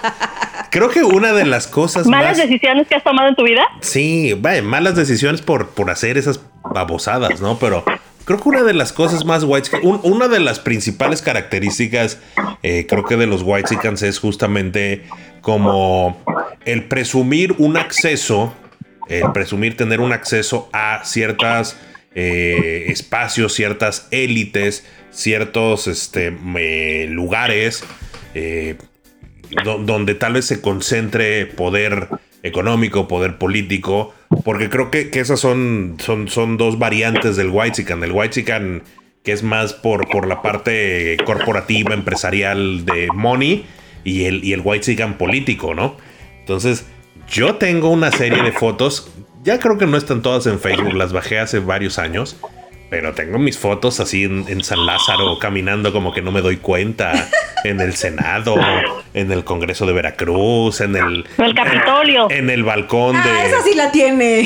Creo 0.69 0.89
que 0.89 1.03
una 1.03 1.33
de 1.33 1.45
las 1.45 1.67
cosas 1.67 2.05
¿Malas 2.07 2.37
más. 2.37 2.47
decisiones 2.47 2.87
que 2.87 2.95
has 2.95 3.03
tomado 3.03 3.27
en 3.29 3.35
tu 3.35 3.43
vida? 3.43 3.61
Sí, 3.81 4.33
vaya, 4.39 4.61
malas 4.61 4.95
decisiones 4.95 5.41
por, 5.41 5.69
por 5.69 5.89
hacer 5.89 6.17
esas 6.17 6.39
babosadas, 6.63 7.41
¿no? 7.41 7.57
Pero 7.59 7.83
creo 8.23 8.39
que 8.39 8.47
una 8.49 8.63
de 8.63 8.73
las 8.73 8.93
cosas 8.93 9.25
más 9.25 9.43
white 9.43 9.69
una 9.83 10.27
de 10.29 10.39
las 10.39 10.59
principales 10.59 11.21
características, 11.21 12.19
eh, 12.63 12.85
creo 12.87 13.03
que 13.03 13.17
de 13.17 13.27
los 13.27 13.41
white 13.43 13.75
es 14.07 14.19
justamente 14.19 15.03
como 15.41 16.23
el 16.65 16.85
presumir 16.85 17.53
un 17.57 17.77
acceso, 17.77 18.53
el 19.09 19.31
presumir 19.33 19.75
tener 19.75 19.99
un 19.99 20.13
acceso 20.13 20.69
a 20.73 21.01
ciertas 21.03 21.77
eh, 22.15 22.85
espacios, 22.89 23.53
ciertas 23.53 24.07
élites, 24.11 24.85
ciertos 25.11 25.87
este, 25.87 26.31
lugares. 27.09 27.83
eh, 28.35 28.75
do- 29.65 29.79
donde 29.79 30.15
tal 30.15 30.33
vez 30.33 30.45
se 30.45 30.61
concentre 30.61 31.45
poder 31.45 32.07
económico, 32.43 33.07
poder 33.07 33.37
político, 33.37 34.13
porque 34.45 34.69
creo 34.69 34.89
que, 34.89 35.09
que 35.09 35.19
esas 35.19 35.39
son, 35.39 35.97
son, 35.99 36.29
son 36.29 36.55
dos 36.57 36.79
variantes 36.79 37.35
del 37.35 37.49
Whitezican. 37.49 38.01
El 38.03 38.11
Whitezican 38.13 38.83
que 39.23 39.33
es 39.33 39.43
más 39.43 39.73
por, 39.73 40.07
por 40.09 40.25
la 40.27 40.41
parte 40.41 41.17
corporativa, 41.25 41.93
empresarial 41.93 42.85
de 42.85 43.07
money, 43.13 43.65
y 44.03 44.25
el, 44.25 44.43
y 44.43 44.53
el 44.53 44.61
Whitezican 44.61 45.17
político, 45.17 45.73
¿no? 45.73 45.95
Entonces, 46.39 46.85
yo 47.27 47.55
tengo 47.55 47.89
una 47.89 48.11
serie 48.11 48.43
de 48.43 48.51
fotos, 48.51 49.11
ya 49.43 49.59
creo 49.59 49.77
que 49.77 49.87
no 49.87 49.97
están 49.97 50.21
todas 50.21 50.47
en 50.47 50.59
Facebook, 50.59 50.93
las 50.93 51.13
bajé 51.13 51.39
hace 51.39 51.59
varios 51.59 51.99
años. 51.99 52.37
Pero 52.91 53.13
tengo 53.13 53.39
mis 53.39 53.57
fotos 53.57 54.01
así 54.01 54.25
en, 54.25 54.43
en 54.49 54.63
San 54.65 54.85
Lázaro, 54.85 55.39
caminando 55.39 55.93
como 55.93 56.13
que 56.13 56.21
no 56.21 56.31
me 56.33 56.41
doy 56.41 56.57
cuenta, 56.57 57.29
en 57.63 57.79
el 57.79 57.93
Senado, 57.95 58.55
en 59.13 59.31
el 59.31 59.45
Congreso 59.45 59.85
de 59.85 59.93
Veracruz, 59.93 60.81
en 60.81 60.97
el, 60.97 61.25
En 61.37 61.45
el 61.45 61.55
Capitolio. 61.55 62.29
en 62.29 62.49
el 62.49 62.63
balcón 62.65 63.13
de. 63.13 63.29
Ah, 63.29 63.45
esa 63.45 63.61
sí 63.63 63.75
la 63.75 63.91
tiene. 63.93 64.43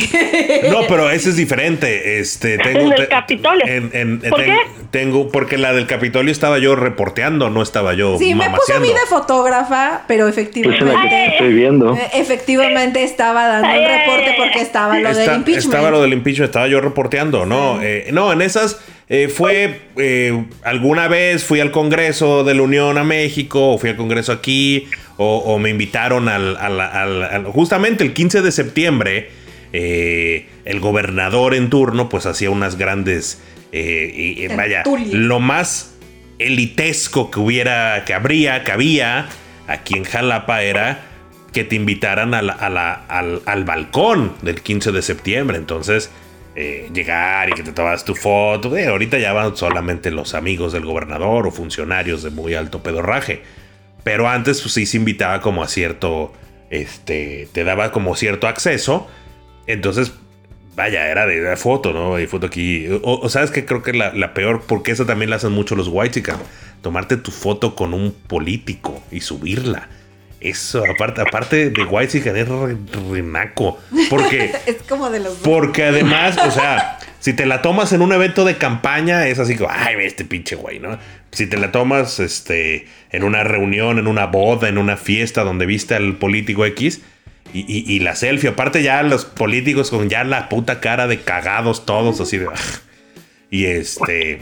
No, 0.70 0.82
pero 0.88 1.10
ese 1.10 1.30
es 1.30 1.38
diferente. 1.38 2.20
Este, 2.20 2.60
tengo, 2.60 2.80
En 2.82 2.92
el 2.92 2.96
te- 2.96 3.08
Capitolio. 3.08 3.66
en- 3.66 3.90
en- 3.94 4.20
¿Por 4.22 4.40
ten- 4.40 4.46
qué? 4.54 4.58
Tengo, 4.92 5.30
porque 5.30 5.58
la 5.58 5.74
del 5.74 5.88
Capitolio 5.88 6.32
estaba 6.32 6.60
yo 6.60 6.76
reporteando, 6.76 7.50
no 7.50 7.62
estaba 7.64 7.96
yo 7.96 8.18
Sí, 8.20 8.34
me 8.36 8.50
puso 8.52 8.76
a 8.76 8.80
mí 8.80 8.90
de 8.90 9.00
fotógrafa, 9.10 10.04
pero 10.08 10.28
Es 10.28 10.38
en 10.38 10.44
la 10.46 10.52
que 10.52 10.60
efectivamente. 10.62 11.28
estoy 11.34 11.54
viendo. 11.54 11.96
eh, 11.96 12.10
Efectivamente 12.14 13.04
estaba 13.04 13.48
dando 13.48 13.68
un 13.68 13.88
reporte 13.88 14.36
porque 14.38 14.62
estaba 14.62 15.00
lo 15.00 15.10
del 15.14 15.26
impeachment. 15.36 15.58
Estaba 15.74 15.90
lo 15.90 16.02
del 16.04 16.14
impeachment, 16.14 16.50
estaba 16.50 16.68
yo 16.68 16.80
reporteando, 16.80 17.46
¿no? 17.48 17.82
Eh, 17.82 18.10
no, 18.14 18.35
en 18.36 18.42
esas 18.44 18.80
eh, 19.10 19.28
fue 19.28 19.82
eh, 19.98 20.46
alguna 20.64 21.08
vez 21.08 21.44
fui 21.44 21.60
al 21.60 21.72
Congreso 21.72 22.44
de 22.44 22.54
la 22.56 22.62
Unión 22.62 22.98
a 22.98 23.04
México, 23.04 23.74
o 23.74 23.78
fui 23.78 23.90
al 23.90 23.96
Congreso 23.98 24.32
aquí, 24.32 24.88
o, 25.18 25.38
o 25.40 25.58
me 25.60 25.70
invitaron 25.72 26.28
al, 26.30 26.56
al- 26.58 26.80
al- 26.82 27.24
al- 27.24 27.46
justamente 27.46 28.04
el 28.04 28.14
15 28.14 28.42
de 28.42 28.52
septiembre. 28.52 29.30
eh, 29.74 30.48
el 30.64 30.80
gobernador 30.80 31.54
en 31.54 31.70
turno, 31.70 32.08
pues 32.10 32.26
hacía 32.26 32.50
unas 32.50 32.78
grandes. 32.78 33.42
vaya, 34.56 34.84
lo 35.14 35.40
más 35.42 35.96
elitesco 36.40 37.30
que 37.32 37.40
hubiera, 37.40 38.04
que 38.06 38.14
habría, 38.14 38.64
que 38.64 38.72
había 38.72 39.28
aquí 39.68 39.96
en 39.98 40.04
Jalapa 40.06 40.62
era 40.64 41.02
que 41.52 41.64
te 41.64 41.76
invitaran 41.76 42.34
a 42.34 42.42
la- 42.42 42.54
a 42.54 42.70
la- 42.70 42.94
al, 42.94 43.42
al 43.46 43.64
balcón 43.66 44.34
del 44.42 44.62
15 44.62 44.92
de 44.92 45.02
septiembre. 45.02 45.58
Entonces, 45.58 46.10
eh, 46.56 46.90
llegar 46.94 47.50
y 47.50 47.54
que 47.54 47.64
te 47.64 47.74
tomas 47.74 48.06
tu 48.06 48.16
foto. 48.16 48.76
Eh, 48.78 48.88
ahorita 48.88 49.18
ya 49.18 49.34
van 49.34 49.58
solamente 49.58 50.10
los 50.10 50.34
amigos 50.34 50.72
del 50.72 50.86
gobernador 50.86 51.48
o 51.48 51.52
funcionarios 51.52 52.24
de 52.24 52.30
muy 52.30 52.54
alto 52.54 52.82
pedorraje. 52.82 53.44
Pero 54.04 54.30
antes, 54.30 54.62
pues 54.62 54.74
sí 54.74 54.86
se 54.86 54.98
invitaba 54.98 55.42
como 55.42 55.64
a 55.64 55.68
cierto. 55.68 56.32
Este. 56.70 57.50
Te 57.52 57.64
daba 57.64 57.92
como 57.92 58.16
cierto 58.16 58.48
acceso. 58.48 59.08
Entonces, 59.68 60.14
vaya, 60.76 61.10
era 61.10 61.26
de, 61.26 61.58
foto, 61.58 61.92
¿no? 61.92 62.16
Hay 62.16 62.28
foto 62.28 62.48
aquí. 62.48 62.88
O, 63.02 63.28
sabes 63.30 63.52
que 63.52 63.66
creo 63.66 63.84
que 63.84 63.94
la, 63.94 64.34
peor, 64.34 64.64
porque 64.68 64.92
esa 64.92 65.06
también 65.06 65.30
la 65.30 65.38
hacen 65.38 65.52
mucho 65.52 65.76
los 65.76 65.90
white 65.92 66.24
Tomarte 66.82 67.18
tu 67.18 67.32
foto 67.32 67.76
con 67.76 67.94
un 67.94 68.12
político 68.12 69.04
y 69.12 69.22
subirla. 69.22 69.90
Eso, 70.50 70.84
aparte, 70.90 71.22
aparte 71.22 71.70
de 71.70 71.84
white 71.84 72.18
es 72.18 72.26
re- 72.50 72.78
renaco. 73.12 73.80
Porque. 74.10 74.52
Es 74.66 74.78
como 74.88 75.10
de 75.10 75.20
los 75.20 75.34
dos. 75.34 75.42
Porque 75.44 75.84
además, 75.86 76.38
o 76.38 76.52
sea, 76.52 77.00
si 77.20 77.34
te 77.34 77.46
la 77.46 77.62
tomas 77.62 77.92
en 77.94 78.02
un 78.02 78.12
evento 78.12 78.46
de 78.46 78.58
campaña, 78.58 79.28
es 79.28 79.40
así 79.40 79.56
como, 79.56 79.72
ay, 79.74 79.96
este 80.02 80.24
pinche 80.26 80.56
güey, 80.56 80.80
¿no? 80.80 80.98
Si 81.32 81.48
te 81.48 81.58
la 81.58 81.72
tomas 81.72 82.20
este, 82.20 82.88
en 83.12 83.24
una 83.24 83.44
reunión, 83.44 83.98
en 84.00 84.08
una 84.08 84.28
boda, 84.28 84.70
en 84.70 84.78
una 84.78 84.98
fiesta 84.98 85.44
donde 85.44 85.66
viste 85.66 85.96
al 85.96 86.18
político 86.18 86.66
X 86.66 87.02
y, 87.54 87.60
y- 87.62 87.92
y 87.94 88.00
la 88.00 88.16
selfie, 88.16 88.50
aparte 88.50 88.84
ya 88.84 89.02
los 89.04 89.26
políticos 89.26 89.90
con 89.90 90.10
ya 90.10 90.24
la 90.24 90.48
puta 90.50 90.80
cara 90.80 91.08
de 91.08 91.22
cagados 91.22 91.86
todos, 91.86 92.22
así 92.22 92.38
de... 92.38 92.48
Y 93.50 93.66
este... 93.66 94.40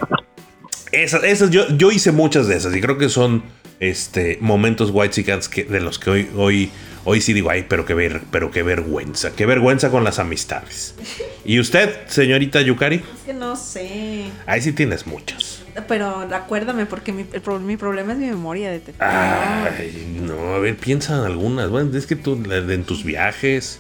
Esas, 0.92 1.24
esas 1.24 1.50
yo, 1.50 1.68
yo 1.76 1.92
hice 1.92 2.12
muchas 2.12 2.48
de 2.48 2.56
esas 2.58 2.76
y 2.76 2.82
creo 2.82 2.98
que 3.00 3.10
son 3.10 3.44
este, 3.84 4.38
momentos 4.42 4.90
white 4.94 5.24
que 5.50 5.64
de 5.66 5.80
los 5.80 6.00
que 6.00 6.10
hoy, 6.10 6.30
hoy, 6.36 6.72
hoy 7.06 7.22
sí 7.22 7.34
digo, 7.34 7.50
ay, 7.50 7.66
pero 7.68 7.86
qué, 7.86 7.94
ver, 7.94 8.22
pero 8.32 8.50
qué 8.52 8.64
vergüenza, 8.64 9.32
qué 9.36 9.46
vergüenza 9.46 9.90
con 9.92 10.04
las 10.04 10.20
amistades. 10.20 10.96
¿Y 11.46 11.60
usted, 11.60 12.08
señorita 12.08 12.62
Yukari? 12.62 12.96
Es 12.98 13.04
que 13.26 13.34
no 13.34 13.56
sé. 13.56 14.26
Ahí 14.46 14.62
sí 14.62 14.72
tienes 14.72 15.06
muchos. 15.06 15.64
pero 15.88 16.28
acuérdame, 16.34 16.86
porque 16.86 17.12
mi, 17.12 17.26
el 17.34 17.42
pro- 17.42 17.60
mi 17.60 17.76
problema 17.78 18.14
es 18.14 18.20
mi 18.20 18.28
memoria 18.28 18.72
de 18.72 18.80
te- 18.80 18.94
Ay, 19.00 20.18
no, 20.22 20.56
a 20.56 20.60
ver, 20.60 20.78
piensa 20.78 21.18
en 21.18 21.26
algunas. 21.26 21.70
Bueno, 21.70 21.98
es 21.98 22.06
que 22.06 22.16
tú, 22.16 22.42
en 22.50 22.84
tus 22.86 23.04
viajes, 23.04 23.80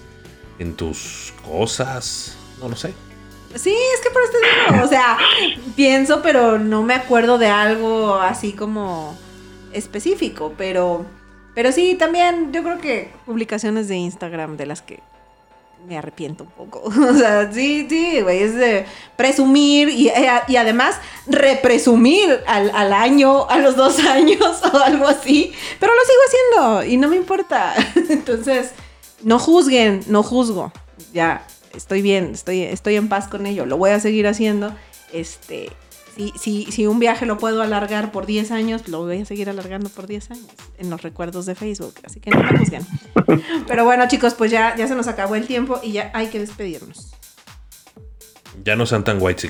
en 0.59 0.73
tus 0.73 1.33
cosas, 1.45 2.35
no 2.59 2.67
lo 2.69 2.75
sé. 2.75 2.93
Sí, 3.55 3.69
es 3.93 4.01
que 4.01 4.09
por 4.09 4.21
eso 4.23 4.31
te 4.31 4.73
digo, 4.73 4.83
o 4.83 4.87
sea, 4.89 5.17
pienso, 5.75 6.21
pero 6.23 6.57
no 6.57 6.81
me 6.83 6.95
acuerdo 6.95 7.37
de 7.37 7.47
algo 7.47 8.15
así 8.15 8.51
como 8.53 9.15
específico, 9.73 10.53
pero, 10.57 11.05
pero 11.55 11.71
sí, 11.71 11.95
también 11.95 12.51
yo 12.51 12.63
creo 12.63 12.79
que 12.79 13.09
publicaciones 13.25 13.87
de 13.87 13.95
Instagram 13.95 14.57
de 14.57 14.65
las 14.65 14.81
que 14.81 14.99
me 15.87 15.97
arrepiento 15.97 16.43
un 16.43 16.49
poco. 16.51 16.83
O 17.09 17.13
sea, 17.13 17.51
sí, 17.51 17.85
sí, 17.89 18.21
güey, 18.21 18.43
es 18.43 18.55
de 18.55 18.85
presumir 19.15 19.89
y, 19.89 20.09
eh, 20.09 20.29
y 20.47 20.55
además 20.55 20.95
represumir 21.27 22.41
al, 22.47 22.71
al 22.73 22.93
año, 22.93 23.47
a 23.49 23.57
los 23.59 23.75
dos 23.75 23.99
años 24.05 24.61
o 24.71 24.77
algo 24.77 25.07
así, 25.07 25.53
pero 25.79 25.93
lo 25.93 26.01
sigo 26.01 26.21
haciendo 26.27 26.93
y 26.93 26.97
no 26.97 27.07
me 27.07 27.15
importa. 27.15 27.73
Entonces, 28.09 28.71
no 29.23 29.39
juzguen, 29.39 30.01
no 30.07 30.23
juzgo. 30.23 30.71
Ya, 31.13 31.45
estoy 31.75 32.01
bien, 32.01 32.31
estoy, 32.33 32.61
estoy 32.61 32.95
en 32.95 33.09
paz 33.09 33.27
con 33.27 33.45
ello, 33.45 33.65
lo 33.65 33.77
voy 33.77 33.91
a 33.91 33.99
seguir 33.99 34.27
haciendo. 34.27 34.73
Este, 35.11 35.69
si, 36.15 36.33
si, 36.37 36.65
si 36.71 36.87
un 36.87 36.99
viaje 36.99 37.25
lo 37.25 37.37
puedo 37.37 37.61
alargar 37.61 38.11
por 38.11 38.25
10 38.25 38.51
años, 38.51 38.87
lo 38.87 39.01
voy 39.01 39.21
a 39.21 39.25
seguir 39.25 39.49
alargando 39.49 39.89
por 39.89 40.07
10 40.07 40.31
años 40.31 40.45
en 40.77 40.89
los 40.89 41.01
recuerdos 41.01 41.45
de 41.45 41.55
Facebook. 41.55 41.95
Así 42.05 42.19
que 42.19 42.29
no 42.31 42.39
me 42.41 42.57
juzguen. 42.57 42.85
Pero 43.67 43.85
bueno, 43.85 44.07
chicos, 44.07 44.33
pues 44.35 44.51
ya, 44.51 44.75
ya 44.75 44.87
se 44.87 44.95
nos 44.95 45.07
acabó 45.07 45.35
el 45.35 45.47
tiempo 45.47 45.79
y 45.83 45.91
ya 45.93 46.11
hay 46.13 46.27
que 46.27 46.39
despedirnos. 46.39 47.13
Ya 48.63 48.75
no 48.75 48.85
sean 48.85 49.03
tan 49.03 49.17
white 49.21 49.49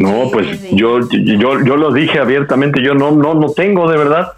No, 0.00 0.30
pues 0.32 0.60
yo, 0.72 1.00
yo, 1.10 1.64
yo 1.64 1.76
lo 1.76 1.92
dije 1.92 2.18
abiertamente, 2.18 2.82
yo 2.82 2.94
no, 2.94 3.10
no, 3.10 3.34
no 3.34 3.50
tengo 3.52 3.90
de 3.90 3.98
verdad. 3.98 4.32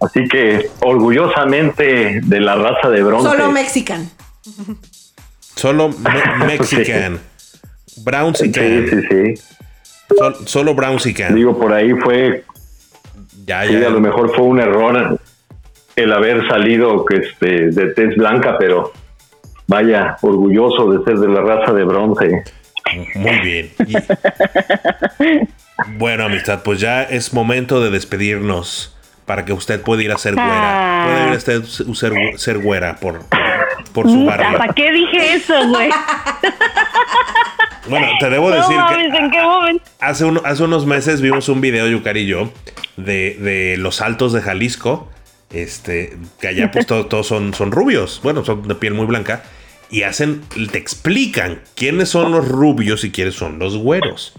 Así 0.00 0.24
que 0.28 0.70
orgullosamente 0.80 2.20
de 2.22 2.40
la 2.40 2.54
raza 2.56 2.88
de 2.88 3.02
bronce. 3.02 3.30
Solo 3.30 3.50
Mexican. 3.50 4.10
Solo 5.56 5.88
me- 5.88 6.46
Mexican. 6.46 7.20
Brown 8.04 8.34
sí, 8.34 8.50
can. 8.52 8.86
sí, 8.88 8.96
sí. 9.10 9.42
Sol- 10.16 10.36
solo 10.46 10.74
Brown 10.74 10.98
can. 11.16 11.34
Digo, 11.34 11.58
por 11.58 11.72
ahí 11.72 11.92
fue, 11.94 12.44
Ya, 13.46 13.66
sí, 13.66 13.78
ya. 13.78 13.86
a 13.88 13.90
lo 13.90 14.00
mejor 14.00 14.34
fue 14.34 14.44
un 14.46 14.60
error 14.60 15.20
el 15.96 16.12
haber 16.12 16.46
salido 16.48 17.04
este, 17.10 17.70
de 17.70 17.92
tez 17.94 18.16
blanca, 18.16 18.56
pero 18.58 18.92
vaya, 19.66 20.16
orgulloso 20.22 20.90
de 20.92 21.04
ser 21.04 21.18
de 21.18 21.28
la 21.28 21.40
raza 21.42 21.72
de 21.72 21.84
bronce. 21.84 22.42
Muy 23.16 23.38
bien. 23.40 23.70
Y- 23.86 23.94
Bueno, 25.96 26.24
amistad, 26.24 26.62
pues 26.64 26.80
ya 26.80 27.04
es 27.04 27.32
momento 27.32 27.80
de 27.80 27.90
despedirnos 27.90 28.96
para 29.26 29.44
que 29.44 29.52
usted 29.52 29.80
pueda 29.80 30.02
ir 30.02 30.10
a 30.10 30.18
ser 30.18 30.34
güera. 30.34 30.50
Ah. 30.50 31.06
Puede 31.06 31.26
ir 31.28 31.32
a 31.34 31.36
usted 31.36 31.62
ser, 31.94 32.12
ser 32.38 32.58
güera 32.58 32.96
por, 32.96 33.20
por 33.92 34.10
su 34.10 34.26
¿Para 34.26 34.52
barrio. 34.52 34.72
qué 34.74 34.90
dije 34.90 35.34
eso, 35.34 35.54
güey? 35.68 35.88
Bueno, 37.88 38.06
te 38.20 38.30
debo 38.30 38.50
No 38.50 38.56
decir 38.56 38.76
mames, 38.76 39.10
que 39.12 39.18
¿en 39.18 39.30
qué 39.30 39.42
momento? 39.42 39.84
hace, 40.00 40.24
un- 40.24 40.40
hace 40.44 40.62
unos 40.62 40.86
meses 40.86 41.20
vimos 41.20 41.48
un 41.48 41.60
video, 41.60 41.88
Yukari 41.88 42.20
y 42.20 42.26
yo, 42.26 42.52
de, 42.96 43.34
de 43.40 43.76
los 43.78 44.00
altos 44.00 44.32
de 44.32 44.40
Jalisco. 44.42 45.10
Este, 45.50 46.16
que 46.40 46.48
allá 46.48 46.70
pues 46.70 46.86
todo- 46.86 47.06
todos 47.06 47.26
son, 47.26 47.54
son 47.54 47.72
rubios. 47.72 48.20
Bueno, 48.22 48.44
son 48.44 48.66
de 48.68 48.74
piel 48.74 48.94
muy 48.94 49.06
blanca. 49.06 49.42
Y 49.90 50.02
hacen, 50.02 50.42
te 50.70 50.76
explican 50.78 51.62
quiénes 51.74 52.10
son 52.10 52.30
los 52.32 52.46
rubios 52.46 53.04
y 53.04 53.10
quiénes 53.10 53.34
son 53.34 53.58
los 53.58 53.76
güeros. 53.78 54.34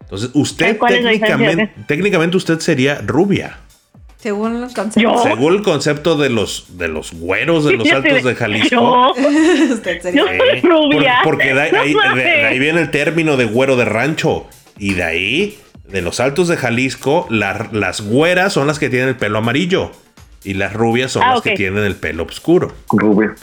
Entonces, 0.00 0.30
usted 0.34 0.78
técnicamente, 0.78 1.72
técnicamente 1.86 2.36
usted 2.38 2.58
sería 2.60 3.00
rubia. 3.04 3.58
Según 4.24 4.58
los 4.62 4.72
conceptos. 4.72 5.02
Yo. 5.02 5.22
Según 5.22 5.52
el 5.54 5.62
concepto 5.62 6.16
de 6.16 6.30
los, 6.30 6.78
de 6.78 6.88
los 6.88 7.12
güeros 7.12 7.66
de 7.66 7.74
los 7.74 7.92
altos 7.92 8.24
de 8.24 8.34
Jalisco. 8.34 8.68
Yo, 8.70 9.12
Usted 9.74 10.00
sería- 10.00 10.22
yo 10.22 10.26
soy 10.26 10.36
Eh, 10.58 10.60
rubia. 10.62 11.16
por- 11.22 11.34
porque 11.34 11.52
de 11.52 11.60
ahí, 11.60 11.70
No 11.72 11.80
ahí- 11.82 11.88
de- 11.90 11.94
mames. 11.94 12.24
de 12.24 12.44
ahí 12.46 12.58
viene 12.58 12.80
el 12.80 12.90
término 12.90 13.36
de 13.36 13.44
güero 13.44 13.76
de 13.76 13.84
rancho. 13.84 14.46
Y 14.78 14.94
de 14.94 15.04
ahí, 15.04 15.58
de 15.86 16.00
los 16.00 16.20
altos 16.20 16.48
de 16.48 16.56
Jalisco, 16.56 17.26
la- 17.28 17.68
las 17.70 18.00
güeras 18.00 18.54
son 18.54 18.66
las 18.66 18.78
que 18.78 18.88
tienen 18.88 19.10
el 19.10 19.16
pelo 19.16 19.36
amarillo. 19.38 19.92
Y 20.42 20.54
las 20.54 20.72
rubias 20.72 21.12
son 21.12 21.22
Ah, 21.22 21.34
las 21.34 21.42
que 21.42 21.50
tienen 21.52 21.84
el 21.84 21.94
pelo 21.96 22.22
oscuro. 22.24 22.72
Rubén. 22.90 23.34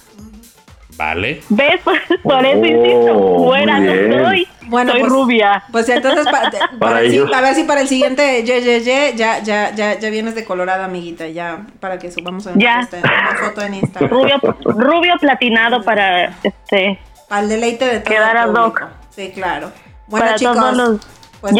¿Vale? 0.97 1.41
¿Ves? 1.49 1.81
Por, 2.23 2.45
eso 2.45 2.59
Oh, 2.59 2.65
insisto, 2.65 3.13
muy 3.13 3.65
no 3.65 4.25
soy. 4.27 4.47
Bueno, 4.67 4.91
soy 4.91 5.01
pues- 5.01 5.11
rubia. 5.11 5.63
Pues 5.71 5.89
entonces, 5.89 6.25
pa- 6.25 6.51
para, 6.51 6.69
Para 6.79 7.01
el 7.01 7.33
a 7.33 7.41
ver 7.41 7.55
si 7.55 7.63
para 7.63 7.81
el 7.81 7.87
siguiente 7.87 8.43
ye, 8.43 8.61
ye, 8.61 8.81
ye, 8.81 9.13
ya, 9.15 9.39
ya, 9.39 9.73
ya, 9.73 9.97
ya 9.99 10.09
vienes 10.09 10.35
de 10.35 10.45
Colorado, 10.45 10.83
amiguita, 10.83 11.27
ya, 11.27 11.65
para 11.79 11.97
que 11.99 12.11
subamos 12.11 12.45
una, 12.45 12.55
Ya. 12.57 12.79
este, 12.81 12.97
una 12.99 13.35
foto 13.39 13.61
en 13.61 13.73
Instagram. 13.75 14.09
Rubio, 14.11 14.39
rubio 14.65 15.13
platinado 15.19 15.83
para 15.83 16.35
este 16.43 16.99
Para 17.27 17.41
el 17.43 17.49
deleite 17.49 17.85
de 17.85 17.99
todo 17.99 18.13
Quedar 18.13 18.45
público. 18.47 18.67
hoc. 18.67 18.83
Sí, 19.09 19.31
claro. 19.33 19.71
Bueno, 20.07 20.25
para 20.25 20.37
chicos, 20.37 20.55
todos 20.57 20.77
los 20.77 20.99
pues 21.41 21.53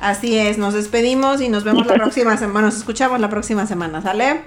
así 0.00 0.38
es, 0.38 0.56
nos 0.56 0.72
despedimos 0.72 1.42
y 1.42 1.50
nos 1.50 1.64
vemos 1.64 1.86
la 1.86 1.94
próxima 2.02 2.36
semana, 2.38 2.66
nos 2.66 2.76
escuchamos 2.78 3.20
la 3.20 3.28
próxima 3.28 3.66
semana, 3.66 4.00
¿sale? 4.00 4.40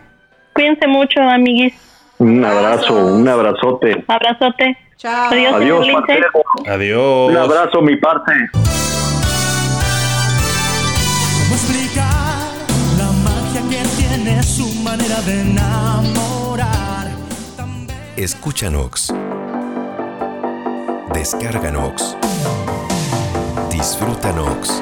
Cuídense 0.53 0.87
mucho, 0.87 1.21
amiguis. 1.21 1.73
Un 2.19 2.43
abrazo, 2.43 2.93
un 2.93 3.27
abrazote. 3.27 4.03
Abrazote. 4.07 4.77
Chao. 4.97 5.29
Adiós. 5.31 5.55
Adiós. 5.55 5.87
Adiós. 6.67 7.29
Un 7.31 7.37
abrazo, 7.37 7.81
mi 7.81 7.95
parte. 7.95 8.33
¿Cómo 11.39 11.55
explicar 11.55 12.51
la 12.97 13.11
magia 13.23 13.61
que 13.69 13.81
tiene 13.95 14.43
su 14.43 14.67
manera 14.83 15.21
de 15.21 15.41
enamorar? 15.41 17.07
Escucha 18.17 18.69
Nox. 18.69 19.13
Descarga 21.13 21.71
Nox. 21.71 22.17
Disfruta 23.71 24.33
Nox. 24.33 24.81